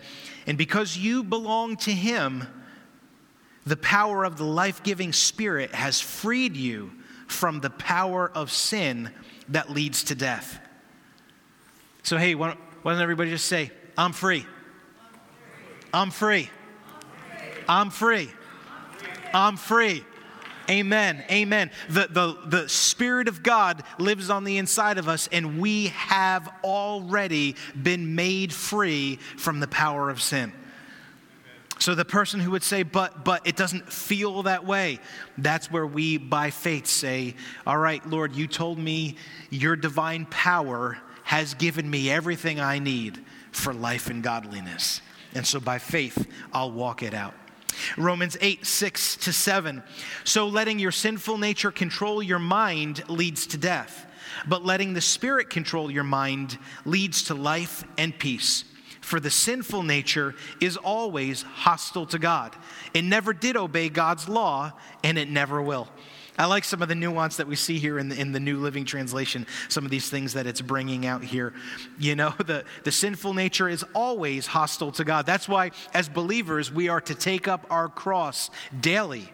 And 0.48 0.58
because 0.58 0.98
you 0.98 1.22
belong 1.22 1.76
to 1.78 1.92
Him, 1.92 2.48
the 3.66 3.78
power 3.78 4.24
of 4.24 4.38
the 4.38 4.46
life 4.46 4.82
giving 4.84 5.12
Spirit 5.12 5.76
has 5.76 6.00
freed 6.00 6.56
you 6.56 6.92
from 7.28 7.60
the 7.60 7.70
power 7.70 8.32
of 8.34 8.52
sin 8.52 9.12
that 9.50 9.70
leads 9.70 10.06
to 10.06 10.16
death. 10.16 10.60
So, 12.04 12.18
hey, 12.18 12.36
why 12.36 12.56
don't, 12.84 13.02
everybody 13.02 13.30
just 13.30 13.46
say, 13.46 13.72
I'm 13.98 14.12
free? 14.12 14.46
I'm 15.94 16.12
free. 16.12 16.50
I'm 17.68 17.90
free. 17.90 18.30
I'm 19.34 19.56
free. 19.56 20.04
Amen. 20.70 21.24
Amen. 21.30 21.72
The, 21.90 22.08
the, 22.10 22.38
the 22.46 22.70
Spirit 22.70 23.28
of 23.28 23.42
God 23.42 23.84
lives 24.00 24.30
on 24.30 24.44
the 24.44 24.58
inside 24.58 24.98
of 24.98 25.08
us, 25.08 25.28
and 25.32 25.60
we 25.60 25.88
have 25.88 26.50
already 26.64 27.56
been 27.82 28.16
made 28.16 28.54
free 28.54 29.18
from 29.38 29.60
the 29.60 29.68
power 29.68 30.10
of 30.10 30.22
sin. 30.22 30.52
So 31.80 31.96
the 31.96 32.06
person 32.06 32.40
who 32.40 32.52
would 32.52 32.64
say, 32.64 32.84
but, 32.84 33.26
but 33.26 33.46
it 33.46 33.56
doesn't 33.56 33.92
feel 33.92 34.44
that 34.44 34.66
way, 34.66 35.00
that's 35.38 35.72
where 35.72 35.88
we 35.88 36.18
by 36.18 36.50
faith 36.50 36.88
say, 36.88 37.36
all 37.68 37.78
right, 37.78 38.06
Lord, 38.06 38.36
you 38.36 38.48
told 38.48 38.78
me 38.78 39.16
your 39.50 39.76
divine 39.76 40.26
power 40.26 40.98
has 41.34 41.56
given 41.56 41.90
me 41.90 42.12
everything 42.12 42.60
I 42.60 42.78
need 42.78 43.20
for 43.52 43.74
life 43.74 44.12
and 44.12 44.22
godliness. 44.22 45.02
And 45.34 45.48
so 45.48 45.60
by 45.60 45.80
faith, 45.80 46.28
I'll 46.54 46.72
walk 46.72 47.02
it 47.02 47.16
out. 47.16 47.34
Romans 47.98 48.38
8, 48.40 48.64
6 48.64 49.16
to 49.18 49.34
7. 49.34 49.82
So 50.26 50.48
letting 50.48 50.78
your 50.78 50.92
sinful 50.92 51.40
nature 51.40 51.72
control 51.72 52.22
your 52.22 52.38
mind 52.38 53.10
leads 53.10 53.48
to 53.48 53.58
death, 53.58 54.06
but 54.48 54.64
letting 54.64 54.94
the 54.94 55.02
Spirit 55.02 55.50
control 55.50 55.90
your 55.90 56.04
mind 56.04 56.60
leads 56.86 57.24
to 57.24 57.34
life 57.34 57.84
and 57.98 58.16
peace. 58.16 58.64
For 59.02 59.20
the 59.20 59.32
sinful 59.32 59.82
nature 59.82 60.36
is 60.62 60.78
always 60.78 61.42
hostile 61.42 62.06
to 62.06 62.20
God. 62.20 62.56
It 62.94 63.02
never 63.02 63.34
did 63.34 63.58
obey 63.58 63.90
God's 63.90 64.30
law, 64.30 64.74
and 65.04 65.18
it 65.18 65.32
never 65.32 65.64
will. 65.64 65.90
I 66.38 66.46
like 66.46 66.64
some 66.64 66.82
of 66.82 66.90
the 66.90 66.96
nuance 66.96 67.38
that 67.38 67.48
we 67.48 67.56
see 67.56 67.78
here 67.78 68.00
in 68.00 68.10
the, 68.10 68.20
in 68.20 68.32
the 68.32 68.40
New 68.40 68.58
Living 68.60 68.86
Translation, 68.86 69.46
some 69.70 69.86
of 69.86 69.92
these 69.92 70.10
things 70.10 70.34
that 70.34 70.48
it's 70.48 70.62
bringing 70.62 71.06
out 71.06 71.24
here. 71.24 71.54
You 72.00 72.16
know, 72.16 72.34
the, 72.46 72.66
the 72.84 72.92
sinful 72.92 73.34
nature 73.34 73.70
is 73.70 73.86
always 73.94 74.48
hostile 74.48 74.92
to 74.94 75.04
God. 75.04 75.26
That's 75.26 75.48
why, 75.48 75.72
as 75.94 76.10
believers, 76.10 76.72
we 76.72 76.90
are 76.90 77.02
to 77.02 77.16
take 77.16 77.48
up 77.48 77.68
our 77.70 77.88
cross 77.88 78.50
daily 78.80 79.32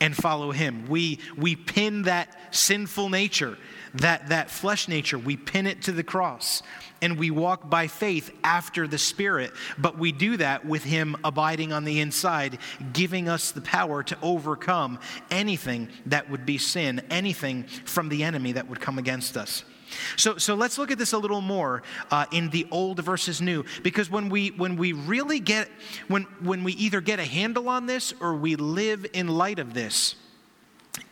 and 0.00 0.14
follow 0.14 0.52
Him. 0.52 0.86
We, 0.88 1.18
we 1.36 1.56
pin 1.56 2.02
that 2.02 2.54
sinful 2.54 3.08
nature, 3.08 3.56
that, 3.94 4.28
that 4.28 4.50
flesh 4.50 4.88
nature, 4.88 5.18
we 5.18 5.36
pin 5.36 5.66
it 5.66 5.82
to 5.82 5.92
the 5.92 6.02
cross 6.02 6.62
and 7.00 7.18
we 7.18 7.30
walk 7.30 7.70
by 7.70 7.86
faith 7.86 8.30
after 8.42 8.86
the 8.86 8.98
Spirit, 8.98 9.52
but 9.78 9.98
we 9.98 10.12
do 10.12 10.36
that 10.36 10.64
with 10.64 10.82
Him 10.84 11.16
abiding 11.24 11.72
on 11.72 11.84
the 11.84 12.00
inside, 12.00 12.58
giving 12.92 13.28
us 13.28 13.52
the 13.52 13.60
power 13.60 14.02
to 14.02 14.18
overcome 14.22 14.98
anything 15.30 15.88
that 16.06 16.28
would 16.30 16.44
be 16.44 16.58
sin, 16.58 17.00
anything 17.10 17.64
from 17.64 18.08
the 18.08 18.24
enemy 18.24 18.52
that 18.52 18.68
would 18.68 18.80
come 18.80 18.98
against 18.98 19.36
us. 19.36 19.64
So, 20.16 20.36
so 20.36 20.54
let's 20.54 20.76
look 20.76 20.90
at 20.90 20.98
this 20.98 21.12
a 21.12 21.18
little 21.18 21.40
more 21.40 21.82
uh, 22.10 22.26
in 22.30 22.50
the 22.50 22.66
old 22.70 23.02
versus 23.02 23.40
new, 23.40 23.64
because 23.82 24.10
when 24.10 24.28
we 24.28 24.48
when 24.48 24.76
we 24.76 24.92
really 24.92 25.40
get 25.40 25.68
when 26.08 26.24
when 26.42 26.62
we 26.62 26.72
either 26.74 27.00
get 27.00 27.18
a 27.18 27.24
handle 27.24 27.68
on 27.68 27.86
this 27.86 28.12
or 28.20 28.34
we 28.34 28.56
live 28.56 29.06
in 29.14 29.28
light 29.28 29.58
of 29.58 29.72
this, 29.72 30.14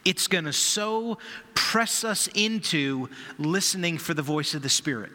it's 0.04 0.26
going 0.26 0.44
to 0.44 0.52
so 0.52 1.18
press 1.66 2.04
us 2.04 2.28
into 2.32 3.08
listening 3.38 3.98
for 3.98 4.14
the 4.14 4.22
voice 4.22 4.54
of 4.54 4.62
the 4.62 4.68
Spirit. 4.68 5.10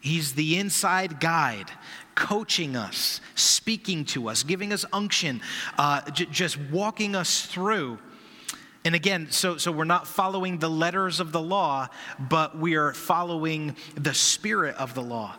He's 0.00 0.34
the 0.34 0.58
inside 0.58 1.18
guide, 1.18 1.70
coaching 2.14 2.76
us, 2.76 3.22
speaking 3.34 4.04
to 4.06 4.28
us, 4.28 4.42
giving 4.42 4.70
us 4.74 4.84
unction, 4.92 5.40
uh, 5.78 6.02
j- 6.10 6.26
just 6.26 6.58
walking 6.70 7.16
us 7.16 7.46
through. 7.46 7.98
And 8.84 8.94
again, 8.94 9.28
so, 9.30 9.56
so 9.56 9.72
we're 9.72 9.84
not 9.84 10.06
following 10.06 10.58
the 10.58 10.68
letters 10.68 11.20
of 11.20 11.32
the 11.32 11.40
law, 11.40 11.88
but 12.18 12.58
we 12.58 12.76
are 12.76 12.92
following 12.92 13.74
the 13.94 14.12
spirit 14.12 14.76
of 14.76 14.92
the 14.92 15.02
law. 15.02 15.36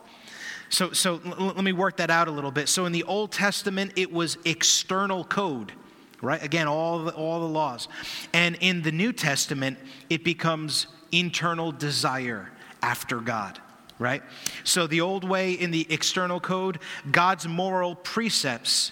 So, 0.69 0.93
so 0.93 1.21
l- 1.23 1.53
let 1.55 1.63
me 1.63 1.73
work 1.73 1.97
that 1.97 2.09
out 2.09 2.27
a 2.27 2.31
little 2.31 2.51
bit. 2.51 2.69
So, 2.69 2.87
in 2.87 2.91
the 2.91 3.03
Old 3.03 3.31
Testament, 3.31 3.93
it 3.95 4.11
was 4.11 4.39
external 4.45 5.25
code, 5.25 5.73
right? 6.21 6.41
Again, 6.43 6.67
all 6.67 7.05
the, 7.05 7.11
all 7.13 7.39
the 7.39 7.47
laws. 7.47 7.87
And 8.33 8.57
in 8.59 8.81
the 8.81 8.91
New 8.91 9.13
Testament, 9.13 9.77
it 10.09 10.23
becomes 10.23 10.87
internal 11.11 11.71
desire 11.71 12.49
after 12.81 13.17
God, 13.19 13.59
right? 13.97 14.23
So, 14.63 14.87
the 14.87 15.01
old 15.01 15.27
way 15.27 15.53
in 15.53 15.71
the 15.71 15.87
external 15.89 16.39
code, 16.39 16.79
God's 17.11 17.47
moral 17.47 17.95
precepts 17.95 18.91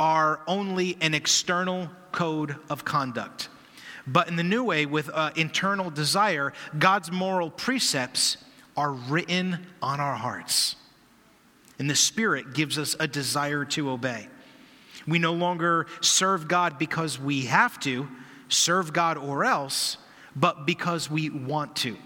are 0.00 0.40
only 0.46 0.96
an 1.00 1.14
external 1.14 1.88
code 2.12 2.56
of 2.68 2.84
conduct. 2.84 3.48
But 4.06 4.28
in 4.28 4.36
the 4.36 4.44
new 4.44 4.64
way, 4.64 4.86
with 4.86 5.10
uh, 5.12 5.30
internal 5.36 5.90
desire, 5.90 6.52
God's 6.78 7.10
moral 7.10 7.50
precepts 7.50 8.36
are 8.76 8.92
written 8.92 9.66
on 9.80 10.00
our 10.00 10.16
hearts. 10.16 10.76
And 11.78 11.88
the 11.88 11.96
Spirit 11.96 12.54
gives 12.54 12.78
us 12.78 12.94
a 13.00 13.08
desire 13.08 13.64
to 13.66 13.90
obey. 13.90 14.28
We 15.06 15.18
no 15.18 15.32
longer 15.32 15.86
serve 16.00 16.48
God 16.48 16.78
because 16.78 17.18
we 17.18 17.46
have 17.46 17.78
to, 17.80 18.08
serve 18.48 18.92
God 18.92 19.16
or 19.16 19.44
else, 19.44 19.98
but 20.36 20.66
because 20.66 21.10
we 21.10 21.30
want 21.30 21.76
to. 21.76 21.96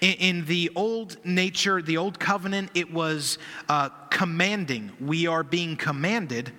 In, 0.00 0.44
the 0.44 0.70
old 0.74 1.16
nature, 1.24 1.80
the 1.80 1.96
old 1.96 2.18
covenant, 2.18 2.70
it 2.74 2.92
was 2.92 3.38
uh, 3.70 3.88
commanding. 4.10 4.92
We 5.00 5.26
are 5.26 5.42
being 5.42 5.76
commanded. 5.76 6.52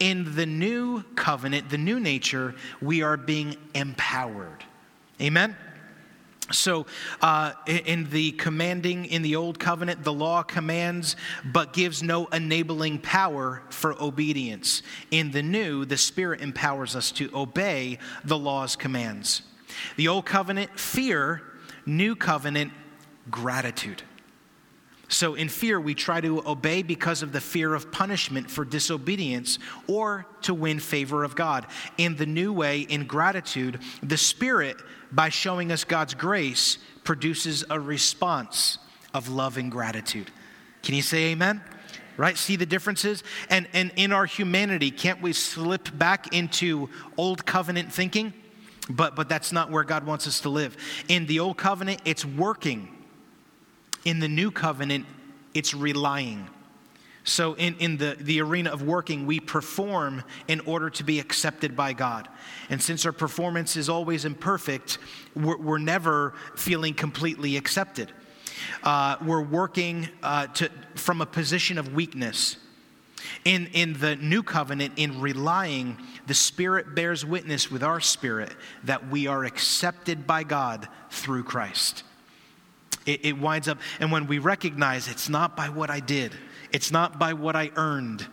In 0.00 0.34
the 0.34 0.46
new 0.46 1.02
covenant, 1.14 1.70
the 1.70 1.78
new 1.78 2.00
nature, 2.00 2.56
we 2.82 3.02
are 3.02 3.16
being 3.16 3.56
empowered. 3.74 4.64
Amen? 5.20 5.56
So, 6.52 6.86
uh, 7.20 7.54
in 7.66 8.08
the 8.10 8.30
commanding 8.32 9.06
in 9.06 9.22
the 9.22 9.34
old 9.34 9.58
covenant, 9.58 10.04
the 10.04 10.12
law 10.12 10.44
commands 10.44 11.16
but 11.44 11.72
gives 11.72 12.04
no 12.04 12.26
enabling 12.26 13.00
power 13.00 13.62
for 13.70 14.00
obedience. 14.00 14.82
In 15.10 15.32
the 15.32 15.42
new, 15.42 15.84
the 15.84 15.96
Spirit 15.96 16.40
empowers 16.40 16.94
us 16.94 17.10
to 17.12 17.30
obey 17.34 17.98
the 18.24 18.38
law's 18.38 18.76
commands. 18.76 19.42
The 19.96 20.06
old 20.06 20.24
covenant, 20.24 20.78
fear, 20.78 21.42
new 21.84 22.14
covenant, 22.14 22.72
gratitude. 23.28 24.02
So, 25.08 25.34
in 25.34 25.48
fear, 25.48 25.80
we 25.80 25.94
try 25.94 26.20
to 26.20 26.42
obey 26.48 26.82
because 26.82 27.22
of 27.22 27.32
the 27.32 27.40
fear 27.40 27.74
of 27.74 27.92
punishment 27.92 28.50
for 28.50 28.64
disobedience 28.64 29.60
or 29.86 30.26
to 30.42 30.52
win 30.52 30.80
favor 30.80 31.22
of 31.22 31.36
God. 31.36 31.66
In 31.96 32.16
the 32.16 32.26
new 32.26 32.52
way, 32.52 32.80
in 32.80 33.06
gratitude, 33.06 33.80
the 34.02 34.16
Spirit, 34.16 34.76
by 35.12 35.28
showing 35.28 35.70
us 35.70 35.84
God's 35.84 36.14
grace, 36.14 36.78
produces 37.04 37.64
a 37.70 37.78
response 37.78 38.78
of 39.14 39.28
love 39.28 39.58
and 39.58 39.70
gratitude. 39.70 40.30
Can 40.82 40.96
you 40.96 41.02
say 41.02 41.26
amen? 41.26 41.62
Right? 42.16 42.36
See 42.36 42.56
the 42.56 42.66
differences? 42.66 43.22
And, 43.48 43.68
and 43.72 43.92
in 43.94 44.12
our 44.12 44.26
humanity, 44.26 44.90
can't 44.90 45.22
we 45.22 45.32
slip 45.32 45.96
back 45.96 46.34
into 46.34 46.88
old 47.16 47.46
covenant 47.46 47.92
thinking? 47.92 48.32
But, 48.88 49.14
but 49.14 49.28
that's 49.28 49.52
not 49.52 49.70
where 49.70 49.84
God 49.84 50.04
wants 50.04 50.26
us 50.26 50.40
to 50.40 50.48
live. 50.48 50.76
In 51.08 51.26
the 51.26 51.40
old 51.40 51.58
covenant, 51.58 52.02
it's 52.04 52.24
working 52.24 52.95
in 54.06 54.20
the 54.20 54.28
new 54.28 54.52
covenant, 54.52 55.04
it's 55.52 55.74
relying. 55.74 56.48
So, 57.24 57.54
in, 57.54 57.74
in 57.78 57.96
the, 57.96 58.16
the 58.20 58.40
arena 58.40 58.70
of 58.70 58.82
working, 58.82 59.26
we 59.26 59.40
perform 59.40 60.22
in 60.46 60.60
order 60.60 60.88
to 60.90 61.02
be 61.02 61.18
accepted 61.18 61.74
by 61.74 61.92
God. 61.92 62.28
And 62.70 62.80
since 62.80 63.04
our 63.04 63.10
performance 63.10 63.76
is 63.76 63.88
always 63.88 64.24
imperfect, 64.24 64.98
we're, 65.34 65.56
we're 65.56 65.78
never 65.78 66.34
feeling 66.54 66.94
completely 66.94 67.56
accepted. 67.56 68.12
Uh, 68.84 69.16
we're 69.24 69.42
working 69.42 70.08
uh, 70.22 70.46
to, 70.46 70.70
from 70.94 71.20
a 71.20 71.26
position 71.26 71.76
of 71.76 71.92
weakness. 71.92 72.58
In, 73.44 73.66
in 73.72 73.94
the 73.94 74.14
new 74.14 74.44
covenant, 74.44 74.92
in 74.96 75.20
relying, 75.20 75.98
the 76.28 76.34
Spirit 76.34 76.94
bears 76.94 77.26
witness 77.26 77.72
with 77.72 77.82
our 77.82 77.98
spirit 77.98 78.54
that 78.84 79.08
we 79.08 79.26
are 79.26 79.44
accepted 79.44 80.28
by 80.28 80.44
God 80.44 80.86
through 81.10 81.42
Christ. 81.42 82.04
It, 83.06 83.24
it 83.24 83.38
winds 83.38 83.68
up, 83.68 83.78
and 84.00 84.12
when 84.12 84.26
we 84.26 84.38
recognize 84.38 85.08
it's 85.08 85.28
not 85.28 85.56
by 85.56 85.68
what 85.68 85.90
I 85.90 86.00
did, 86.00 86.32
it's 86.72 86.90
not 86.90 87.18
by 87.18 87.32
what 87.32 87.56
I 87.56 87.70
earned. 87.76 88.26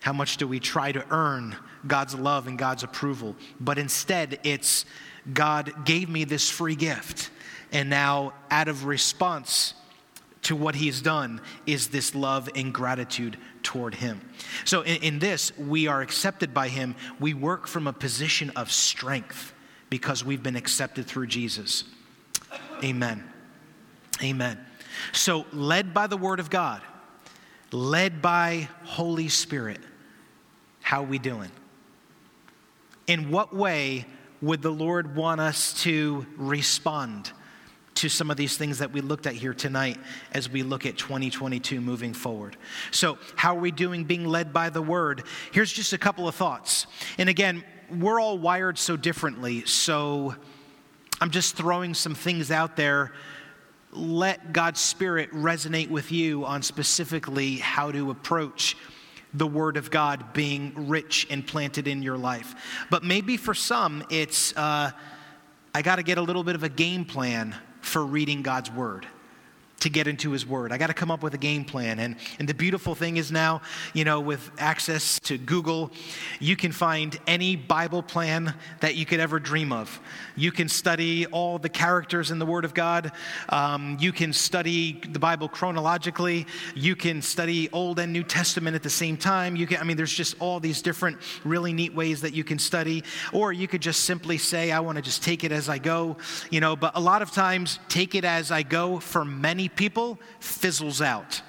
How 0.00 0.12
much 0.12 0.36
do 0.36 0.48
we 0.48 0.58
try 0.58 0.90
to 0.90 1.04
earn 1.10 1.56
God's 1.86 2.14
love 2.14 2.48
and 2.48 2.58
God's 2.58 2.82
approval? 2.82 3.36
But 3.60 3.78
instead, 3.78 4.40
it's 4.42 4.84
God 5.32 5.84
gave 5.84 6.08
me 6.08 6.24
this 6.24 6.50
free 6.50 6.74
gift. 6.74 7.30
And 7.70 7.88
now, 7.88 8.34
out 8.50 8.68
of 8.68 8.84
response 8.84 9.74
to 10.42 10.56
what 10.56 10.74
He's 10.74 11.00
done, 11.00 11.40
is 11.66 11.88
this 11.88 12.14
love 12.16 12.50
and 12.56 12.74
gratitude 12.74 13.38
toward 13.62 13.94
Him. 13.94 14.20
So, 14.64 14.82
in, 14.82 15.02
in 15.02 15.18
this, 15.20 15.56
we 15.56 15.86
are 15.86 16.02
accepted 16.02 16.52
by 16.52 16.66
Him. 16.66 16.96
We 17.20 17.32
work 17.32 17.68
from 17.68 17.86
a 17.86 17.92
position 17.92 18.50
of 18.56 18.72
strength 18.72 19.54
because 19.88 20.24
we've 20.24 20.42
been 20.42 20.56
accepted 20.56 21.06
through 21.06 21.28
Jesus. 21.28 21.84
Amen. 22.82 23.31
Amen. 24.20 24.58
So, 25.12 25.46
led 25.52 25.94
by 25.94 26.06
the 26.06 26.16
Word 26.16 26.40
of 26.40 26.50
God, 26.50 26.82
led 27.70 28.20
by 28.20 28.68
Holy 28.84 29.28
Spirit, 29.28 29.80
how 30.80 31.02
are 31.02 31.06
we 31.06 31.18
doing? 31.18 31.50
In 33.06 33.30
what 33.30 33.54
way 33.54 34.06
would 34.40 34.62
the 34.62 34.70
Lord 34.70 35.16
want 35.16 35.40
us 35.40 35.72
to 35.82 36.26
respond 36.36 37.32
to 37.94 38.08
some 38.08 38.30
of 38.30 38.36
these 38.36 38.56
things 38.56 38.78
that 38.78 38.92
we 38.92 39.00
looked 39.00 39.26
at 39.26 39.34
here 39.34 39.54
tonight 39.54 39.96
as 40.32 40.48
we 40.48 40.62
look 40.62 40.86
at 40.86 40.98
2022 40.98 41.80
moving 41.80 42.12
forward? 42.12 42.56
So, 42.90 43.18
how 43.36 43.56
are 43.56 43.60
we 43.60 43.70
doing 43.70 44.04
being 44.04 44.26
led 44.26 44.52
by 44.52 44.70
the 44.70 44.82
Word? 44.82 45.24
Here's 45.52 45.72
just 45.72 45.92
a 45.92 45.98
couple 45.98 46.28
of 46.28 46.34
thoughts. 46.34 46.86
And 47.18 47.28
again, 47.28 47.64
we're 47.90 48.20
all 48.20 48.38
wired 48.38 48.78
so 48.78 48.96
differently, 48.96 49.64
so 49.64 50.34
I'm 51.20 51.30
just 51.30 51.56
throwing 51.56 51.94
some 51.94 52.14
things 52.14 52.50
out 52.50 52.76
there 52.76 53.12
let 53.92 54.52
God's 54.52 54.80
Spirit 54.80 55.30
resonate 55.32 55.90
with 55.90 56.10
you 56.10 56.44
on 56.44 56.62
specifically 56.62 57.56
how 57.56 57.92
to 57.92 58.10
approach 58.10 58.76
the 59.34 59.46
Word 59.46 59.76
of 59.76 59.90
God 59.90 60.32
being 60.32 60.88
rich 60.88 61.26
and 61.30 61.46
planted 61.46 61.86
in 61.86 62.02
your 62.02 62.18
life. 62.18 62.54
But 62.90 63.02
maybe 63.02 63.36
for 63.36 63.54
some, 63.54 64.04
it's 64.10 64.56
uh, 64.56 64.90
I 65.74 65.82
got 65.82 65.96
to 65.96 66.02
get 66.02 66.18
a 66.18 66.22
little 66.22 66.44
bit 66.44 66.54
of 66.54 66.62
a 66.62 66.68
game 66.68 67.04
plan 67.04 67.54
for 67.80 68.04
reading 68.04 68.42
God's 68.42 68.70
Word 68.70 69.06
to 69.82 69.90
get 69.90 70.06
into 70.06 70.30
his 70.30 70.46
word. 70.46 70.70
I 70.72 70.78
got 70.78 70.86
to 70.86 70.94
come 70.94 71.10
up 71.10 71.22
with 71.22 71.34
a 71.34 71.38
game 71.38 71.64
plan. 71.64 71.98
And, 71.98 72.16
and 72.38 72.48
the 72.48 72.54
beautiful 72.54 72.94
thing 72.94 73.16
is 73.16 73.32
now, 73.32 73.62
you 73.94 74.04
know, 74.04 74.20
with 74.20 74.50
access 74.58 75.18
to 75.20 75.36
Google, 75.36 75.90
you 76.38 76.56
can 76.56 76.70
find 76.70 77.18
any 77.26 77.56
Bible 77.56 78.02
plan 78.02 78.54
that 78.80 78.94
you 78.94 79.04
could 79.04 79.18
ever 79.18 79.40
dream 79.40 79.72
of. 79.72 80.00
You 80.36 80.52
can 80.52 80.68
study 80.68 81.26
all 81.26 81.58
the 81.58 81.68
characters 81.68 82.30
in 82.30 82.38
the 82.38 82.46
Word 82.46 82.64
of 82.64 82.74
God. 82.74 83.10
Um, 83.48 83.96
you 84.00 84.12
can 84.12 84.32
study 84.32 85.00
the 85.10 85.18
Bible 85.18 85.48
chronologically. 85.48 86.46
You 86.76 86.94
can 86.94 87.20
study 87.20 87.68
Old 87.72 87.98
and 87.98 88.12
New 88.12 88.22
Testament 88.22 88.76
at 88.76 88.84
the 88.84 88.90
same 88.90 89.16
time. 89.16 89.56
You 89.56 89.66
can, 89.66 89.78
I 89.78 89.84
mean, 89.84 89.96
there's 89.96 90.14
just 90.14 90.36
all 90.38 90.60
these 90.60 90.80
different 90.80 91.18
really 91.44 91.72
neat 91.72 91.92
ways 91.92 92.20
that 92.20 92.34
you 92.34 92.44
can 92.44 92.60
study. 92.60 93.02
Or 93.32 93.52
you 93.52 93.66
could 93.66 93.82
just 93.82 94.04
simply 94.04 94.38
say, 94.38 94.70
I 94.70 94.78
want 94.78 94.96
to 94.96 95.02
just 95.02 95.24
take 95.24 95.42
it 95.42 95.50
as 95.50 95.68
I 95.68 95.78
go, 95.78 96.16
you 96.50 96.60
know, 96.60 96.76
but 96.76 96.96
a 96.96 97.00
lot 97.00 97.20
of 97.20 97.32
times, 97.32 97.80
take 97.88 98.14
it 98.14 98.24
as 98.24 98.52
I 98.52 98.62
go 98.62 99.00
for 99.00 99.24
many 99.24 99.68
people 99.76 100.18
fizzles 100.40 101.00
out. 101.00 101.42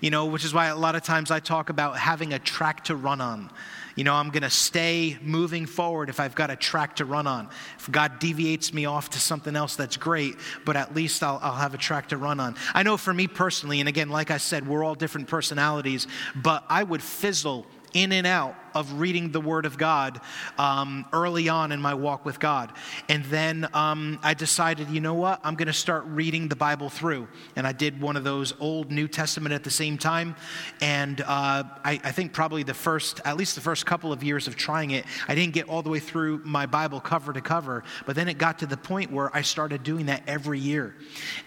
You 0.00 0.10
know, 0.10 0.26
which 0.26 0.46
is 0.46 0.54
why 0.54 0.66
a 0.66 0.76
lot 0.76 0.94
of 0.94 1.02
times 1.02 1.30
I 1.30 1.40
talk 1.40 1.68
about 1.68 1.98
having 1.98 2.32
a 2.32 2.38
track 2.38 2.84
to 2.84 2.96
run 2.96 3.20
on. 3.20 3.50
You 3.96 4.04
know, 4.04 4.14
I'm 4.14 4.30
going 4.30 4.44
to 4.44 4.50
stay 4.50 5.18
moving 5.20 5.66
forward 5.66 6.08
if 6.08 6.20
I've 6.20 6.34
got 6.34 6.50
a 6.50 6.56
track 6.56 6.96
to 6.96 7.04
run 7.04 7.26
on. 7.26 7.50
If 7.78 7.90
God 7.90 8.18
deviates 8.18 8.72
me 8.72 8.86
off 8.86 9.10
to 9.10 9.18
something 9.18 9.54
else, 9.54 9.76
that's 9.76 9.98
great, 9.98 10.36
but 10.64 10.74
at 10.76 10.94
least 10.94 11.22
I'll, 11.22 11.38
I'll 11.42 11.56
have 11.56 11.74
a 11.74 11.78
track 11.78 12.08
to 12.08 12.16
run 12.16 12.40
on. 12.40 12.56
I 12.72 12.82
know 12.82 12.96
for 12.96 13.12
me 13.12 13.26
personally, 13.26 13.80
and 13.80 13.88
again, 13.88 14.08
like 14.08 14.30
I 14.30 14.38
said, 14.38 14.66
we're 14.66 14.84
all 14.84 14.94
different 14.94 15.28
personalities, 15.28 16.06
but 16.34 16.64
I 16.68 16.82
would 16.82 17.02
fizzle 17.02 17.66
in 17.92 18.12
and 18.12 18.26
out 18.26 18.54
of 18.74 19.00
reading 19.00 19.32
the 19.32 19.40
Word 19.40 19.66
of 19.66 19.78
God 19.78 20.20
um, 20.58 21.06
early 21.12 21.48
on 21.48 21.72
in 21.72 21.80
my 21.80 21.94
walk 21.94 22.24
with 22.24 22.38
God. 22.38 22.72
And 23.08 23.24
then 23.26 23.68
um, 23.74 24.18
I 24.22 24.34
decided, 24.34 24.90
you 24.90 25.00
know 25.00 25.14
what? 25.14 25.40
I'm 25.44 25.54
going 25.54 25.66
to 25.66 25.72
start 25.72 26.04
reading 26.06 26.48
the 26.48 26.56
Bible 26.56 26.88
through. 26.88 27.28
And 27.56 27.66
I 27.66 27.72
did 27.72 28.00
one 28.00 28.16
of 28.16 28.24
those 28.24 28.52
Old 28.60 28.90
New 28.90 29.08
Testament 29.08 29.52
at 29.52 29.64
the 29.64 29.70
same 29.70 29.98
time. 29.98 30.36
And 30.80 31.20
uh, 31.20 31.64
I, 31.84 32.00
I, 32.04 32.12
think 32.12 32.32
probably 32.32 32.62
the 32.62 32.74
first, 32.74 33.20
at 33.24 33.36
least 33.36 33.54
the 33.54 33.60
first 33.60 33.86
couple 33.86 34.12
of 34.12 34.22
years 34.22 34.46
of 34.46 34.56
trying 34.56 34.90
it, 34.90 35.06
I 35.28 35.34
didn't 35.34 35.54
get 35.54 35.68
all 35.68 35.82
the 35.82 35.90
way 35.90 35.98
through 35.98 36.42
my 36.44 36.66
Bible 36.66 37.00
cover 37.00 37.32
to 37.32 37.40
cover. 37.40 37.84
But 38.06 38.16
then 38.16 38.28
it 38.28 38.38
got 38.38 38.58
to 38.60 38.66
the 38.66 38.76
point 38.76 39.10
where 39.10 39.34
I 39.34 39.42
started 39.42 39.82
doing 39.82 40.06
that 40.06 40.22
every 40.26 40.58
year. 40.58 40.94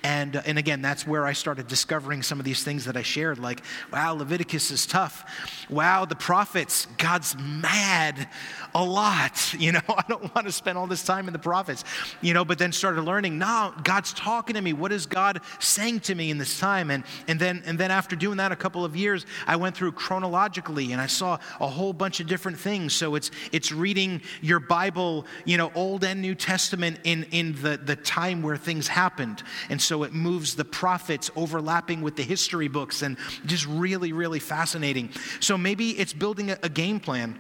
And, 0.04 0.36
uh, 0.36 0.42
and 0.46 0.58
again, 0.58 0.82
that's 0.82 1.06
where 1.06 1.26
I 1.26 1.34
started 1.34 1.68
discovering 1.68 2.24
some 2.24 2.40
of 2.40 2.46
these 2.46 2.64
things 2.64 2.86
that 2.86 2.98
I 2.98 3.04
shared 3.04 3.38
like, 3.40 3.62
wow, 3.92 4.14
Leviticus 4.14 4.72
is 4.72 4.86
tough. 4.86 5.68
Wow, 5.70 6.06
the 6.06 6.16
prophets, 6.16 6.88
God 6.98 7.13
God's 7.14 7.38
mad 7.38 8.28
a 8.74 8.84
lot. 8.84 9.40
You 9.64 9.72
know, 9.72 9.82
I 9.88 10.04
don't 10.10 10.36
want 10.36 10.48
to 10.48 10.52
spend 10.52 10.78
all 10.78 10.88
this 10.88 11.04
time 11.04 11.28
in 11.28 11.34
the 11.34 11.40
prophets, 11.40 11.84
you 12.22 12.34
know, 12.34 12.44
but 12.44 12.58
then 12.58 12.72
started 12.74 13.04
learning, 13.04 13.38
no, 13.38 13.74
God's 13.84 14.12
talking 14.12 14.56
to 14.56 14.62
me. 14.62 14.74
What 14.74 14.92
is 14.92 15.06
God 15.06 15.40
saying 15.60 16.02
to 16.02 16.16
me 16.16 16.32
in 16.32 16.38
this 16.38 16.60
time? 16.60 16.90
And, 16.90 17.04
and, 17.28 17.40
then, 17.40 17.64
and 17.66 17.80
then 17.80 17.92
after 17.92 18.16
doing 18.16 18.38
that 18.38 18.52
a 18.52 18.56
couple 18.56 18.84
of 18.84 18.96
years, 18.96 19.26
I 19.48 19.56
went 19.56 19.78
through 19.78 19.94
chronologically 19.94 20.92
and 20.92 21.00
I 21.00 21.06
saw 21.06 21.38
a 21.62 21.68
whole 21.68 21.94
bunch 21.94 22.20
of 22.20 22.28
different 22.28 22.58
things. 22.58 22.94
So 22.94 23.16
it's, 23.16 23.32
it's 23.52 23.72
reading 23.72 24.22
your 24.42 24.60
Bible, 24.60 25.26
you 25.46 25.58
know, 25.58 25.72
Old 25.76 26.04
and 26.04 26.22
New 26.22 26.36
Testament 26.36 27.00
in, 27.04 27.24
in 27.32 27.54
the, 27.62 27.78
the 27.78 27.96
time 27.96 28.42
where 28.42 28.58
things 28.58 28.88
happened. 28.88 29.44
And 29.70 29.82
so 29.82 30.04
it 30.04 30.14
moves 30.14 30.56
the 30.56 30.66
prophets 30.66 31.32
overlapping 31.36 32.02
with 32.02 32.16
the 32.16 32.24
history 32.24 32.68
books 32.68 33.02
and 33.02 33.18
just 33.46 33.68
really, 33.68 34.12
really 34.12 34.40
fascinating. 34.40 35.10
So 35.40 35.58
maybe 35.58 35.92
it's 35.92 36.14
building 36.14 36.52
a, 36.52 36.58
a 36.64 36.70
game 36.70 37.00
plan. 37.04 37.40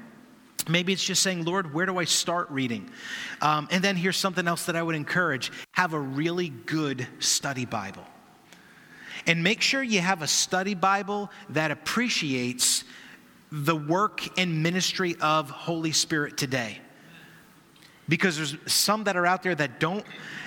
Maybe 0.67 0.93
it's 0.93 1.03
just 1.03 1.23
saying, 1.23 1.43
Lord, 1.43 1.73
where 1.73 1.85
do 1.85 1.97
I 1.97 2.05
start 2.05 2.49
reading? 2.49 2.89
Um, 3.41 3.67
and 3.71 3.83
then 3.83 3.95
here's 3.95 4.17
something 4.17 4.47
else 4.47 4.65
that 4.67 4.75
I 4.75 4.83
would 4.83 4.95
encourage 4.95 5.51
have 5.71 5.93
a 5.93 5.99
really 5.99 6.49
good 6.49 7.07
study 7.19 7.65
Bible. 7.65 8.05
And 9.25 9.43
make 9.43 9.61
sure 9.61 9.81
you 9.81 9.99
have 10.01 10.21
a 10.21 10.27
study 10.27 10.73
Bible 10.73 11.31
that 11.49 11.71
appreciates 11.71 12.83
the 13.51 13.75
work 13.75 14.21
and 14.37 14.63
ministry 14.63 15.15
of 15.21 15.49
Holy 15.49 15.91
Spirit 15.91 16.37
today. 16.37 16.79
Because 18.09 18.37
there's 18.37 18.57
some 18.65 19.05
that 19.05 19.15
are 19.15 19.25
out 19.25 19.43
there 19.43 19.55
that 19.55 19.79
don't 19.79 20.05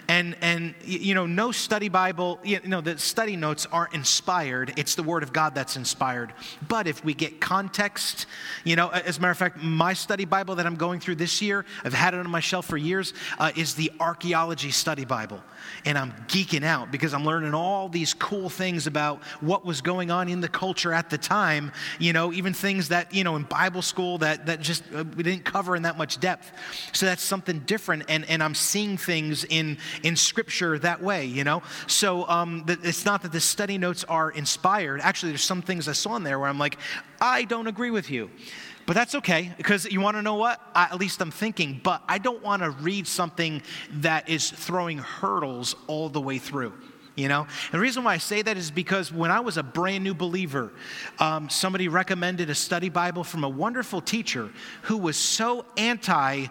and, 0.09 0.37
and 0.41 0.75
you 0.85 1.15
know, 1.15 1.27
no 1.27 1.51
study 1.51 1.89
Bible, 1.89 2.39
you 2.45 2.61
know, 2.65 2.81
the 2.81 2.99
study 2.99 3.35
notes 3.35 3.67
aren't 3.73 3.95
inspired. 3.95 4.73
It's 4.77 4.95
the 4.95 5.03
Word 5.03 5.23
of 5.23 5.33
God 5.33 5.55
that's 5.55 5.77
inspired. 5.77 6.33
But 6.69 6.87
if 6.87 7.05
we 7.05 7.15
get 7.15 7.41
context, 7.41 8.27
you 8.65 8.77
know, 8.77 8.89
as 8.89 9.19
a 9.19 9.21
matter 9.21 9.33
of 9.33 9.39
fact, 9.39 9.59
my 9.59 9.95
study 9.95 10.25
Bible 10.25 10.57
that 10.57 10.67
I'm 10.67 10.77
going 10.77 11.01
through 11.01 11.17
this 11.17 11.43
year, 11.43 11.65
I've 11.85 11.95
had 11.95 12.15
it 12.15 12.21
on 12.21 12.31
my 12.31 12.41
shelf 12.41 12.67
for 12.67 12.77
years, 12.77 13.15
uh, 13.39 13.51
is 13.57 13.75
the 13.75 13.91
Archaeology 13.99 14.71
Study 14.71 15.05
Bible. 15.05 15.43
And 15.85 15.97
I'm 15.97 16.13
geeking 16.29 16.65
out 16.65 16.91
because 16.91 17.15
I'm 17.15 17.25
learning 17.25 17.55
all 17.55 17.89
these 17.89 18.15
cool 18.15 18.49
things 18.49 18.87
about 18.87 19.23
what 19.41 19.65
was 19.65 19.81
going 19.81 20.11
on 20.11 20.29
in 20.29 20.41
the 20.41 20.49
culture 20.49 20.93
at 20.93 21.11
the 21.11 21.19
time, 21.19 21.73
you 21.99 22.13
know, 22.13 22.33
even 22.33 22.53
things 22.53 22.89
that, 22.89 23.15
you 23.15 23.25
know, 23.25 23.37
in 23.37 23.43
Bible 23.43 23.83
school 23.83 24.19
that, 24.19 24.47
that 24.47 24.61
just 24.61 24.83
uh, 24.95 25.05
we 25.17 25.23
didn't 25.23 25.45
cover 25.45 25.77
in 25.77 25.83
that 25.83 25.97
much 25.97 26.19
depth. 26.21 26.53
So 26.93 27.07
that's 27.07 27.23
something 27.23 27.61
different. 27.61 28.05
And, 28.09 28.29
and 28.29 28.43
I'm 28.43 28.55
seeing 28.55 28.97
things 28.97 29.45
in, 29.45 29.79
in 30.03 30.17
Scripture 30.17 30.79
that 30.81 31.03
way, 31.03 31.25
you 31.27 31.45
know? 31.45 31.63
So 31.87 32.29
um, 32.29 32.65
it's 32.69 33.05
not 33.05 33.23
that 33.23 33.33
the 33.33 33.41
study 33.41 33.79
notes 33.79 34.05
are 34.05 34.31
inspired. 34.31 35.01
Actually, 35.01 35.33
there's 35.33 35.45
some 35.45 35.63
things 35.63 35.89
I 35.89 35.93
saw 35.93 36.17
in 36.17 36.23
there 36.23 36.39
where 36.39 36.49
I'm 36.49 36.59
like, 36.59 36.79
I 37.21 37.45
don't 37.45 37.67
agree 37.67 37.91
with 37.91 38.11
you. 38.11 38.31
But 38.87 38.95
that's 38.95 39.17
okay, 39.17 39.53
because 39.57 39.85
you 39.85 40.01
want 40.01 40.17
to 40.17 40.23
know 40.23 40.37
what? 40.37 40.61
I, 40.75 40.85
at 40.85 40.99
least 40.99 41.21
I'm 41.21 41.33
thinking, 41.33 41.81
but 41.83 42.03
I 42.09 42.19
don't 42.19 42.43
want 42.43 42.63
to 42.63 42.71
read 42.71 43.07
something 43.07 43.63
that 43.95 44.29
is 44.29 44.49
throwing 44.51 44.99
hurdles 44.99 45.75
all 45.89 46.09
the 46.09 46.21
way 46.21 46.39
through 46.39 46.73
you 47.17 47.29
know? 47.29 47.41
And 47.41 47.73
the 47.73 47.81
reason 47.81 48.05
why 48.05 48.15
I 48.15 48.19
say 48.19 48.43
that 48.43 48.57
is 48.57 48.71
because 48.71 49.11
when 49.11 49.31
I 49.31 49.41
was 49.41 49.57
a 49.57 49.63
brand 49.63 50.05
new 50.05 50.15
believer, 50.15 50.73
um, 51.19 51.49
somebody 51.49 51.89
recommended 51.89 52.51
a 52.51 52.55
study 52.55 52.91
Bible 52.91 53.25
from 53.25 53.43
a 53.43 53.49
wonderful 53.49 54.01
teacher 54.01 54.51
who 54.83 54.99
was 54.99 55.17
so 55.17 55.65
anti 55.77 56.47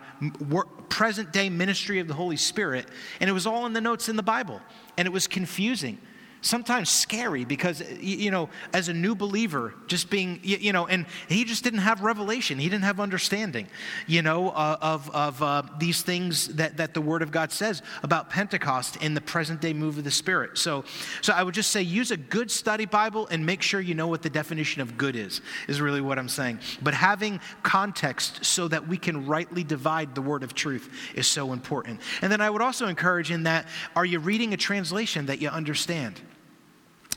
present 0.89 1.31
day 1.31 1.49
ministry 1.49 1.99
of 1.99 2.07
the 2.07 2.13
Holy 2.13 2.38
Spirit, 2.38 2.88
and 3.19 3.29
it 3.29 3.33
was 3.33 3.45
all 3.47 3.65
in 3.65 3.73
the 3.73 3.81
notes 3.81 4.09
in 4.09 4.15
the 4.15 4.23
Bible, 4.23 4.59
and 4.97 5.07
it 5.07 5.11
was 5.11 5.27
confusing 5.27 5.99
sometimes 6.45 6.89
scary 6.89 7.43
because, 7.43 7.81
you 7.99 8.29
know, 8.29 8.49
as 8.73 8.87
a 8.87 8.93
new 8.93 9.15
believer, 9.15 9.73
just 9.87 10.09
being, 10.09 10.39
you 10.43 10.71
know, 10.71 10.85
and 10.85 11.05
he 11.27 11.43
just 11.43 11.63
didn't 11.63 11.79
have 11.79 12.01
revelation. 12.01 12.59
He 12.59 12.69
didn't 12.69 12.83
have 12.83 12.99
understanding, 12.99 13.67
you 14.05 14.21
know, 14.21 14.49
uh, 14.49 14.77
of, 14.79 15.09
of 15.09 15.41
uh, 15.41 15.63
these 15.79 16.03
things 16.03 16.47
that, 16.55 16.77
that 16.77 16.93
the 16.93 17.01
Word 17.01 17.23
of 17.23 17.31
God 17.31 17.51
says 17.51 17.81
about 18.03 18.29
Pentecost 18.29 18.97
in 18.97 19.15
the 19.15 19.21
present 19.21 19.59
day 19.59 19.73
move 19.73 19.97
of 19.97 20.03
the 20.03 20.11
Spirit. 20.11 20.57
So, 20.57 20.85
so 21.21 21.33
I 21.33 21.41
would 21.41 21.55
just 21.55 21.71
say 21.71 21.81
use 21.81 22.11
a 22.11 22.17
good 22.17 22.51
study 22.51 22.85
Bible 22.85 23.27
and 23.27 23.43
make 23.43 23.63
sure 23.63 23.81
you 23.81 23.95
know 23.95 24.07
what 24.07 24.21
the 24.21 24.29
definition 24.29 24.81
of 24.81 24.97
good 24.97 25.15
is, 25.15 25.41
is 25.67 25.81
really 25.81 26.01
what 26.01 26.19
I'm 26.19 26.29
saying. 26.29 26.59
But 26.81 26.93
having 26.93 27.39
context 27.63 28.45
so 28.45 28.67
that 28.67 28.87
we 28.87 28.97
can 28.97 29.25
rightly 29.25 29.63
divide 29.63 30.13
the 30.13 30.21
Word 30.21 30.43
of 30.43 30.53
truth 30.53 30.91
is 31.15 31.25
so 31.25 31.53
important. 31.53 32.01
And 32.21 32.31
then 32.31 32.39
I 32.39 32.51
would 32.51 32.61
also 32.61 32.85
encourage 32.87 33.31
in 33.31 33.43
that, 33.43 33.67
are 33.95 34.05
you 34.05 34.19
reading 34.19 34.53
a 34.53 34.57
translation 34.57 35.25
that 35.25 35.41
you 35.41 35.49
understand? 35.49 36.21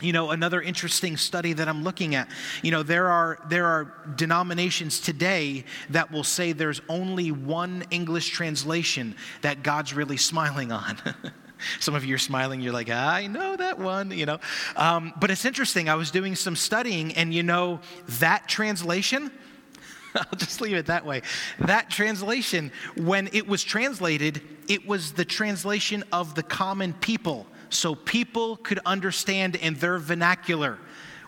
You 0.00 0.12
know 0.12 0.30
another 0.30 0.60
interesting 0.60 1.16
study 1.16 1.52
that 1.52 1.68
i'm 1.68 1.82
looking 1.82 2.14
at 2.14 2.28
you 2.62 2.70
know 2.70 2.82
there 2.82 3.08
are 3.08 3.38
there 3.48 3.66
are 3.66 3.92
denominations 4.16 5.00
today 5.00 5.64
that 5.90 6.10
will 6.10 6.24
say 6.24 6.52
there's 6.52 6.80
only 6.88 7.30
one 7.30 7.84
english 7.90 8.28
translation 8.28 9.14
that 9.42 9.62
god's 9.62 9.94
really 9.94 10.16
smiling 10.16 10.70
on 10.72 10.96
some 11.80 11.94
of 11.94 12.04
you 12.04 12.14
are 12.14 12.18
smiling 12.18 12.60
you're 12.60 12.72
like 12.72 12.90
i 12.90 13.26
know 13.26 13.56
that 13.56 13.78
one 13.78 14.10
you 14.10 14.26
know 14.26 14.38
um, 14.76 15.12
but 15.20 15.30
it's 15.30 15.44
interesting 15.44 15.88
i 15.88 15.94
was 15.94 16.10
doing 16.10 16.34
some 16.34 16.54
studying 16.54 17.12
and 17.14 17.34
you 17.34 17.42
know 17.42 17.80
that 18.20 18.46
translation 18.48 19.30
I'll 20.14 20.38
just 20.38 20.62
leave 20.62 20.74
it 20.74 20.86
that 20.86 21.04
way. 21.04 21.20
That 21.60 21.90
translation, 21.90 22.72
when 22.96 23.28
it 23.34 23.46
was 23.46 23.62
translated, 23.62 24.40
it 24.66 24.86
was 24.86 25.12
the 25.12 25.24
translation 25.24 26.02
of 26.12 26.34
the 26.34 26.42
common 26.42 26.94
people 26.94 27.46
so 27.70 27.94
people 27.94 28.56
could 28.56 28.80
understand 28.86 29.56
in 29.56 29.74
their 29.74 29.98
vernacular 29.98 30.78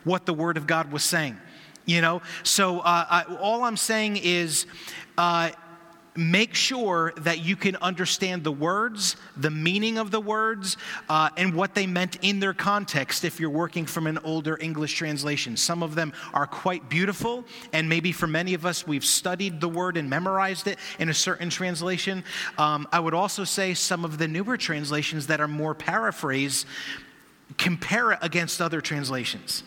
what 0.05 0.27
the 0.27 0.35
Word 0.35 0.57
of 0.57 0.67
God 0.67 0.93
was 0.93 1.05
saying. 1.05 1.39
You 1.87 2.01
know, 2.01 2.23
so 2.43 2.81
uh, 2.81 3.07
I, 3.09 3.37
all 3.41 3.65
I'm 3.65 3.77
saying 3.77 4.19
is 4.19 4.67
uh, 5.19 5.51
make 6.21 6.55
sure 6.55 7.15
that 7.17 7.41
you 7.41 7.57
can 7.57 7.77
understand 7.77 8.45
the 8.45 8.53
words, 8.53 9.17
the 9.39 9.51
meaning 9.51 9.97
of 9.97 10.11
the 10.11 10.21
words, 10.21 10.77
uh, 11.09 11.31
and 11.37 11.55
what 11.55 11.75
they 11.75 11.87
meant 11.87 12.19
in 12.23 12.39
their 12.41 12.53
context 12.53 13.25
if 13.25 13.41
you're 13.41 13.49
working 13.49 13.87
from 13.87 14.07
an 14.07 14.19
older 14.19 14.59
English 14.61 14.95
translation. 14.95 15.57
Some 15.57 15.83
of 15.83 15.95
them 15.95 16.13
are 16.35 16.47
quite 16.47 16.89
beautiful, 16.91 17.45
and 17.73 17.89
maybe 17.89 18.13
for 18.13 18.27
many 18.27 18.53
of 18.53 18.67
us, 18.67 18.87
we've 18.87 19.05
studied 19.05 19.61
the 19.61 19.69
word 19.69 19.97
and 19.97 20.11
memorized 20.11 20.67
it 20.67 20.79
in 20.99 21.09
a 21.09 21.15
certain 21.15 21.49
translation. 21.49 22.23
Um, 22.59 22.87
I 22.93 23.01
would 23.01 23.15
also 23.15 23.45
say 23.45 23.73
some 23.73 24.05
of 24.05 24.19
the 24.19 24.29
newer 24.29 24.59
translations 24.59 25.27
that 25.29 25.41
are 25.41 25.49
more 25.49 25.75
paraphrase 25.75 26.67
compare 27.57 28.13
it 28.13 28.19
against 28.23 28.61
other 28.61 28.81
translations. 28.81 29.63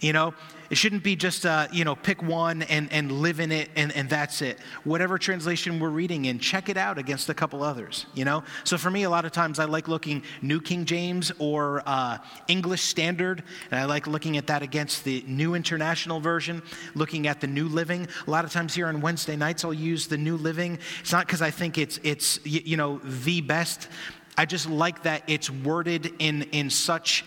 You 0.00 0.12
know, 0.12 0.34
it 0.68 0.76
shouldn't 0.76 1.02
be 1.02 1.16
just, 1.16 1.46
uh, 1.46 1.68
you 1.72 1.84
know, 1.84 1.94
pick 1.94 2.22
one 2.22 2.62
and, 2.62 2.92
and 2.92 3.10
live 3.12 3.40
in 3.40 3.52
it 3.52 3.70
and, 3.76 3.92
and 3.92 4.08
that's 4.10 4.42
it. 4.42 4.58
Whatever 4.84 5.16
translation 5.16 5.78
we're 5.80 5.90
reading 5.90 6.26
in, 6.26 6.38
check 6.38 6.68
it 6.68 6.76
out 6.76 6.98
against 6.98 7.28
a 7.28 7.34
couple 7.34 7.62
others, 7.62 8.06
you 8.14 8.24
know? 8.24 8.42
So 8.64 8.76
for 8.76 8.90
me, 8.90 9.04
a 9.04 9.10
lot 9.10 9.24
of 9.24 9.32
times 9.32 9.58
I 9.58 9.64
like 9.64 9.88
looking 9.88 10.22
New 10.42 10.60
King 10.60 10.84
James 10.84 11.32
or 11.38 11.82
uh, 11.86 12.18
English 12.48 12.82
Standard, 12.82 13.42
and 13.70 13.80
I 13.80 13.84
like 13.84 14.06
looking 14.06 14.36
at 14.36 14.46
that 14.48 14.62
against 14.62 15.04
the 15.04 15.24
New 15.26 15.54
International 15.54 16.20
Version, 16.20 16.62
looking 16.94 17.26
at 17.26 17.40
the 17.40 17.46
New 17.46 17.68
Living. 17.68 18.08
A 18.26 18.30
lot 18.30 18.44
of 18.44 18.52
times 18.52 18.74
here 18.74 18.88
on 18.88 19.00
Wednesday 19.00 19.36
nights, 19.36 19.64
I'll 19.64 19.72
use 19.72 20.08
the 20.08 20.18
New 20.18 20.36
Living. 20.36 20.78
It's 21.00 21.12
not 21.12 21.26
because 21.26 21.42
I 21.42 21.50
think 21.50 21.78
it's, 21.78 21.98
it's, 22.02 22.38
you 22.44 22.76
know, 22.76 22.98
the 22.98 23.40
best. 23.40 23.88
I 24.36 24.44
just 24.44 24.68
like 24.68 25.04
that 25.04 25.22
it's 25.26 25.48
worded 25.48 26.12
in, 26.18 26.42
in 26.52 26.68
such 26.68 27.24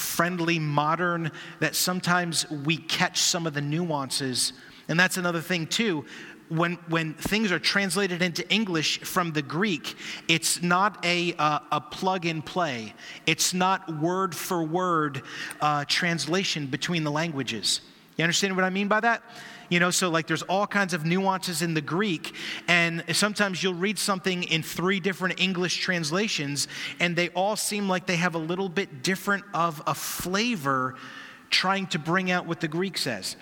friendly, 0.00 0.58
modern, 0.58 1.30
that 1.60 1.76
sometimes 1.76 2.50
we 2.50 2.76
catch 2.76 3.18
some 3.18 3.46
of 3.46 3.54
the 3.54 3.60
nuances. 3.60 4.52
And 4.88 4.98
that's 4.98 5.16
another 5.16 5.40
thing, 5.40 5.66
too. 5.66 6.04
When, 6.48 6.74
when 6.88 7.14
things 7.14 7.52
are 7.52 7.60
translated 7.60 8.22
into 8.22 8.48
English 8.50 9.00
from 9.00 9.32
the 9.32 9.42
Greek, 9.42 9.94
it's 10.26 10.62
not 10.62 11.04
a, 11.04 11.34
uh, 11.38 11.60
a 11.70 11.80
plug 11.80 12.26
and 12.26 12.44
play. 12.44 12.92
It's 13.24 13.54
not 13.54 14.00
word 14.00 14.34
for 14.34 14.64
word 14.64 15.22
uh, 15.60 15.84
translation 15.86 16.66
between 16.66 17.04
the 17.04 17.12
languages. 17.12 17.82
You 18.16 18.24
understand 18.24 18.56
what 18.56 18.64
I 18.64 18.70
mean 18.70 18.88
by 18.88 18.98
that? 19.00 19.22
You 19.70 19.80
know, 19.80 19.90
so 19.90 20.10
like 20.10 20.26
there's 20.26 20.42
all 20.42 20.66
kinds 20.66 20.92
of 20.92 21.06
nuances 21.06 21.62
in 21.62 21.74
the 21.74 21.80
Greek, 21.80 22.34
and 22.68 23.04
sometimes 23.12 23.62
you'll 23.62 23.72
read 23.74 23.98
something 23.98 24.42
in 24.42 24.62
three 24.62 25.00
different 25.00 25.40
English 25.40 25.78
translations, 25.78 26.68
and 26.98 27.16
they 27.16 27.30
all 27.30 27.56
seem 27.56 27.88
like 27.88 28.06
they 28.06 28.16
have 28.16 28.34
a 28.34 28.38
little 28.38 28.68
bit 28.68 29.02
different 29.02 29.44
of 29.54 29.82
a 29.86 29.94
flavor 29.94 30.96
trying 31.50 31.86
to 31.88 31.98
bring 31.98 32.30
out 32.30 32.46
what 32.46 32.60
the 32.60 32.68
Greek 32.68 32.98
says. 32.98 33.36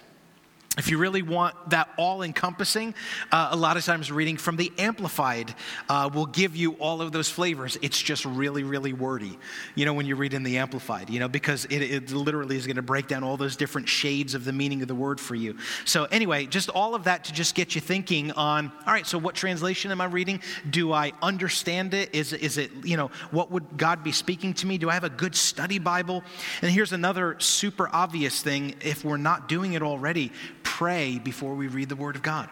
If 0.78 0.90
you 0.90 0.98
really 0.98 1.22
want 1.22 1.56
that 1.70 1.90
all 1.96 2.22
encompassing, 2.22 2.94
uh, 3.32 3.48
a 3.50 3.56
lot 3.56 3.76
of 3.76 3.84
times 3.84 4.12
reading 4.12 4.36
from 4.36 4.56
the 4.56 4.72
Amplified 4.78 5.52
uh, 5.88 6.08
will 6.14 6.26
give 6.26 6.54
you 6.54 6.72
all 6.74 7.02
of 7.02 7.10
those 7.10 7.28
flavors. 7.28 7.76
It's 7.82 8.00
just 8.00 8.24
really, 8.24 8.62
really 8.62 8.92
wordy, 8.92 9.36
you 9.74 9.84
know, 9.84 9.92
when 9.92 10.06
you 10.06 10.14
read 10.14 10.34
in 10.34 10.44
the 10.44 10.58
Amplified, 10.58 11.10
you 11.10 11.18
know, 11.18 11.26
because 11.26 11.64
it, 11.64 11.82
it 11.82 12.12
literally 12.12 12.56
is 12.56 12.66
going 12.66 12.76
to 12.76 12.82
break 12.82 13.08
down 13.08 13.24
all 13.24 13.36
those 13.36 13.56
different 13.56 13.88
shades 13.88 14.34
of 14.34 14.44
the 14.44 14.52
meaning 14.52 14.80
of 14.80 14.86
the 14.86 14.94
word 14.94 15.20
for 15.20 15.34
you. 15.34 15.56
So, 15.84 16.04
anyway, 16.04 16.46
just 16.46 16.68
all 16.68 16.94
of 16.94 17.04
that 17.04 17.24
to 17.24 17.32
just 17.32 17.56
get 17.56 17.74
you 17.74 17.80
thinking 17.80 18.30
on 18.32 18.70
all 18.86 18.92
right, 18.92 19.06
so 19.06 19.18
what 19.18 19.34
translation 19.34 19.90
am 19.90 20.00
I 20.00 20.04
reading? 20.04 20.40
Do 20.70 20.92
I 20.92 21.12
understand 21.20 21.92
it? 21.92 22.14
Is, 22.14 22.32
is 22.32 22.56
it, 22.56 22.70
you 22.84 22.96
know, 22.96 23.10
what 23.32 23.50
would 23.50 23.76
God 23.76 24.04
be 24.04 24.12
speaking 24.12 24.54
to 24.54 24.66
me? 24.66 24.78
Do 24.78 24.88
I 24.88 24.94
have 24.94 25.04
a 25.04 25.10
good 25.10 25.34
study 25.34 25.80
Bible? 25.80 26.22
And 26.62 26.70
here's 26.70 26.92
another 26.92 27.36
super 27.40 27.90
obvious 27.92 28.40
thing 28.42 28.76
if 28.80 29.04
we're 29.04 29.16
not 29.16 29.48
doing 29.48 29.72
it 29.72 29.82
already 29.82 30.30
pray 30.68 31.18
before 31.18 31.54
we 31.54 31.66
read 31.66 31.88
the 31.88 31.96
Word 31.96 32.14
of 32.14 32.22
God. 32.22 32.48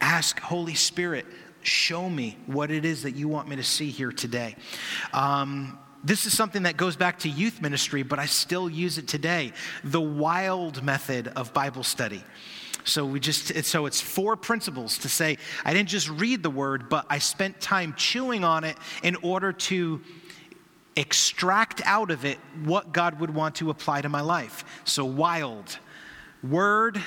Ask 0.00 0.40
Holy 0.40 0.74
Spirit, 0.74 1.24
show 1.62 2.10
me 2.10 2.36
what 2.46 2.70
it 2.70 2.84
is 2.84 3.04
that 3.04 3.12
you 3.12 3.28
want 3.28 3.48
me 3.48 3.56
to 3.56 3.62
see 3.62 3.90
here 3.90 4.10
today. 4.10 4.56
Um, 5.12 5.78
this 6.02 6.26
is 6.26 6.36
something 6.36 6.64
that 6.64 6.76
goes 6.76 6.96
back 6.96 7.20
to 7.20 7.28
youth 7.28 7.62
ministry, 7.62 8.02
but 8.02 8.18
I 8.18 8.26
still 8.26 8.68
use 8.68 8.98
it 8.98 9.06
today 9.06 9.52
the 9.84 10.00
wild 10.00 10.82
method 10.82 11.28
of 11.28 11.54
Bible 11.54 11.84
study. 11.84 12.22
So 12.84 13.06
we 13.06 13.20
just 13.20 13.64
so 13.64 13.86
it's 13.86 14.00
four 14.00 14.36
principles 14.36 14.98
to 14.98 15.08
say 15.08 15.38
I 15.64 15.72
didn't 15.72 15.88
just 15.88 16.10
read 16.10 16.42
the 16.42 16.50
word, 16.50 16.88
but 16.88 17.06
I 17.08 17.18
spent 17.18 17.60
time 17.60 17.94
chewing 17.96 18.44
on 18.44 18.64
it 18.64 18.76
in 19.02 19.16
order 19.16 19.52
to 19.52 20.00
extract 20.96 21.82
out 21.84 22.10
of 22.10 22.24
it 22.24 22.38
what 22.64 22.92
God 22.92 23.20
would 23.20 23.32
want 23.32 23.54
to 23.56 23.70
apply 23.70 24.02
to 24.02 24.08
my 24.08 24.22
life. 24.22 24.82
So 24.84 25.04
wild, 25.04 25.78
word, 26.42 27.00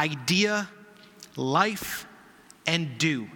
idea, 0.00 0.68
life, 1.36 2.06
and 2.66 2.96
do. 2.98 3.28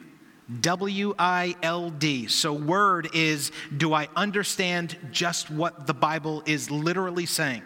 W 0.60 1.14
I 1.18 1.54
L 1.62 1.90
D. 1.90 2.26
So, 2.26 2.52
word 2.52 3.08
is 3.14 3.52
do 3.76 3.94
I 3.94 4.08
understand 4.16 4.96
just 5.10 5.50
what 5.50 5.86
the 5.86 5.94
Bible 5.94 6.42
is 6.46 6.70
literally 6.70 7.26
saying? 7.26 7.62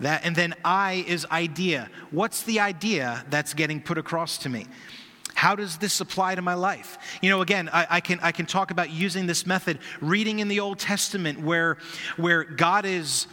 That, 0.00 0.24
and 0.24 0.34
then 0.34 0.54
I 0.64 1.04
is 1.06 1.26
idea. 1.30 1.90
What's 2.10 2.42
the 2.44 2.60
idea 2.60 3.24
that's 3.30 3.52
getting 3.54 3.82
put 3.82 3.98
across 3.98 4.38
to 4.38 4.48
me? 4.48 4.66
How 5.34 5.54
does 5.54 5.78
this 5.78 6.00
apply 6.00 6.34
to 6.34 6.42
my 6.42 6.54
life? 6.54 6.98
You 7.22 7.30
know, 7.30 7.42
again, 7.42 7.68
I, 7.72 7.86
I, 7.90 8.00
can, 8.00 8.18
I 8.20 8.32
can 8.32 8.46
talk 8.46 8.70
about 8.70 8.90
using 8.90 9.26
this 9.26 9.46
method, 9.46 9.78
reading 10.00 10.38
in 10.40 10.48
the 10.48 10.60
Old 10.60 10.78
Testament 10.78 11.40
where, 11.40 11.78
where 12.16 12.44
God 12.44 12.84
is 12.84 13.26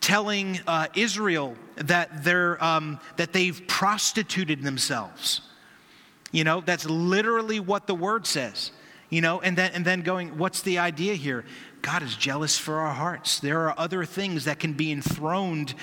telling 0.00 0.60
uh, 0.66 0.86
Israel 0.94 1.56
that, 1.76 2.24
they're, 2.24 2.62
um, 2.62 3.00
that 3.16 3.32
they've 3.32 3.66
prostituted 3.66 4.62
themselves. 4.62 5.40
You 6.32 6.44
know, 6.44 6.60
that's 6.60 6.84
literally 6.84 7.60
what 7.60 7.86
the 7.86 7.94
word 7.94 8.26
says. 8.26 8.70
You 9.10 9.22
know, 9.22 9.40
and 9.40 9.56
then, 9.56 9.70
and 9.72 9.84
then 9.84 10.02
going, 10.02 10.36
what's 10.36 10.60
the 10.60 10.78
idea 10.78 11.14
here? 11.14 11.46
God 11.80 12.02
is 12.02 12.14
jealous 12.14 12.58
for 12.58 12.74
our 12.80 12.92
hearts. 12.92 13.40
There 13.40 13.68
are 13.68 13.74
other 13.78 14.04
things 14.04 14.44
that 14.44 14.58
can 14.58 14.74
be 14.74 14.92
enthroned 14.92 15.74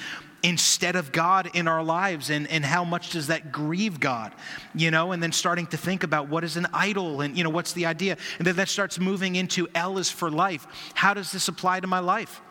instead 0.44 0.96
of 0.96 1.12
God 1.12 1.50
in 1.56 1.68
our 1.68 1.84
lives 1.84 2.30
and, 2.30 2.48
and 2.52 2.64
how 2.64 2.84
much 2.84 3.10
does 3.10 3.28
that 3.28 3.52
grieve 3.52 4.00
God, 4.00 4.32
you 4.76 4.92
know, 4.92 5.12
and 5.12 5.24
then 5.24 5.32
starting 5.32 5.66
to 5.68 5.78
think 5.78 6.04
about 6.04 6.30
what 6.30 6.44
is 6.44 6.56
an 6.56 6.68
idol 6.72 7.22
and, 7.22 7.36
you 7.36 7.44
know, 7.44 7.50
what's 7.50 7.74
the 7.74 7.88
idea? 7.88 8.16
And 8.38 8.46
then 8.46 8.56
that 8.58 8.70
starts 8.70 9.00
moving 9.00 9.38
into 9.38 9.68
L 9.74 9.98
is 9.98 10.12
for 10.12 10.30
life. 10.30 10.68
How 10.94 11.16
does 11.16 11.32
this 11.32 11.48
apply 11.48 11.80
to 11.80 11.88
my 11.88 11.98
life? 11.98 12.42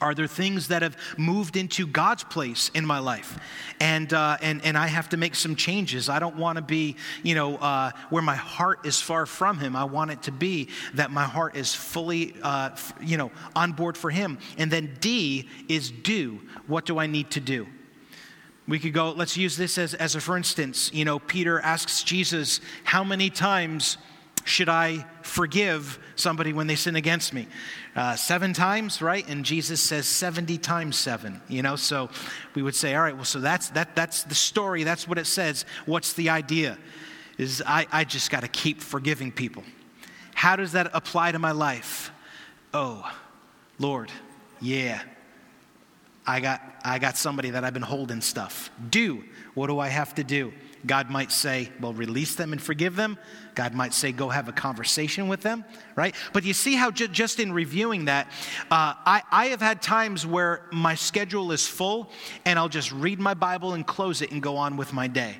Are 0.00 0.14
there 0.14 0.26
things 0.26 0.68
that 0.68 0.82
have 0.82 0.96
moved 1.18 1.56
into 1.56 1.86
God's 1.86 2.24
place 2.24 2.70
in 2.74 2.86
my 2.86 2.98
life? 2.98 3.38
And, 3.80 4.12
uh, 4.12 4.38
and, 4.40 4.64
and 4.64 4.76
I 4.76 4.86
have 4.86 5.10
to 5.10 5.16
make 5.16 5.34
some 5.34 5.56
changes. 5.56 6.08
I 6.08 6.18
don't 6.18 6.36
want 6.36 6.56
to 6.56 6.62
be, 6.62 6.96
you 7.22 7.34
know, 7.34 7.56
uh, 7.56 7.92
where 8.08 8.22
my 8.22 8.36
heart 8.36 8.86
is 8.86 9.00
far 9.00 9.26
from 9.26 9.58
Him. 9.58 9.76
I 9.76 9.84
want 9.84 10.10
it 10.10 10.22
to 10.22 10.32
be 10.32 10.68
that 10.94 11.10
my 11.10 11.24
heart 11.24 11.56
is 11.56 11.74
fully, 11.74 12.34
uh, 12.42 12.70
you 13.00 13.16
know, 13.16 13.30
on 13.54 13.72
board 13.72 13.96
for 13.96 14.10
Him. 14.10 14.38
And 14.56 14.70
then 14.70 14.96
D 15.00 15.48
is 15.68 15.90
do. 15.90 16.40
What 16.66 16.86
do 16.86 16.98
I 16.98 17.06
need 17.06 17.30
to 17.32 17.40
do? 17.40 17.66
We 18.66 18.78
could 18.78 18.92
go, 18.92 19.10
let's 19.10 19.36
use 19.36 19.56
this 19.56 19.78
as, 19.78 19.94
as 19.94 20.14
a 20.14 20.20
for 20.20 20.36
instance. 20.36 20.92
You 20.94 21.04
know, 21.04 21.18
Peter 21.18 21.60
asks 21.60 22.04
Jesus, 22.04 22.60
How 22.84 23.02
many 23.02 23.28
times 23.28 23.98
should 24.44 24.68
I 24.68 25.06
forgive 25.22 25.98
somebody 26.16 26.52
when 26.52 26.66
they 26.66 26.74
sin 26.74 26.96
against 26.96 27.32
me? 27.32 27.46
Uh, 27.94 28.16
seven 28.16 28.52
times, 28.52 29.02
right? 29.02 29.26
And 29.28 29.44
Jesus 29.44 29.80
says 29.80 30.06
70 30.06 30.58
times 30.58 30.96
seven, 30.96 31.40
you 31.48 31.62
know? 31.62 31.76
So 31.76 32.08
we 32.54 32.62
would 32.62 32.74
say, 32.74 32.94
all 32.94 33.02
right, 33.02 33.14
well, 33.14 33.24
so 33.24 33.40
that's, 33.40 33.70
that, 33.70 33.94
that's 33.96 34.24
the 34.24 34.34
story. 34.34 34.84
That's 34.84 35.06
what 35.06 35.18
it 35.18 35.26
says. 35.26 35.64
What's 35.86 36.12
the 36.12 36.30
idea? 36.30 36.78
Is 37.38 37.62
I, 37.66 37.86
I 37.90 38.04
just 38.04 38.30
got 38.30 38.40
to 38.40 38.48
keep 38.48 38.80
forgiving 38.80 39.32
people. 39.32 39.64
How 40.34 40.56
does 40.56 40.72
that 40.72 40.90
apply 40.94 41.32
to 41.32 41.38
my 41.38 41.52
life? 41.52 42.10
Oh, 42.72 43.10
Lord, 43.78 44.10
yeah. 44.60 45.02
I 46.26 46.40
got, 46.40 46.62
I 46.84 46.98
got 46.98 47.16
somebody 47.16 47.50
that 47.50 47.64
I've 47.64 47.74
been 47.74 47.82
holding 47.82 48.20
stuff. 48.20 48.70
Do. 48.90 49.24
What 49.54 49.66
do 49.66 49.78
I 49.78 49.88
have 49.88 50.14
to 50.14 50.24
do? 50.24 50.52
God 50.86 51.10
might 51.10 51.30
say, 51.30 51.70
well, 51.80 51.92
release 51.92 52.34
them 52.34 52.52
and 52.52 52.60
forgive 52.60 52.96
them. 52.96 53.18
God 53.54 53.74
might 53.74 53.92
say, 53.92 54.12
go 54.12 54.28
have 54.28 54.48
a 54.48 54.52
conversation 54.52 55.28
with 55.28 55.42
them, 55.42 55.64
right? 55.96 56.14
But 56.32 56.44
you 56.44 56.54
see 56.54 56.74
how 56.74 56.90
ju- 56.90 57.08
just 57.08 57.40
in 57.40 57.52
reviewing 57.52 58.06
that, 58.06 58.28
uh, 58.70 58.94
I, 59.04 59.22
I 59.30 59.46
have 59.46 59.60
had 59.60 59.82
times 59.82 60.26
where 60.26 60.62
my 60.72 60.94
schedule 60.94 61.52
is 61.52 61.66
full 61.66 62.10
and 62.44 62.58
I'll 62.58 62.68
just 62.68 62.92
read 62.92 63.20
my 63.20 63.34
Bible 63.34 63.74
and 63.74 63.86
close 63.86 64.22
it 64.22 64.30
and 64.30 64.42
go 64.42 64.56
on 64.56 64.76
with 64.76 64.92
my 64.92 65.08
day. 65.08 65.36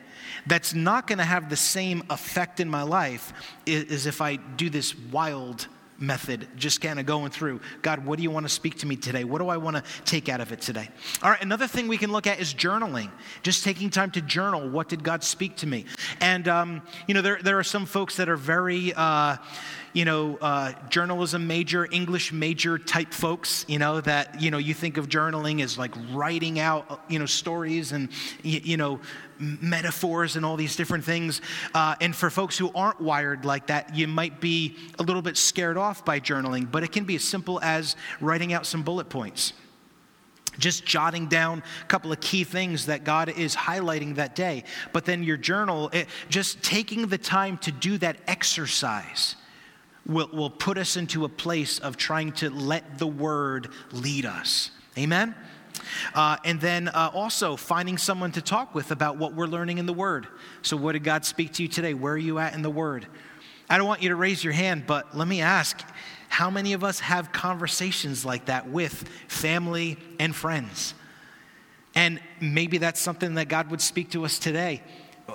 That's 0.47 0.74
not 0.74 1.07
going 1.07 1.18
to 1.18 1.24
have 1.24 1.49
the 1.49 1.57
same 1.57 2.03
effect 2.11 2.61
in 2.61 2.68
my 2.68 2.82
life 2.82 3.32
as 3.66 4.07
if 4.07 4.20
I 4.20 4.36
do 4.36 4.68
this 4.68 4.95
wild 4.95 5.66
method, 6.01 6.49
just 6.57 6.81
kind 6.81 6.99
of 6.99 7.07
going 7.07 7.31
through 7.31 7.61
God, 7.83 8.05
what 8.05 8.17
do 8.17 8.23
you 8.23 8.31
want 8.31 8.47
to 8.47 8.51
speak 8.51 8.79
to 8.79 8.87
me 8.87 8.97
today? 8.97 9.25
What 9.25 9.39
do 9.39 9.49
I 9.49 9.59
want 9.59 9.77
to 9.77 9.83
take 10.05 10.29
out 10.29 10.41
of 10.41 10.51
it 10.53 10.61
today? 10.61 10.89
All 11.23 11.31
right, 11.31 11.43
another 11.43 11.67
thing 11.67 11.89
we 11.89 11.99
can 11.99 12.11
look 12.11 12.27
at 12.27 12.41
is 12.41 12.55
journaling, 12.55 13.11
just 13.43 13.65
taking 13.65 13.91
time 13.91 14.11
to 14.13 14.21
journal. 14.21 14.69
What 14.69 14.89
did 14.89 15.05
God 15.05 15.23
speak 15.23 15.57
to 15.59 15.67
me? 15.67 15.85
And, 16.21 16.49
um, 16.49 16.83
you 17.07 17.15
know, 17.15 17.23
there, 17.23 17.39
there 17.43 17.59
are 17.59 17.65
some 17.65 17.87
folks 17.87 18.17
that 18.17 18.29
are 18.29 18.37
very, 18.37 18.93
uh, 18.95 19.37
you 19.93 20.05
know, 20.05 20.39
uh, 20.41 20.73
journalism 20.89 21.47
major, 21.47 21.87
English 21.91 22.33
major 22.33 22.79
type 22.79 23.13
folks, 23.13 23.65
you 23.69 23.79
know, 23.79 24.01
that, 24.01 24.41
you 24.41 24.51
know, 24.51 24.59
you 24.59 24.73
think 24.73 24.97
of 24.97 25.09
journaling 25.09 25.63
as 25.63 25.77
like 25.77 25.95
writing 26.13 26.61
out, 26.61 27.05
you 27.09 27.19
know, 27.19 27.27
stories 27.27 27.93
and, 27.93 28.09
you, 28.43 28.61
you 28.63 28.77
know, 28.77 29.01
metaphors 29.41 30.36
and 30.36 30.45
all 30.45 30.57
these 30.57 30.76
different 30.76 31.05
things. 31.05 31.41
Uh, 31.74 31.95
and 32.01 32.14
for 32.14 32.30
folks 32.30 32.57
who 32.59 32.70
aren't 32.74 33.01
wired 33.01 33.45
like 33.45 33.66
that, 33.68 33.95
you 33.97 34.07
might 34.07 34.41
be 34.41 34.76
a 34.99 35.03
little 35.03 35.22
bit 35.22 35.36
scared 35.36 35.76
off 35.76 36.05
by 36.05 36.20
journaling, 36.20 36.70
but 36.70 36.82
it 36.82 36.93
can 36.93 37.05
be 37.05 37.16
as 37.16 37.24
simple 37.24 37.61
as 37.62 37.97
writing 38.20 38.53
out 38.53 38.66
some 38.66 38.82
bullet 38.82 39.09
points 39.09 39.53
just 40.59 40.84
jotting 40.84 41.26
down 41.26 41.62
a 41.82 41.86
couple 41.86 42.12
of 42.12 42.20
key 42.20 42.45
things 42.45 42.86
that 42.86 43.05
God 43.05 43.30
is 43.30 43.57
highlighting 43.57 44.16
that 44.16 44.34
day. 44.34 44.64
But 44.93 45.05
then 45.05 45.22
your 45.22 45.36
journal, 45.36 45.88
it, 45.93 46.09
just 46.28 46.62
taking 46.62 47.07
the 47.07 47.18
time 47.18 47.57
to 47.59 47.72
do 47.72 47.99
that 47.99 48.16
exercise 48.26 49.36
will, 50.07 50.28
will 50.32 50.51
put 50.51 50.78
us 50.78 50.97
into 50.97 51.24
a 51.24 51.28
place 51.28 51.78
of 51.78 51.97
trying 51.97 52.32
to 52.32 52.51
let 52.51 52.99
the 52.99 53.07
word 53.07 53.68
lead 53.93 54.26
us. 54.26 54.70
Amen? 54.99 55.34
Uh, 56.14 56.37
and 56.45 56.61
then 56.61 56.89
uh, 56.89 57.11
also 57.12 57.57
finding 57.57 57.99
someone 57.99 58.33
to 58.33 58.43
talk 58.43 58.74
with 58.74 58.91
about 58.91 59.16
what 59.16 59.35
we're 59.35 59.47
learning 59.47 59.78
in 59.78 59.87
the 59.87 59.93
Word. 59.93 60.26
So, 60.62 60.76
what 60.76 60.93
did 60.93 61.05
God 61.05 61.24
speak 61.24 61.53
to 61.55 61.62
you 61.62 61.68
today? 61.68 61.95
Where 61.95 62.14
are 62.14 62.18
you 62.18 62.39
at 62.39 62.55
in 62.55 62.62
the 62.62 62.70
Word? 62.70 63.07
I 63.68 63.78
don't 63.78 63.87
want 63.87 64.03
you 64.03 64.09
to 64.09 64.16
raise 64.16 64.43
your 64.43 64.53
hand, 64.53 64.85
but 64.87 65.16
let 65.16 65.28
me 65.28 65.41
ask 65.41 65.81
how 66.28 66.51
many 66.51 66.72
of 66.72 66.83
us 66.85 67.01
have 67.01 67.33
conversations 67.33 68.24
like 68.24 68.47
that 68.47 68.68
with 68.68 69.09
family 69.28 69.97
and 70.18 70.35
friends? 70.35 70.95
And 71.95 72.20
maybe 72.41 72.78
that's 72.78 73.01
something 73.01 73.35
that 73.35 73.49
God 73.49 73.70
would 73.70 73.81
speak 73.81 74.11
to 74.11 74.24
us 74.24 74.39
today 74.39 74.83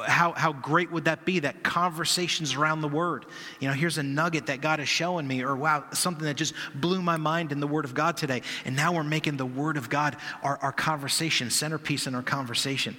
how, 0.07 0.31
how 0.31 0.53
great 0.53 0.91
would 0.91 1.05
that 1.05 1.25
be 1.25 1.39
that 1.39 1.63
conversations 1.63 2.55
around 2.55 2.81
the 2.81 2.87
word? 2.87 3.25
You 3.59 3.67
know 3.67 3.73
here's 3.73 3.97
a 3.97 4.03
nugget 4.03 4.47
that 4.47 4.61
god 4.61 4.79
is 4.79 4.89
showing 4.89 5.27
me 5.27 5.43
or 5.43 5.55
wow 5.55 5.85
something 5.93 6.25
that 6.25 6.35
just 6.35 6.53
blew 6.73 7.01
my 7.01 7.17
mind 7.17 7.51
in 7.51 7.59
the 7.59 7.67
word 7.67 7.85
of 7.85 7.93
god 7.93 8.17
today. 8.17 8.41
And 8.65 8.75
now 8.75 8.93
we're 8.93 9.03
making 9.03 9.37
the 9.37 9.45
word 9.45 9.77
of 9.77 9.89
god 9.89 10.17
our, 10.43 10.57
our 10.61 10.71
conversation 10.71 11.49
centerpiece 11.49 12.07
in 12.07 12.15
our 12.15 12.23
conversation. 12.23 12.97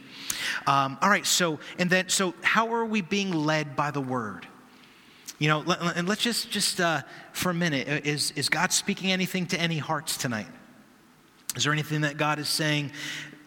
Um, 0.67 0.99
all 1.01 1.11
right 1.11 1.27
so 1.27 1.59
and 1.79 1.89
then 1.91 2.09
so 2.09 2.35
how 2.43 2.73
are 2.73 2.85
we 2.85 3.01
being 3.01 3.33
led 3.33 3.77
by 3.77 3.91
the 3.91 4.01
word? 4.01 4.47
You 5.39 5.49
know 5.49 5.63
and 5.97 6.09
let's 6.09 6.23
just 6.23 6.51
just 6.51 6.81
uh, 6.81 7.03
for 7.33 7.51
a 7.51 7.55
minute 7.55 7.89
uh, 7.89 8.01
is 8.05 8.33
is 8.33 8.49
god 8.49 8.73
speaking 8.73 9.13
anything 9.13 9.47
to 9.47 9.61
any 9.61 9.79
hearts 9.79 10.17
tonight? 10.17 10.49
Is 11.57 11.65
there 11.65 11.73
anything 11.73 12.03
that 12.03 12.17
god 12.17 12.39
is 12.39 12.49
saying 12.49 12.93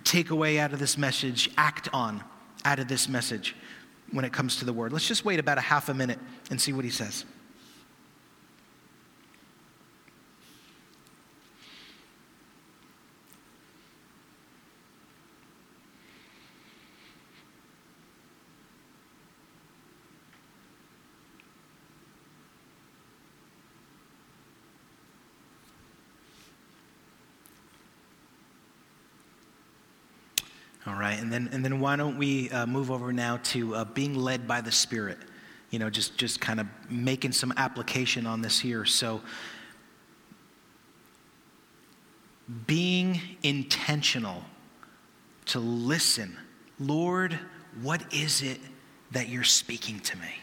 take 0.03 0.29
away 0.31 0.59
out 0.59 0.73
of 0.73 0.79
this 0.79 0.97
message 0.97 1.49
act 1.57 1.89
on 1.93 2.23
out 2.65 2.79
of 2.79 2.87
this 2.87 3.07
message 3.07 3.55
when 4.11 4.25
it 4.25 4.33
comes 4.33 4.57
to 4.57 4.65
the 4.65 4.73
word. 4.73 4.91
Let's 4.91 5.07
just 5.07 5.25
wait 5.25 5.39
about 5.39 5.57
a 5.57 5.61
half 5.61 5.89
a 5.89 5.93
minute 5.93 6.19
and 6.49 6.59
see 6.59 6.73
what 6.73 6.85
he 6.85 6.91
says. 6.91 7.25
All 30.87 30.95
right, 30.95 31.18
and 31.31 31.45
then, 31.45 31.53
and 31.53 31.63
then 31.63 31.79
why 31.79 31.95
don't 31.95 32.17
we 32.17 32.49
uh, 32.49 32.65
move 32.65 32.89
over 32.89 33.13
now 33.13 33.37
to 33.43 33.75
uh, 33.75 33.85
being 33.85 34.15
led 34.15 34.47
by 34.47 34.61
the 34.61 34.71
Spirit? 34.71 35.19
You 35.69 35.77
know, 35.77 35.87
just, 35.87 36.17
just 36.17 36.41
kind 36.41 36.59
of 36.59 36.65
making 36.89 37.33
some 37.33 37.53
application 37.55 38.25
on 38.25 38.41
this 38.41 38.59
here. 38.59 38.83
So, 38.83 39.21
being 42.65 43.21
intentional 43.43 44.43
to 45.45 45.59
listen. 45.59 46.35
Lord, 46.79 47.37
what 47.83 48.11
is 48.11 48.41
it 48.41 48.59
that 49.11 49.29
you're 49.29 49.43
speaking 49.43 49.99
to 49.99 50.17
me? 50.17 50.33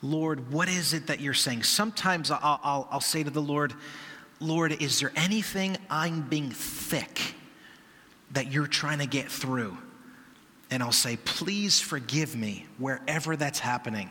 Lord, 0.00 0.50
what 0.50 0.70
is 0.70 0.94
it 0.94 1.08
that 1.08 1.20
you're 1.20 1.34
saying? 1.34 1.64
Sometimes 1.64 2.30
I'll, 2.30 2.60
I'll, 2.62 2.88
I'll 2.90 3.00
say 3.00 3.22
to 3.22 3.30
the 3.30 3.42
Lord, 3.42 3.74
Lord, 4.40 4.72
is 4.80 5.00
there 5.00 5.12
anything 5.16 5.76
I'm 5.90 6.22
being 6.22 6.50
thick 6.50 7.34
that 8.32 8.52
you're 8.52 8.66
trying 8.66 8.98
to 8.98 9.06
get 9.06 9.30
through? 9.30 9.76
And 10.70 10.82
I'll 10.82 10.92
say, 10.92 11.18
please 11.24 11.80
forgive 11.80 12.34
me 12.34 12.66
wherever 12.78 13.36
that's 13.36 13.58
happening 13.58 14.10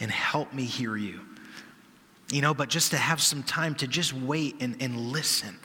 and 0.00 0.10
help 0.10 0.52
me 0.52 0.64
hear 0.64 0.96
you. 0.96 1.20
You 2.30 2.42
know, 2.42 2.54
but 2.54 2.68
just 2.68 2.90
to 2.90 2.96
have 2.96 3.20
some 3.22 3.42
time 3.42 3.74
to 3.76 3.86
just 3.86 4.12
wait 4.12 4.56
and, 4.60 4.76
and 4.80 4.98
listen. 4.98 5.58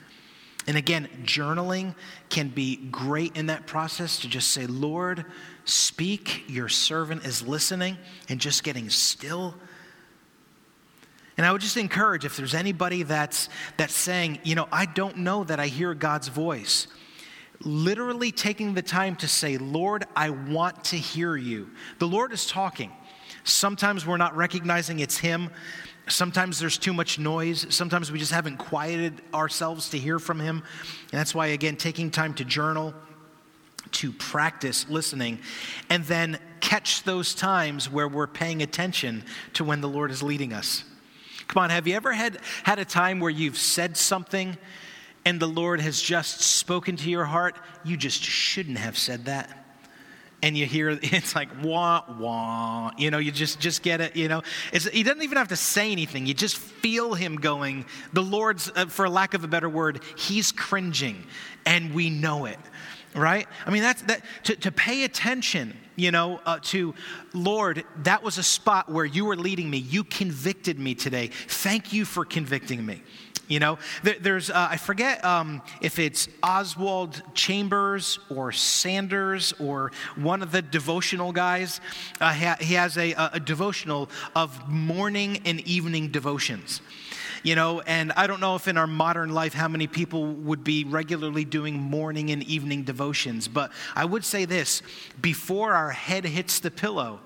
And 0.66 0.76
again, 0.76 1.08
journaling 1.24 1.94
can 2.28 2.48
be 2.48 2.76
great 2.76 3.36
in 3.36 3.46
that 3.46 3.66
process 3.66 4.20
to 4.20 4.28
just 4.28 4.50
say, 4.50 4.66
Lord, 4.66 5.24
speak, 5.64 6.44
your 6.48 6.68
servant 6.68 7.24
is 7.24 7.42
listening, 7.42 7.96
and 8.28 8.40
just 8.40 8.62
getting 8.62 8.90
still. 8.90 9.54
And 11.36 11.46
I 11.46 11.52
would 11.52 11.62
just 11.62 11.78
encourage 11.78 12.24
if 12.24 12.36
there's 12.36 12.54
anybody 12.54 13.02
that's, 13.02 13.48
that's 13.78 13.94
saying, 13.94 14.40
you 14.44 14.54
know, 14.54 14.68
I 14.70 14.84
don't 14.84 15.18
know 15.18 15.44
that 15.44 15.58
I 15.58 15.68
hear 15.68 15.94
God's 15.94 16.28
voice, 16.28 16.86
literally 17.64 18.32
taking 18.32 18.74
the 18.74 18.82
time 18.82 19.16
to 19.16 19.28
say, 19.28 19.58
Lord, 19.58 20.04
I 20.16 20.30
want 20.30 20.84
to 20.84 20.96
hear 20.96 21.36
you. 21.36 21.70
The 21.98 22.08
Lord 22.08 22.32
is 22.32 22.46
talking. 22.46 22.90
Sometimes 23.44 24.06
we're 24.06 24.16
not 24.16 24.36
recognizing 24.36 25.00
it's 25.00 25.18
Him. 25.18 25.50
Sometimes 26.08 26.58
there's 26.58 26.78
too 26.78 26.92
much 26.92 27.18
noise. 27.18 27.66
Sometimes 27.74 28.10
we 28.10 28.18
just 28.18 28.32
haven't 28.32 28.56
quieted 28.56 29.22
ourselves 29.32 29.90
to 29.90 29.98
hear 29.98 30.18
from 30.18 30.40
Him. 30.40 30.62
And 31.12 31.18
that's 31.18 31.34
why, 31.34 31.48
again, 31.48 31.76
taking 31.76 32.10
time 32.10 32.34
to 32.34 32.44
journal, 32.44 32.94
to 33.92 34.12
practice 34.12 34.88
listening, 34.88 35.38
and 35.88 36.04
then 36.04 36.38
catch 36.60 37.02
those 37.04 37.34
times 37.34 37.90
where 37.90 38.08
we're 38.08 38.26
paying 38.26 38.62
attention 38.62 39.24
to 39.54 39.64
when 39.64 39.80
the 39.80 39.88
Lord 39.88 40.10
is 40.10 40.22
leading 40.22 40.52
us. 40.52 40.84
Come 41.48 41.64
on, 41.64 41.70
have 41.70 41.88
you 41.88 41.94
ever 41.94 42.12
had, 42.12 42.38
had 42.62 42.78
a 42.78 42.84
time 42.84 43.18
where 43.18 43.30
you've 43.30 43.58
said 43.58 43.96
something 43.96 44.56
and 45.24 45.38
the 45.38 45.46
Lord 45.46 45.80
has 45.80 46.00
just 46.00 46.40
spoken 46.40 46.96
to 46.96 47.10
your 47.10 47.24
heart? 47.24 47.56
You 47.84 47.96
just 47.96 48.22
shouldn't 48.22 48.78
have 48.78 48.96
said 48.96 49.26
that. 49.26 49.56
And 50.42 50.56
you 50.56 50.64
hear 50.64 50.90
it's 51.02 51.34
like 51.34 51.48
wah 51.62 52.02
wah 52.18 52.92
you 52.96 53.10
know 53.10 53.18
you 53.18 53.30
just 53.30 53.60
just 53.60 53.82
get 53.82 54.00
it 54.00 54.16
you 54.16 54.28
know? 54.28 54.42
It's, 54.72 54.88
he 54.88 55.02
doesn't 55.02 55.22
even 55.22 55.36
have 55.36 55.48
to 55.48 55.56
say 55.56 55.92
anything 55.92 56.26
you 56.26 56.34
just 56.34 56.56
feel 56.56 57.14
him 57.14 57.36
going. 57.36 57.84
The 58.12 58.22
lord's 58.22 58.70
uh, 58.74 58.86
for 58.86 59.08
lack 59.08 59.34
of 59.34 59.44
a 59.44 59.48
better 59.48 59.68
word 59.68 60.02
he's 60.16 60.52
cringing 60.52 61.26
and 61.66 61.94
we 61.94 62.10
know 62.10 62.46
it 62.46 62.58
right? 63.14 63.48
I 63.66 63.70
mean 63.70 63.82
that's 63.82 64.02
that 64.02 64.24
to, 64.44 64.56
to 64.56 64.72
pay 64.72 65.04
attention 65.04 65.76
you 65.96 66.10
know 66.10 66.40
uh, 66.46 66.60
to 66.62 66.94
lord 67.34 67.84
that 68.04 68.22
was 68.22 68.38
a 68.38 68.42
spot 68.42 68.88
where 68.88 69.04
you 69.04 69.26
were 69.26 69.36
leading 69.36 69.68
me. 69.68 69.78
You 69.78 70.04
convicted 70.04 70.78
me 70.78 70.94
today. 70.94 71.26
Thank 71.26 71.92
you 71.92 72.06
for 72.06 72.24
convicting 72.24 72.86
me 72.86 73.02
you 73.50 73.58
know, 73.58 73.78
there's, 74.20 74.48
uh, 74.48 74.68
I 74.70 74.76
forget 74.76 75.24
um, 75.24 75.60
if 75.80 75.98
it's 75.98 76.28
Oswald 76.40 77.20
Chambers 77.34 78.20
or 78.30 78.52
Sanders 78.52 79.52
or 79.58 79.90
one 80.14 80.40
of 80.40 80.52
the 80.52 80.62
devotional 80.62 81.32
guys. 81.32 81.80
Uh, 82.20 82.32
he 82.32 82.74
has 82.74 82.96
a, 82.96 83.12
a 83.32 83.40
devotional 83.40 84.08
of 84.36 84.68
morning 84.68 85.42
and 85.44 85.60
evening 85.62 86.08
devotions 86.08 86.80
you 87.42 87.54
know 87.54 87.80
and 87.80 88.12
i 88.12 88.26
don't 88.26 88.40
know 88.40 88.54
if 88.54 88.68
in 88.68 88.76
our 88.76 88.86
modern 88.86 89.32
life 89.32 89.54
how 89.54 89.66
many 89.66 89.86
people 89.86 90.26
would 90.26 90.62
be 90.62 90.84
regularly 90.84 91.44
doing 91.44 91.74
morning 91.74 92.30
and 92.30 92.42
evening 92.42 92.82
devotions 92.82 93.48
but 93.48 93.72
i 93.96 94.04
would 94.04 94.24
say 94.24 94.44
this 94.44 94.82
before 95.22 95.72
our 95.72 95.90
head 95.90 96.24
hits 96.24 96.58
the 96.60 96.70
pillow 96.70 97.18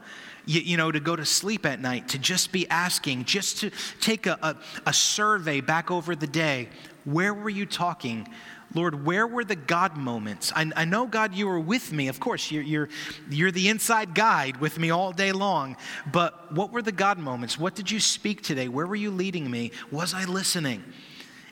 you, 0.47 0.61
you, 0.61 0.77
know, 0.77 0.93
to 0.93 1.01
go 1.01 1.17
to 1.17 1.25
sleep 1.25 1.67
at 1.67 1.81
night, 1.81 2.09
to 2.11 2.19
just 2.19 2.53
be 2.53 2.69
asking, 2.69 3.25
just 3.25 3.59
to 3.59 3.71
take 4.01 4.27
a, 4.27 4.39
a, 4.43 4.57
a 4.87 4.93
survey 4.93 5.61
back 5.61 5.91
over 5.91 6.15
the 6.15 6.27
day. 6.27 6.69
Where 7.05 7.35
were 7.35 7.51
you 7.51 7.67
talking? 7.67 8.27
Lord, 8.75 9.05
where 9.05 9.27
were 9.27 9.45
the 9.45 9.57
God 9.57 9.97
moments? 9.97 10.53
I, 10.55 10.71
I, 10.75 10.85
know, 10.85 11.07
God, 11.07 11.35
you 11.35 11.47
were 11.47 11.61
with 11.61 11.93
me. 11.93 12.09
Of 12.09 12.19
course, 12.19 12.51
you're, 12.51 12.63
you're, 12.63 12.89
you're 13.31 13.53
the 13.53 13.69
inside 13.69 14.15
guide 14.15 14.57
with 14.57 14.79
me 14.79 14.91
all 14.91 15.13
day 15.13 15.31
long. 15.31 15.77
But 16.11 16.53
what 16.53 16.73
were 16.73 16.83
the 16.83 16.93
God 16.93 17.19
moments? 17.19 17.57
What 17.57 17.77
did 17.77 17.91
you 17.91 18.01
speak 18.01 18.43
today? 18.43 18.67
Where 18.69 18.87
were 18.87 18.97
you 18.97 19.13
leading 19.13 19.49
me? 19.49 19.71
Was 19.93 20.13
I 20.13 20.25
listening? 20.25 20.83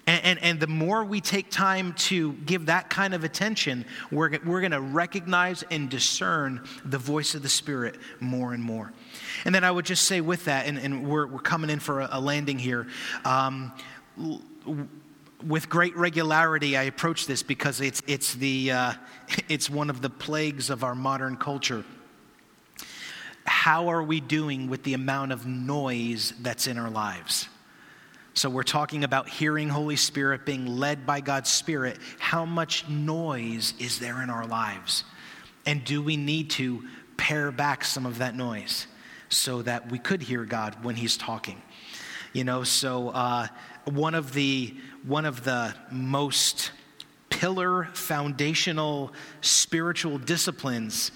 And, 0.05 0.24
and, 0.24 0.42
and, 0.42 0.61
the 0.61 0.66
more 0.66 1.05
we 1.05 1.20
take 1.20 1.48
time 1.48 1.92
to 1.92 2.32
give 2.32 2.66
that 2.66 2.90
kind 2.90 3.14
of 3.14 3.22
attention, 3.22 3.84
we're, 4.11 4.36
we're 4.44 4.61
going 4.61 4.72
to 4.72 4.80
recognize 4.80 5.62
and 5.70 5.88
discern 5.88 6.66
the 6.84 6.98
voice 6.98 7.36
of 7.36 7.42
the 7.42 7.48
Spirit 7.48 7.96
more 8.18 8.53
and 8.53 8.61
more. 8.61 8.92
And 9.44 9.55
then 9.55 9.62
I 9.62 9.70
would 9.70 9.84
just 9.84 10.05
say, 10.05 10.20
with 10.20 10.46
that, 10.46 10.66
and, 10.66 10.76
and 10.76 11.07
we're, 11.07 11.28
we're 11.28 11.38
coming 11.38 11.70
in 11.70 11.78
for 11.78 12.00
a, 12.00 12.09
a 12.12 12.20
landing 12.20 12.59
here. 12.59 12.88
Um, 13.24 13.72
with 15.46 15.68
great 15.68 15.96
regularity, 15.96 16.76
I 16.76 16.84
approach 16.84 17.26
this 17.26 17.44
because 17.44 17.80
it's, 17.80 18.03
it's, 18.09 18.34
the, 18.34 18.72
uh, 18.72 18.92
it's 19.48 19.70
one 19.70 19.88
of 19.88 20.00
the 20.00 20.11
plagues 20.11 20.68
of 20.68 20.82
our 20.82 20.96
modern 20.96 21.36
culture. 21.36 21.84
How 23.44 23.88
are 23.88 24.03
we 24.03 24.20
doing 24.20 24.68
with 24.68 24.82
the 24.82 24.94
amount 24.94 25.30
of 25.30 25.46
noise 25.46 26.32
that's 26.40 26.66
in 26.66 26.76
our 26.76 26.90
lives? 26.90 27.48
So, 28.34 28.48
we're 28.48 28.62
talking 28.62 29.04
about 29.04 29.28
hearing 29.28 29.68
Holy 29.68 29.96
Spirit, 29.96 30.46
being 30.46 30.66
led 30.66 31.04
by 31.04 31.20
God's 31.20 31.50
Spirit. 31.50 31.98
How 32.18 32.46
much 32.46 32.88
noise 32.88 33.74
is 33.78 33.98
there 33.98 34.22
in 34.22 34.30
our 34.30 34.46
lives? 34.46 35.04
And 35.66 35.84
do 35.84 36.00
we 36.00 36.16
need 36.16 36.48
to 36.52 36.82
pare 37.18 37.52
back 37.52 37.84
some 37.84 38.06
of 38.06 38.18
that 38.18 38.34
noise 38.34 38.86
so 39.28 39.60
that 39.62 39.90
we 39.90 39.98
could 39.98 40.22
hear 40.22 40.46
God 40.46 40.82
when 40.82 40.94
He's 40.94 41.18
talking? 41.18 41.60
You 42.32 42.44
know, 42.44 42.64
so 42.64 43.10
uh, 43.10 43.48
one 43.84 44.14
of 44.14 44.32
the 44.32 44.74
one 45.06 45.26
of 45.26 45.44
the 45.44 45.74
most 45.90 46.72
pillar 47.28 47.84
foundational 47.92 49.12
spiritual 49.42 50.16
disciplines 50.16 51.12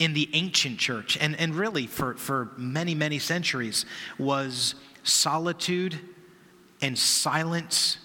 in 0.00 0.12
the 0.12 0.28
ancient 0.34 0.78
church 0.78 1.16
and, 1.18 1.34
and 1.40 1.54
really 1.54 1.86
for, 1.86 2.14
for 2.14 2.50
many 2.56 2.94
many 2.94 3.18
centuries 3.18 3.86
was 4.18 4.74
solitude 5.02 5.98
and 6.80 6.98
silence 6.98 7.98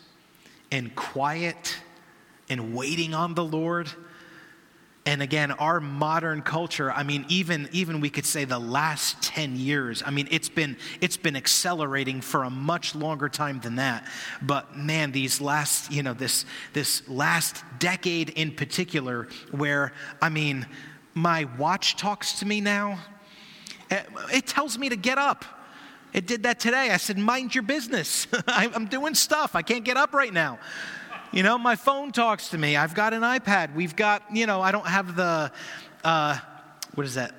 and 0.72 0.96
quiet 0.96 1.78
and 2.50 2.76
waiting 2.76 3.14
on 3.14 3.36
the 3.36 3.44
Lord. 3.44 3.90
And 5.06 5.22
again, 5.22 5.52
our 5.52 5.82
modern 5.82 6.42
culture, 6.42 6.90
I 6.90 7.04
mean, 7.04 7.26
even, 7.28 7.68
even 7.74 8.00
we 8.00 8.10
could 8.10 8.26
say 8.26 8.46
the 8.46 8.60
last 8.60 9.22
10 9.22 9.58
years, 9.58 10.02
I 10.06 10.12
mean, 10.12 10.30
it's 10.32 10.48
been, 10.48 10.78
it's 11.02 11.18
been 11.18 11.36
accelerating 11.36 12.22
for 12.22 12.44
a 12.44 12.50
much 12.50 12.96
longer 12.96 13.28
time 13.28 13.60
than 13.60 13.76
that. 13.76 14.08
But 14.42 14.78
man, 14.78 15.12
these 15.12 15.42
last, 15.42 15.92
you 15.92 16.04
know, 16.04 16.14
this, 16.14 16.46
this 16.72 17.08
last 17.10 17.64
decade 17.80 18.30
in 18.30 18.52
particular, 18.52 19.28
where, 19.52 19.92
I 20.22 20.30
mean, 20.30 20.66
my 21.14 21.50
watch 21.58 21.98
talks 21.98 22.40
to 22.40 22.46
me 22.46 22.62
now, 22.62 22.98
it, 23.92 24.08
it 24.34 24.48
tells 24.48 24.78
me 24.78 24.88
to 24.88 24.96
get 24.96 25.18
up. 25.18 25.44
It 26.14 26.28
did 26.28 26.43
that 26.43 26.59
today. 26.59 26.91
I 26.91 26.97
said, 26.97 27.18
Mind 27.18 27.53
your 27.53 27.64
business. 27.64 28.28
I'm 28.47 28.86
doing 28.86 29.16
stuff. 29.16 29.55
I 29.55 29.61
can't 29.61 29.84
get 29.84 29.97
up 29.97 30.14
right 30.14 30.34
now. 30.34 30.59
You 31.32 31.41
know, 31.41 31.57
my 31.57 31.76
phone 31.76 32.11
talks 32.11 32.49
to 32.49 32.57
me. 32.59 32.78
I've 32.78 32.93
got 32.93 33.14
an 33.14 33.24
iPad. 33.24 33.74
We've 33.74 33.95
got, 33.95 34.24
you 34.32 34.45
know, 34.45 34.61
I 34.61 34.72
don't 34.72 34.86
have 34.86 35.16
the, 35.16 35.51
uh, 36.03 36.38
what 36.93 37.07
is 37.07 37.16
that? 37.16 37.34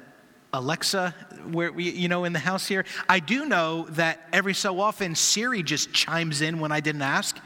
Alexa, 0.53 1.15
where 1.51 1.73
we, 1.73 1.91
you 1.91 2.09
know, 2.09 2.25
in 2.25 2.33
the 2.33 2.39
house 2.41 2.67
here. 2.67 2.85
I 3.09 3.21
do 3.21 3.45
know 3.47 3.87
that 3.91 4.29
every 4.33 4.55
so 4.55 4.81
often 4.81 5.15
Siri 5.15 5.63
just 5.63 5.93
chimes 5.93 6.43
in 6.43 6.59
when 6.59 6.73
I 6.73 6.81
didn't 6.81 7.03
ask 7.03 7.39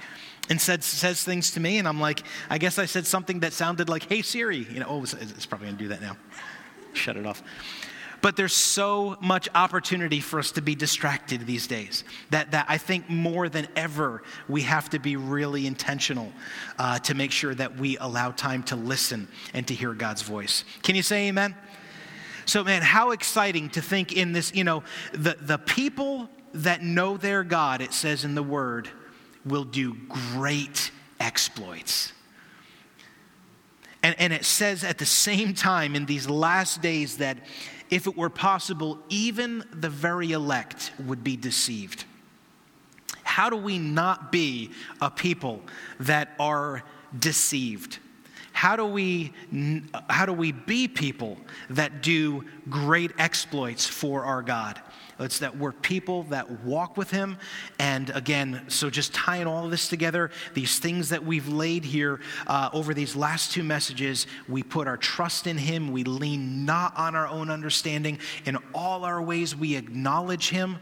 and 0.48 0.60
said, 0.60 0.82
says 0.82 1.22
things 1.22 1.50
to 1.52 1.60
me, 1.60 1.78
and 1.78 1.86
I'm 1.86 2.00
like, 2.00 2.22
I 2.48 2.58
guess 2.58 2.78
I 2.78 2.86
said 2.86 3.06
something 3.06 3.40
that 3.40 3.52
sounded 3.52 3.88
like, 3.88 4.08
"Hey 4.08 4.22
Siri," 4.22 4.66
you 4.70 4.80
know. 4.80 4.86
Oh, 4.88 5.02
it's, 5.02 5.12
it's 5.14 5.46
probably 5.46 5.66
gonna 5.68 5.78
do 5.78 5.88
that 5.88 6.00
now. 6.00 6.16
Shut 6.94 7.16
it 7.16 7.26
off. 7.26 7.42
But 8.20 8.36
there's 8.36 8.54
so 8.54 9.16
much 9.20 9.48
opportunity 9.54 10.20
for 10.20 10.38
us 10.38 10.52
to 10.52 10.62
be 10.62 10.74
distracted 10.74 11.46
these 11.46 11.66
days 11.66 12.02
that, 12.30 12.50
that 12.50 12.66
I 12.68 12.76
think 12.76 13.08
more 13.08 13.48
than 13.48 13.68
ever 13.76 14.22
we 14.48 14.62
have 14.62 14.90
to 14.90 14.98
be 14.98 15.16
really 15.16 15.66
intentional 15.66 16.32
uh, 16.78 16.98
to 17.00 17.14
make 17.14 17.30
sure 17.30 17.54
that 17.54 17.76
we 17.76 17.96
allow 17.98 18.32
time 18.32 18.64
to 18.64 18.76
listen 18.76 19.28
and 19.54 19.66
to 19.68 19.74
hear 19.74 19.94
God's 19.94 20.22
voice. 20.22 20.64
Can 20.82 20.96
you 20.96 21.02
say 21.02 21.28
amen? 21.28 21.54
So, 22.44 22.64
man, 22.64 22.82
how 22.82 23.10
exciting 23.10 23.68
to 23.70 23.82
think 23.82 24.12
in 24.12 24.32
this, 24.32 24.54
you 24.54 24.64
know, 24.64 24.82
the, 25.12 25.36
the 25.40 25.58
people 25.58 26.28
that 26.54 26.82
know 26.82 27.16
their 27.16 27.44
God, 27.44 27.82
it 27.82 27.92
says 27.92 28.24
in 28.24 28.34
the 28.34 28.42
word, 28.42 28.88
will 29.44 29.64
do 29.64 29.94
great 30.08 30.90
exploits. 31.20 32.12
And, 34.02 34.14
and 34.18 34.32
it 34.32 34.44
says 34.44 34.84
at 34.84 34.98
the 34.98 35.06
same 35.06 35.54
time 35.54 35.94
in 35.94 36.06
these 36.06 36.28
last 36.28 36.80
days 36.80 37.18
that 37.18 37.38
if 37.90 38.06
it 38.06 38.16
were 38.16 38.30
possible, 38.30 38.98
even 39.08 39.64
the 39.72 39.90
very 39.90 40.32
elect 40.32 40.92
would 41.06 41.24
be 41.24 41.36
deceived. 41.36 42.04
How 43.22 43.50
do 43.50 43.56
we 43.56 43.78
not 43.78 44.32
be 44.32 44.70
a 45.00 45.10
people 45.10 45.62
that 46.00 46.34
are 46.38 46.82
deceived? 47.18 47.98
how 48.58 48.74
do 48.74 48.84
we 48.84 49.32
how 50.10 50.26
do 50.26 50.32
we 50.32 50.50
be 50.50 50.88
people 50.88 51.38
that 51.70 52.02
do 52.02 52.44
great 52.68 53.12
exploits 53.16 53.86
for 53.86 54.24
our 54.24 54.42
God? 54.42 54.80
It's 55.20 55.40
that 55.40 55.56
we're 55.56 55.72
people 55.72 56.24
that 56.24 56.64
walk 56.64 56.96
with 56.96 57.10
Him. 57.10 57.38
And 57.78 58.10
again, 58.10 58.64
so 58.68 58.88
just 58.90 59.12
tying 59.12 59.46
all 59.46 59.64
of 59.64 59.70
this 59.70 59.88
together, 59.88 60.30
these 60.54 60.78
things 60.78 61.08
that 61.08 61.24
we've 61.24 61.48
laid 61.48 61.84
here 61.84 62.20
uh, 62.46 62.70
over 62.72 62.94
these 62.94 63.16
last 63.16 63.52
two 63.52 63.64
messages, 63.64 64.26
we 64.48 64.62
put 64.62 64.86
our 64.86 64.96
trust 64.96 65.46
in 65.46 65.58
Him. 65.58 65.92
We 65.92 66.04
lean 66.04 66.64
not 66.64 66.96
on 66.96 67.16
our 67.16 67.26
own 67.26 67.50
understanding. 67.50 68.18
In 68.44 68.58
all 68.74 69.04
our 69.04 69.20
ways, 69.20 69.56
we 69.56 69.76
acknowledge 69.76 70.50
Him. 70.50 70.78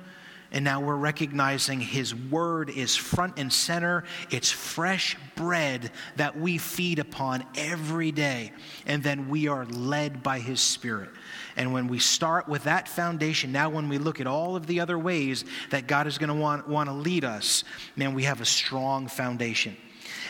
And 0.53 0.64
now 0.64 0.80
we're 0.80 0.97
recognizing 0.97 1.80
His 1.80 2.14
Word 2.14 2.70
is 2.70 2.94
front 2.94 3.38
and 3.38 3.53
center. 3.53 4.05
It's 4.30 4.51
fresh 4.51 5.16
bread 5.34 5.90
that 6.16 6.38
we 6.38 6.59
feed 6.59 6.99
upon 6.99 7.44
every 7.57 8.12
day. 8.12 8.53
And 8.86 9.03
then 9.03 9.28
we 9.28 9.49
are 9.49 9.64
led 9.66 10.22
by 10.22 10.38
His 10.38 10.61
Spirit. 10.61 11.11
And 11.57 11.72
when 11.72 11.88
we 11.88 11.99
start 11.99 12.49
with 12.49 12.64
that 12.64 12.88
foundation, 12.88 13.51
now 13.51 13.68
when 13.70 13.88
we 13.88 13.99
look 13.99 14.20
at 14.20 14.26
all 14.26 14.57
of 14.57 14.66
the 14.66 14.80
other 14.80 14.99
ways 14.99 15.44
that 15.70 15.86
God 15.86 16.07
is 16.07 16.18
going 16.18 16.28
to 16.28 16.34
want, 16.34 16.68
want 16.68 16.88
to 16.88 16.94
lead 16.94 17.24
us, 17.24 17.64
man, 17.97 18.14
we 18.14 18.24
have 18.24 18.40
a 18.40 18.47
strong 18.47 19.09
foundation. 19.09 19.76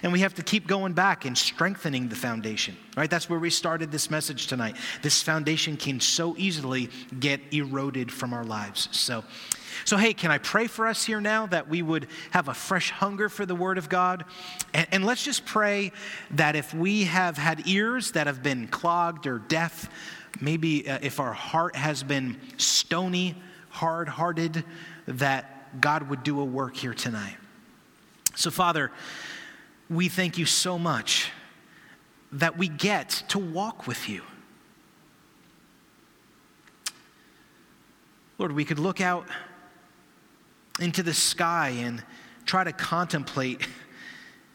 And 0.03 0.13
we 0.13 0.21
have 0.21 0.35
to 0.35 0.43
keep 0.43 0.67
going 0.67 0.93
back 0.93 1.25
and 1.25 1.37
strengthening 1.37 2.09
the 2.09 2.17
foundation, 2.17 2.77
right? 2.97 3.11
That's 3.11 3.29
where 3.29 3.39
we 3.39 3.51
started 3.51 3.91
this 3.91 4.11
message 4.11 4.47
tonight. 4.47 4.77
This 5.03 5.23
foundation 5.23 5.77
can 5.77 6.01
so 6.01 6.35
easily 6.37 6.91
get 7.19 7.41
eroded 7.53 8.13
from 8.13 8.33
our 8.33 8.45
lives. 8.45 8.89
So, 8.93 9.25
so, 9.85 9.97
hey, 9.97 10.15
can 10.15 10.31
I 10.31 10.39
pray 10.39 10.67
for 10.67 10.87
us 10.87 11.05
here 11.05 11.21
now 11.21 11.47
that 11.47 11.69
we 11.69 11.83
would 11.83 12.09
have 12.31 12.49
a 12.49 12.55
fresh 12.55 12.91
hunger 12.91 13.29
for 13.29 13.45
the 13.45 13.55
Word 13.55 13.79
of 13.79 13.89
God? 13.89 14.25
And, 14.73 14.87
and 14.91 15.05
let's 15.05 15.23
just 15.23 15.45
pray 15.45 15.93
that 16.33 16.57
if 16.57 16.73
we 16.73 17.05
have 17.05 17.37
had 17.37 17.67
ears 17.69 18.13
that 18.13 18.27
have 18.27 18.43
been 18.43 18.69
clogged 18.69 19.27
or 19.27 19.39
deaf, 19.39 19.91
maybe 20.41 20.89
uh, 20.89 20.99
if 21.03 21.21
our 21.21 21.33
heart 21.33 21.77
has 21.77 22.03
been 22.03 22.41
stony, 22.57 23.35
hard 23.69 24.09
hearted, 24.09 24.65
that 25.07 25.81
God 25.81 26.09
would 26.09 26.23
do 26.23 26.41
a 26.41 26.45
work 26.45 26.77
here 26.77 26.95
tonight. 26.95 27.37
So, 28.35 28.51
Father, 28.51 28.91
we 29.89 30.09
thank 30.09 30.39
you 30.39 30.47
so 30.47 30.79
much 30.79 31.31
that 32.33 32.59
we 32.59 32.69
get 32.69 33.23
to 33.29 33.39
walk 33.39 33.87
with 33.87 34.09
you. 34.09 34.23
Lord, 38.39 38.53
we 38.53 38.65
could 38.65 38.79
look 38.79 39.01
out 39.01 39.27
into 40.81 41.03
the 41.03 41.15
sky 41.15 41.71
and 41.79 42.03
try 42.45 42.65
to 42.65 42.73
contemplate 42.73 43.67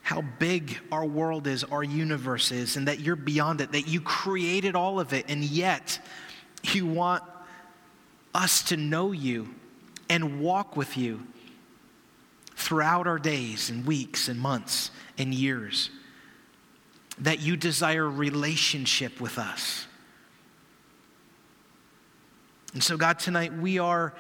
how 0.02 0.22
big 0.22 0.78
our 0.92 1.06
world 1.06 1.48
is, 1.48 1.64
our 1.64 1.84
universe 1.84 2.52
is, 2.52 2.76
and 2.76 2.88
that 2.88 3.00
you're 3.00 3.16
beyond 3.16 3.62
it, 3.62 3.72
that 3.72 3.88
you 3.88 4.02
created 4.02 4.76
all 4.76 5.00
of 5.00 5.14
it, 5.14 5.26
and 5.30 5.44
yet 5.44 6.00
you 6.64 6.86
want 6.86 7.24
us 8.36 8.64
to 8.64 8.78
know 8.78 9.12
you 9.14 9.54
and 10.10 10.42
walk 10.42 10.76
with 10.76 10.98
you 10.98 11.26
throughout 12.56 13.08
our 13.08 13.18
days 13.18 13.70
and 13.70 13.86
weeks 13.86 14.28
and 14.28 14.40
months 14.40 14.92
and 15.22 15.34
years. 15.34 15.90
That 17.20 17.40
you 17.40 17.56
desire 17.56 18.10
relationship 18.10 19.22
with 19.22 19.38
us. 19.38 19.86
And 22.74 22.84
so, 22.84 22.98
God, 22.98 23.20
tonight 23.20 23.54
we 23.54 23.80
are 23.80 24.14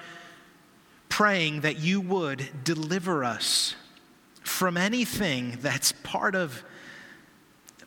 praying 1.09 1.61
that 1.61 1.79
you 1.79 1.99
would 2.01 2.63
deliver 2.63 3.23
us 3.23 3.75
from 4.43 4.77
anything 4.77 5.57
that's 5.61 5.91
part 6.03 6.35
of 6.35 6.63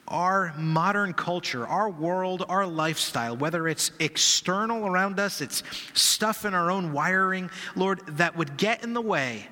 our 0.08 0.54
modern 0.58 1.14
culture, 1.14 1.66
our 1.66 1.88
world, 1.88 2.44
our 2.48 2.66
lifestyle, 2.66 3.36
whether 3.36 3.66
it's 3.68 3.90
external 3.98 4.86
around 4.86 5.18
us, 5.18 5.40
it's 5.40 5.62
stuff 5.94 6.44
in 6.44 6.54
our 6.54 6.70
own 6.70 6.92
wiring, 6.92 7.50
Lord, 7.74 8.06
that 8.06 8.36
would 8.36 8.56
get 8.56 8.82
in 8.82 8.92
the 8.92 9.00
way 9.00 9.48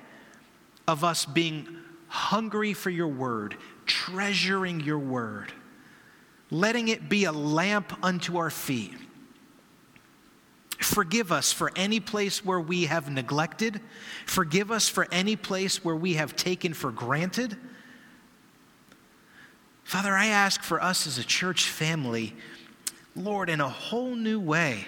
of 0.87 1.03
us 1.03 1.25
being 1.25 1.67
hungry 2.13 2.73
for 2.73 2.89
your 2.89 3.07
word, 3.07 3.57
treasuring 3.85 4.79
your 4.79 4.99
word, 4.99 5.51
letting 6.51 6.87
it 6.87 7.09
be 7.09 7.25
a 7.25 7.31
lamp 7.31 7.93
unto 8.03 8.37
our 8.37 8.49
feet 8.49 8.93
Forgive 10.83 11.31
us 11.31 11.51
for 11.51 11.71
any 11.75 11.99
place 11.99 12.43
where 12.43 12.59
we 12.59 12.85
have 12.85 13.09
neglected. 13.09 13.79
Forgive 14.25 14.69
us 14.69 14.89
for 14.89 15.07
any 15.11 15.35
place 15.35 15.83
where 15.83 15.95
we 15.95 16.15
have 16.15 16.35
taken 16.35 16.73
for 16.73 16.91
granted. 16.91 17.57
Father, 19.83 20.13
I 20.13 20.27
ask 20.27 20.61
for 20.61 20.81
us 20.81 21.07
as 21.07 21.17
a 21.17 21.23
church 21.23 21.69
family, 21.69 22.35
Lord, 23.15 23.49
in 23.49 23.61
a 23.61 23.69
whole 23.69 24.15
new 24.15 24.39
way, 24.39 24.85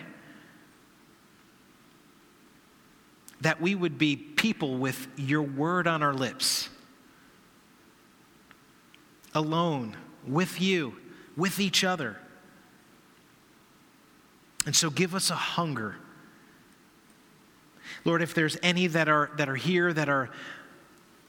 that 3.42 3.62
we 3.62 3.76
would 3.76 3.98
be 3.98 4.16
people 4.16 4.78
with 4.78 5.08
your 5.16 5.44
word 5.44 5.88
on 5.88 6.04
our 6.04 6.14
lips, 6.14 6.70
alone, 9.36 9.96
with 10.26 10.60
you, 10.60 10.96
with 11.38 11.60
each 11.60 11.84
other 11.84 12.18
and 14.66 14.76
so 14.76 14.90
give 14.90 15.14
us 15.14 15.30
a 15.30 15.36
hunger. 15.36 15.96
Lord, 18.04 18.22
if 18.22 18.34
there's 18.34 18.58
any 18.64 18.88
that 18.88 19.08
are, 19.08 19.32
that 19.38 19.48
are 19.48 19.56
here, 19.56 19.94
that 19.94 20.10
are 20.10 20.30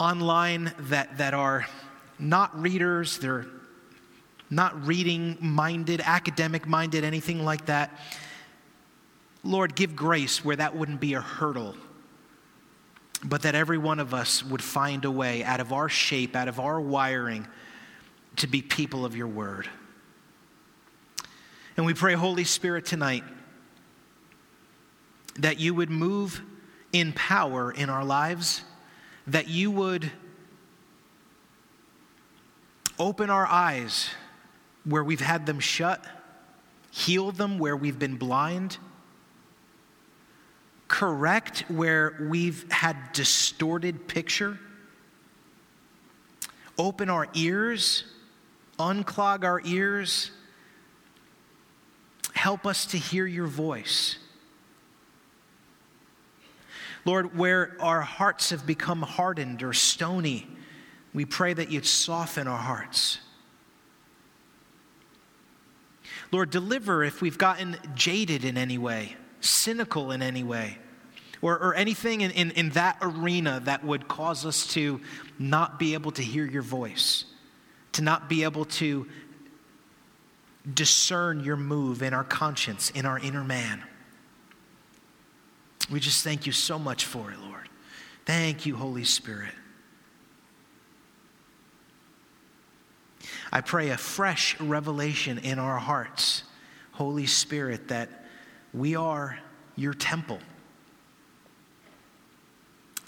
online, 0.00 0.72
that, 0.78 1.18
that 1.18 1.34
are 1.34 1.66
not 2.18 2.58
readers, 2.60 3.18
they're 3.18 3.46
not 4.48 4.86
reading 4.86 5.36
minded, 5.40 6.00
academic 6.00 6.66
minded, 6.66 7.04
anything 7.04 7.44
like 7.44 7.66
that, 7.66 7.98
Lord, 9.44 9.76
give 9.76 9.94
grace 9.94 10.44
where 10.44 10.56
that 10.56 10.74
wouldn't 10.74 11.00
be 11.00 11.14
a 11.14 11.20
hurdle, 11.20 11.76
but 13.24 13.42
that 13.42 13.54
every 13.54 13.78
one 13.78 14.00
of 14.00 14.14
us 14.14 14.42
would 14.42 14.62
find 14.62 15.04
a 15.04 15.10
way 15.10 15.44
out 15.44 15.60
of 15.60 15.72
our 15.72 15.88
shape, 15.88 16.34
out 16.34 16.48
of 16.48 16.58
our 16.58 16.80
wiring, 16.80 17.46
to 18.36 18.46
be 18.46 18.62
people 18.62 19.04
of 19.04 19.16
your 19.16 19.28
word. 19.28 19.68
And 21.76 21.84
we 21.84 21.94
pray, 21.94 22.14
Holy 22.14 22.44
Spirit, 22.44 22.86
tonight 22.86 23.24
that 25.38 25.60
you 25.60 25.74
would 25.74 25.90
move 25.90 26.40
in 26.92 27.12
power 27.12 27.70
in 27.70 27.90
our 27.90 28.04
lives, 28.04 28.62
that 29.26 29.48
you 29.48 29.70
would 29.70 30.10
open 32.98 33.28
our 33.28 33.46
eyes 33.46 34.08
where 34.84 35.04
we've 35.04 35.20
had 35.20 35.44
them 35.44 35.60
shut, 35.60 36.02
heal 36.90 37.32
them 37.32 37.58
where 37.58 37.76
we've 37.76 37.98
been 37.98 38.16
blind, 38.16 38.78
correct 40.88 41.64
where 41.68 42.16
we've 42.30 42.70
had 42.72 42.96
distorted 43.12 44.08
picture, 44.08 44.58
open 46.78 47.10
our 47.10 47.28
ears, 47.34 48.04
unclog 48.78 49.44
our 49.44 49.60
ears 49.64 50.30
Help 52.36 52.66
us 52.66 52.84
to 52.86 52.98
hear 52.98 53.26
your 53.26 53.46
voice. 53.46 54.18
Lord, 57.06 57.36
where 57.36 57.74
our 57.80 58.02
hearts 58.02 58.50
have 58.50 58.66
become 58.66 59.00
hardened 59.00 59.62
or 59.62 59.72
stony, 59.72 60.46
we 61.14 61.24
pray 61.24 61.54
that 61.54 61.70
you'd 61.70 61.86
soften 61.86 62.46
our 62.46 62.58
hearts. 62.58 63.20
Lord, 66.30 66.50
deliver 66.50 67.02
if 67.02 67.22
we've 67.22 67.38
gotten 67.38 67.78
jaded 67.94 68.44
in 68.44 68.58
any 68.58 68.76
way, 68.76 69.16
cynical 69.40 70.12
in 70.12 70.20
any 70.20 70.42
way, 70.44 70.76
or, 71.40 71.58
or 71.58 71.74
anything 71.74 72.20
in, 72.20 72.32
in, 72.32 72.50
in 72.50 72.68
that 72.70 72.98
arena 73.00 73.62
that 73.64 73.82
would 73.82 74.08
cause 74.08 74.44
us 74.44 74.66
to 74.74 75.00
not 75.38 75.78
be 75.78 75.94
able 75.94 76.10
to 76.12 76.22
hear 76.22 76.44
your 76.44 76.62
voice, 76.62 77.24
to 77.96 78.02
not 78.02 78.28
be 78.28 78.44
able 78.44 78.66
to 78.66 79.06
discern 80.74 81.42
your 81.42 81.56
move 81.56 82.02
in 82.02 82.12
our 82.12 82.24
conscience, 82.24 82.90
in 82.90 83.06
our 83.06 83.18
inner 83.18 83.42
man. 83.42 83.82
We 85.90 85.98
just 85.98 86.22
thank 86.22 86.44
you 86.44 86.52
so 86.52 86.78
much 86.78 87.06
for 87.06 87.30
it, 87.30 87.38
Lord. 87.38 87.70
Thank 88.26 88.66
you, 88.66 88.76
Holy 88.76 89.04
Spirit. 89.04 89.54
I 93.50 93.62
pray 93.62 93.88
a 93.88 93.96
fresh 93.96 94.60
revelation 94.60 95.38
in 95.38 95.58
our 95.58 95.78
hearts, 95.78 96.42
Holy 96.92 97.24
Spirit, 97.24 97.88
that 97.88 98.26
we 98.74 98.94
are 98.94 99.38
your 99.74 99.94
temple. 99.94 100.40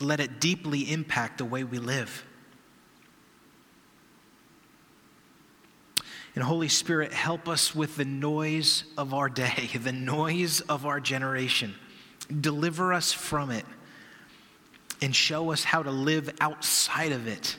Let 0.00 0.20
it 0.20 0.40
deeply 0.40 0.90
impact 0.90 1.36
the 1.38 1.44
way 1.44 1.62
we 1.62 1.78
live. 1.78 2.24
And 6.34 6.44
Holy 6.44 6.68
Spirit, 6.68 7.12
help 7.12 7.48
us 7.48 7.74
with 7.74 7.96
the 7.96 8.04
noise 8.04 8.84
of 8.96 9.14
our 9.14 9.28
day, 9.28 9.70
the 9.82 9.92
noise 9.92 10.60
of 10.62 10.86
our 10.86 11.00
generation. 11.00 11.74
Deliver 12.40 12.92
us 12.92 13.12
from 13.12 13.50
it 13.50 13.64
and 15.00 15.14
show 15.14 15.52
us 15.52 15.64
how 15.64 15.82
to 15.82 15.90
live 15.90 16.30
outside 16.40 17.12
of 17.12 17.26
it 17.26 17.56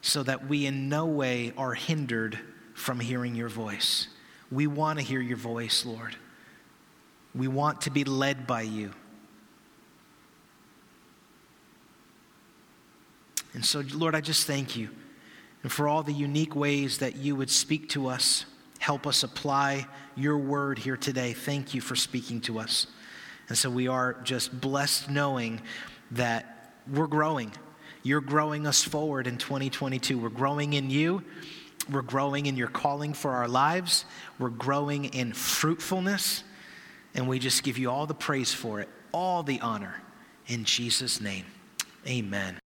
so 0.00 0.22
that 0.22 0.48
we 0.48 0.66
in 0.66 0.88
no 0.88 1.06
way 1.06 1.52
are 1.56 1.74
hindered 1.74 2.38
from 2.74 3.00
hearing 3.00 3.34
your 3.34 3.48
voice. 3.48 4.08
We 4.50 4.66
want 4.66 4.98
to 4.98 5.04
hear 5.04 5.20
your 5.20 5.36
voice, 5.36 5.84
Lord. 5.84 6.16
We 7.34 7.48
want 7.48 7.82
to 7.82 7.90
be 7.90 8.04
led 8.04 8.46
by 8.46 8.62
you. 8.62 8.92
And 13.54 13.64
so, 13.64 13.82
Lord, 13.92 14.14
I 14.14 14.20
just 14.20 14.46
thank 14.46 14.76
you. 14.76 14.88
And 15.68 15.72
for 15.74 15.86
all 15.86 16.02
the 16.02 16.14
unique 16.14 16.56
ways 16.56 16.96
that 16.96 17.16
you 17.16 17.36
would 17.36 17.50
speak 17.50 17.90
to 17.90 18.06
us, 18.06 18.46
help 18.78 19.06
us 19.06 19.22
apply 19.22 19.86
your 20.16 20.38
word 20.38 20.78
here 20.78 20.96
today. 20.96 21.34
Thank 21.34 21.74
you 21.74 21.82
for 21.82 21.94
speaking 21.94 22.40
to 22.40 22.58
us. 22.58 22.86
And 23.50 23.58
so 23.58 23.68
we 23.68 23.86
are 23.86 24.14
just 24.24 24.62
blessed 24.62 25.10
knowing 25.10 25.60
that 26.12 26.72
we're 26.90 27.06
growing. 27.06 27.52
You're 28.02 28.22
growing 28.22 28.66
us 28.66 28.82
forward 28.82 29.26
in 29.26 29.36
2022. 29.36 30.18
We're 30.18 30.30
growing 30.30 30.72
in 30.72 30.88
you. 30.88 31.22
We're 31.92 32.00
growing 32.00 32.46
in 32.46 32.56
your 32.56 32.68
calling 32.68 33.12
for 33.12 33.32
our 33.32 33.46
lives. 33.46 34.06
We're 34.38 34.48
growing 34.48 35.04
in 35.04 35.34
fruitfulness. 35.34 36.44
And 37.14 37.28
we 37.28 37.38
just 37.38 37.62
give 37.62 37.76
you 37.76 37.90
all 37.90 38.06
the 38.06 38.14
praise 38.14 38.54
for 38.54 38.80
it, 38.80 38.88
all 39.12 39.42
the 39.42 39.60
honor. 39.60 40.00
In 40.46 40.64
Jesus' 40.64 41.20
name, 41.20 41.44
amen. 42.06 42.58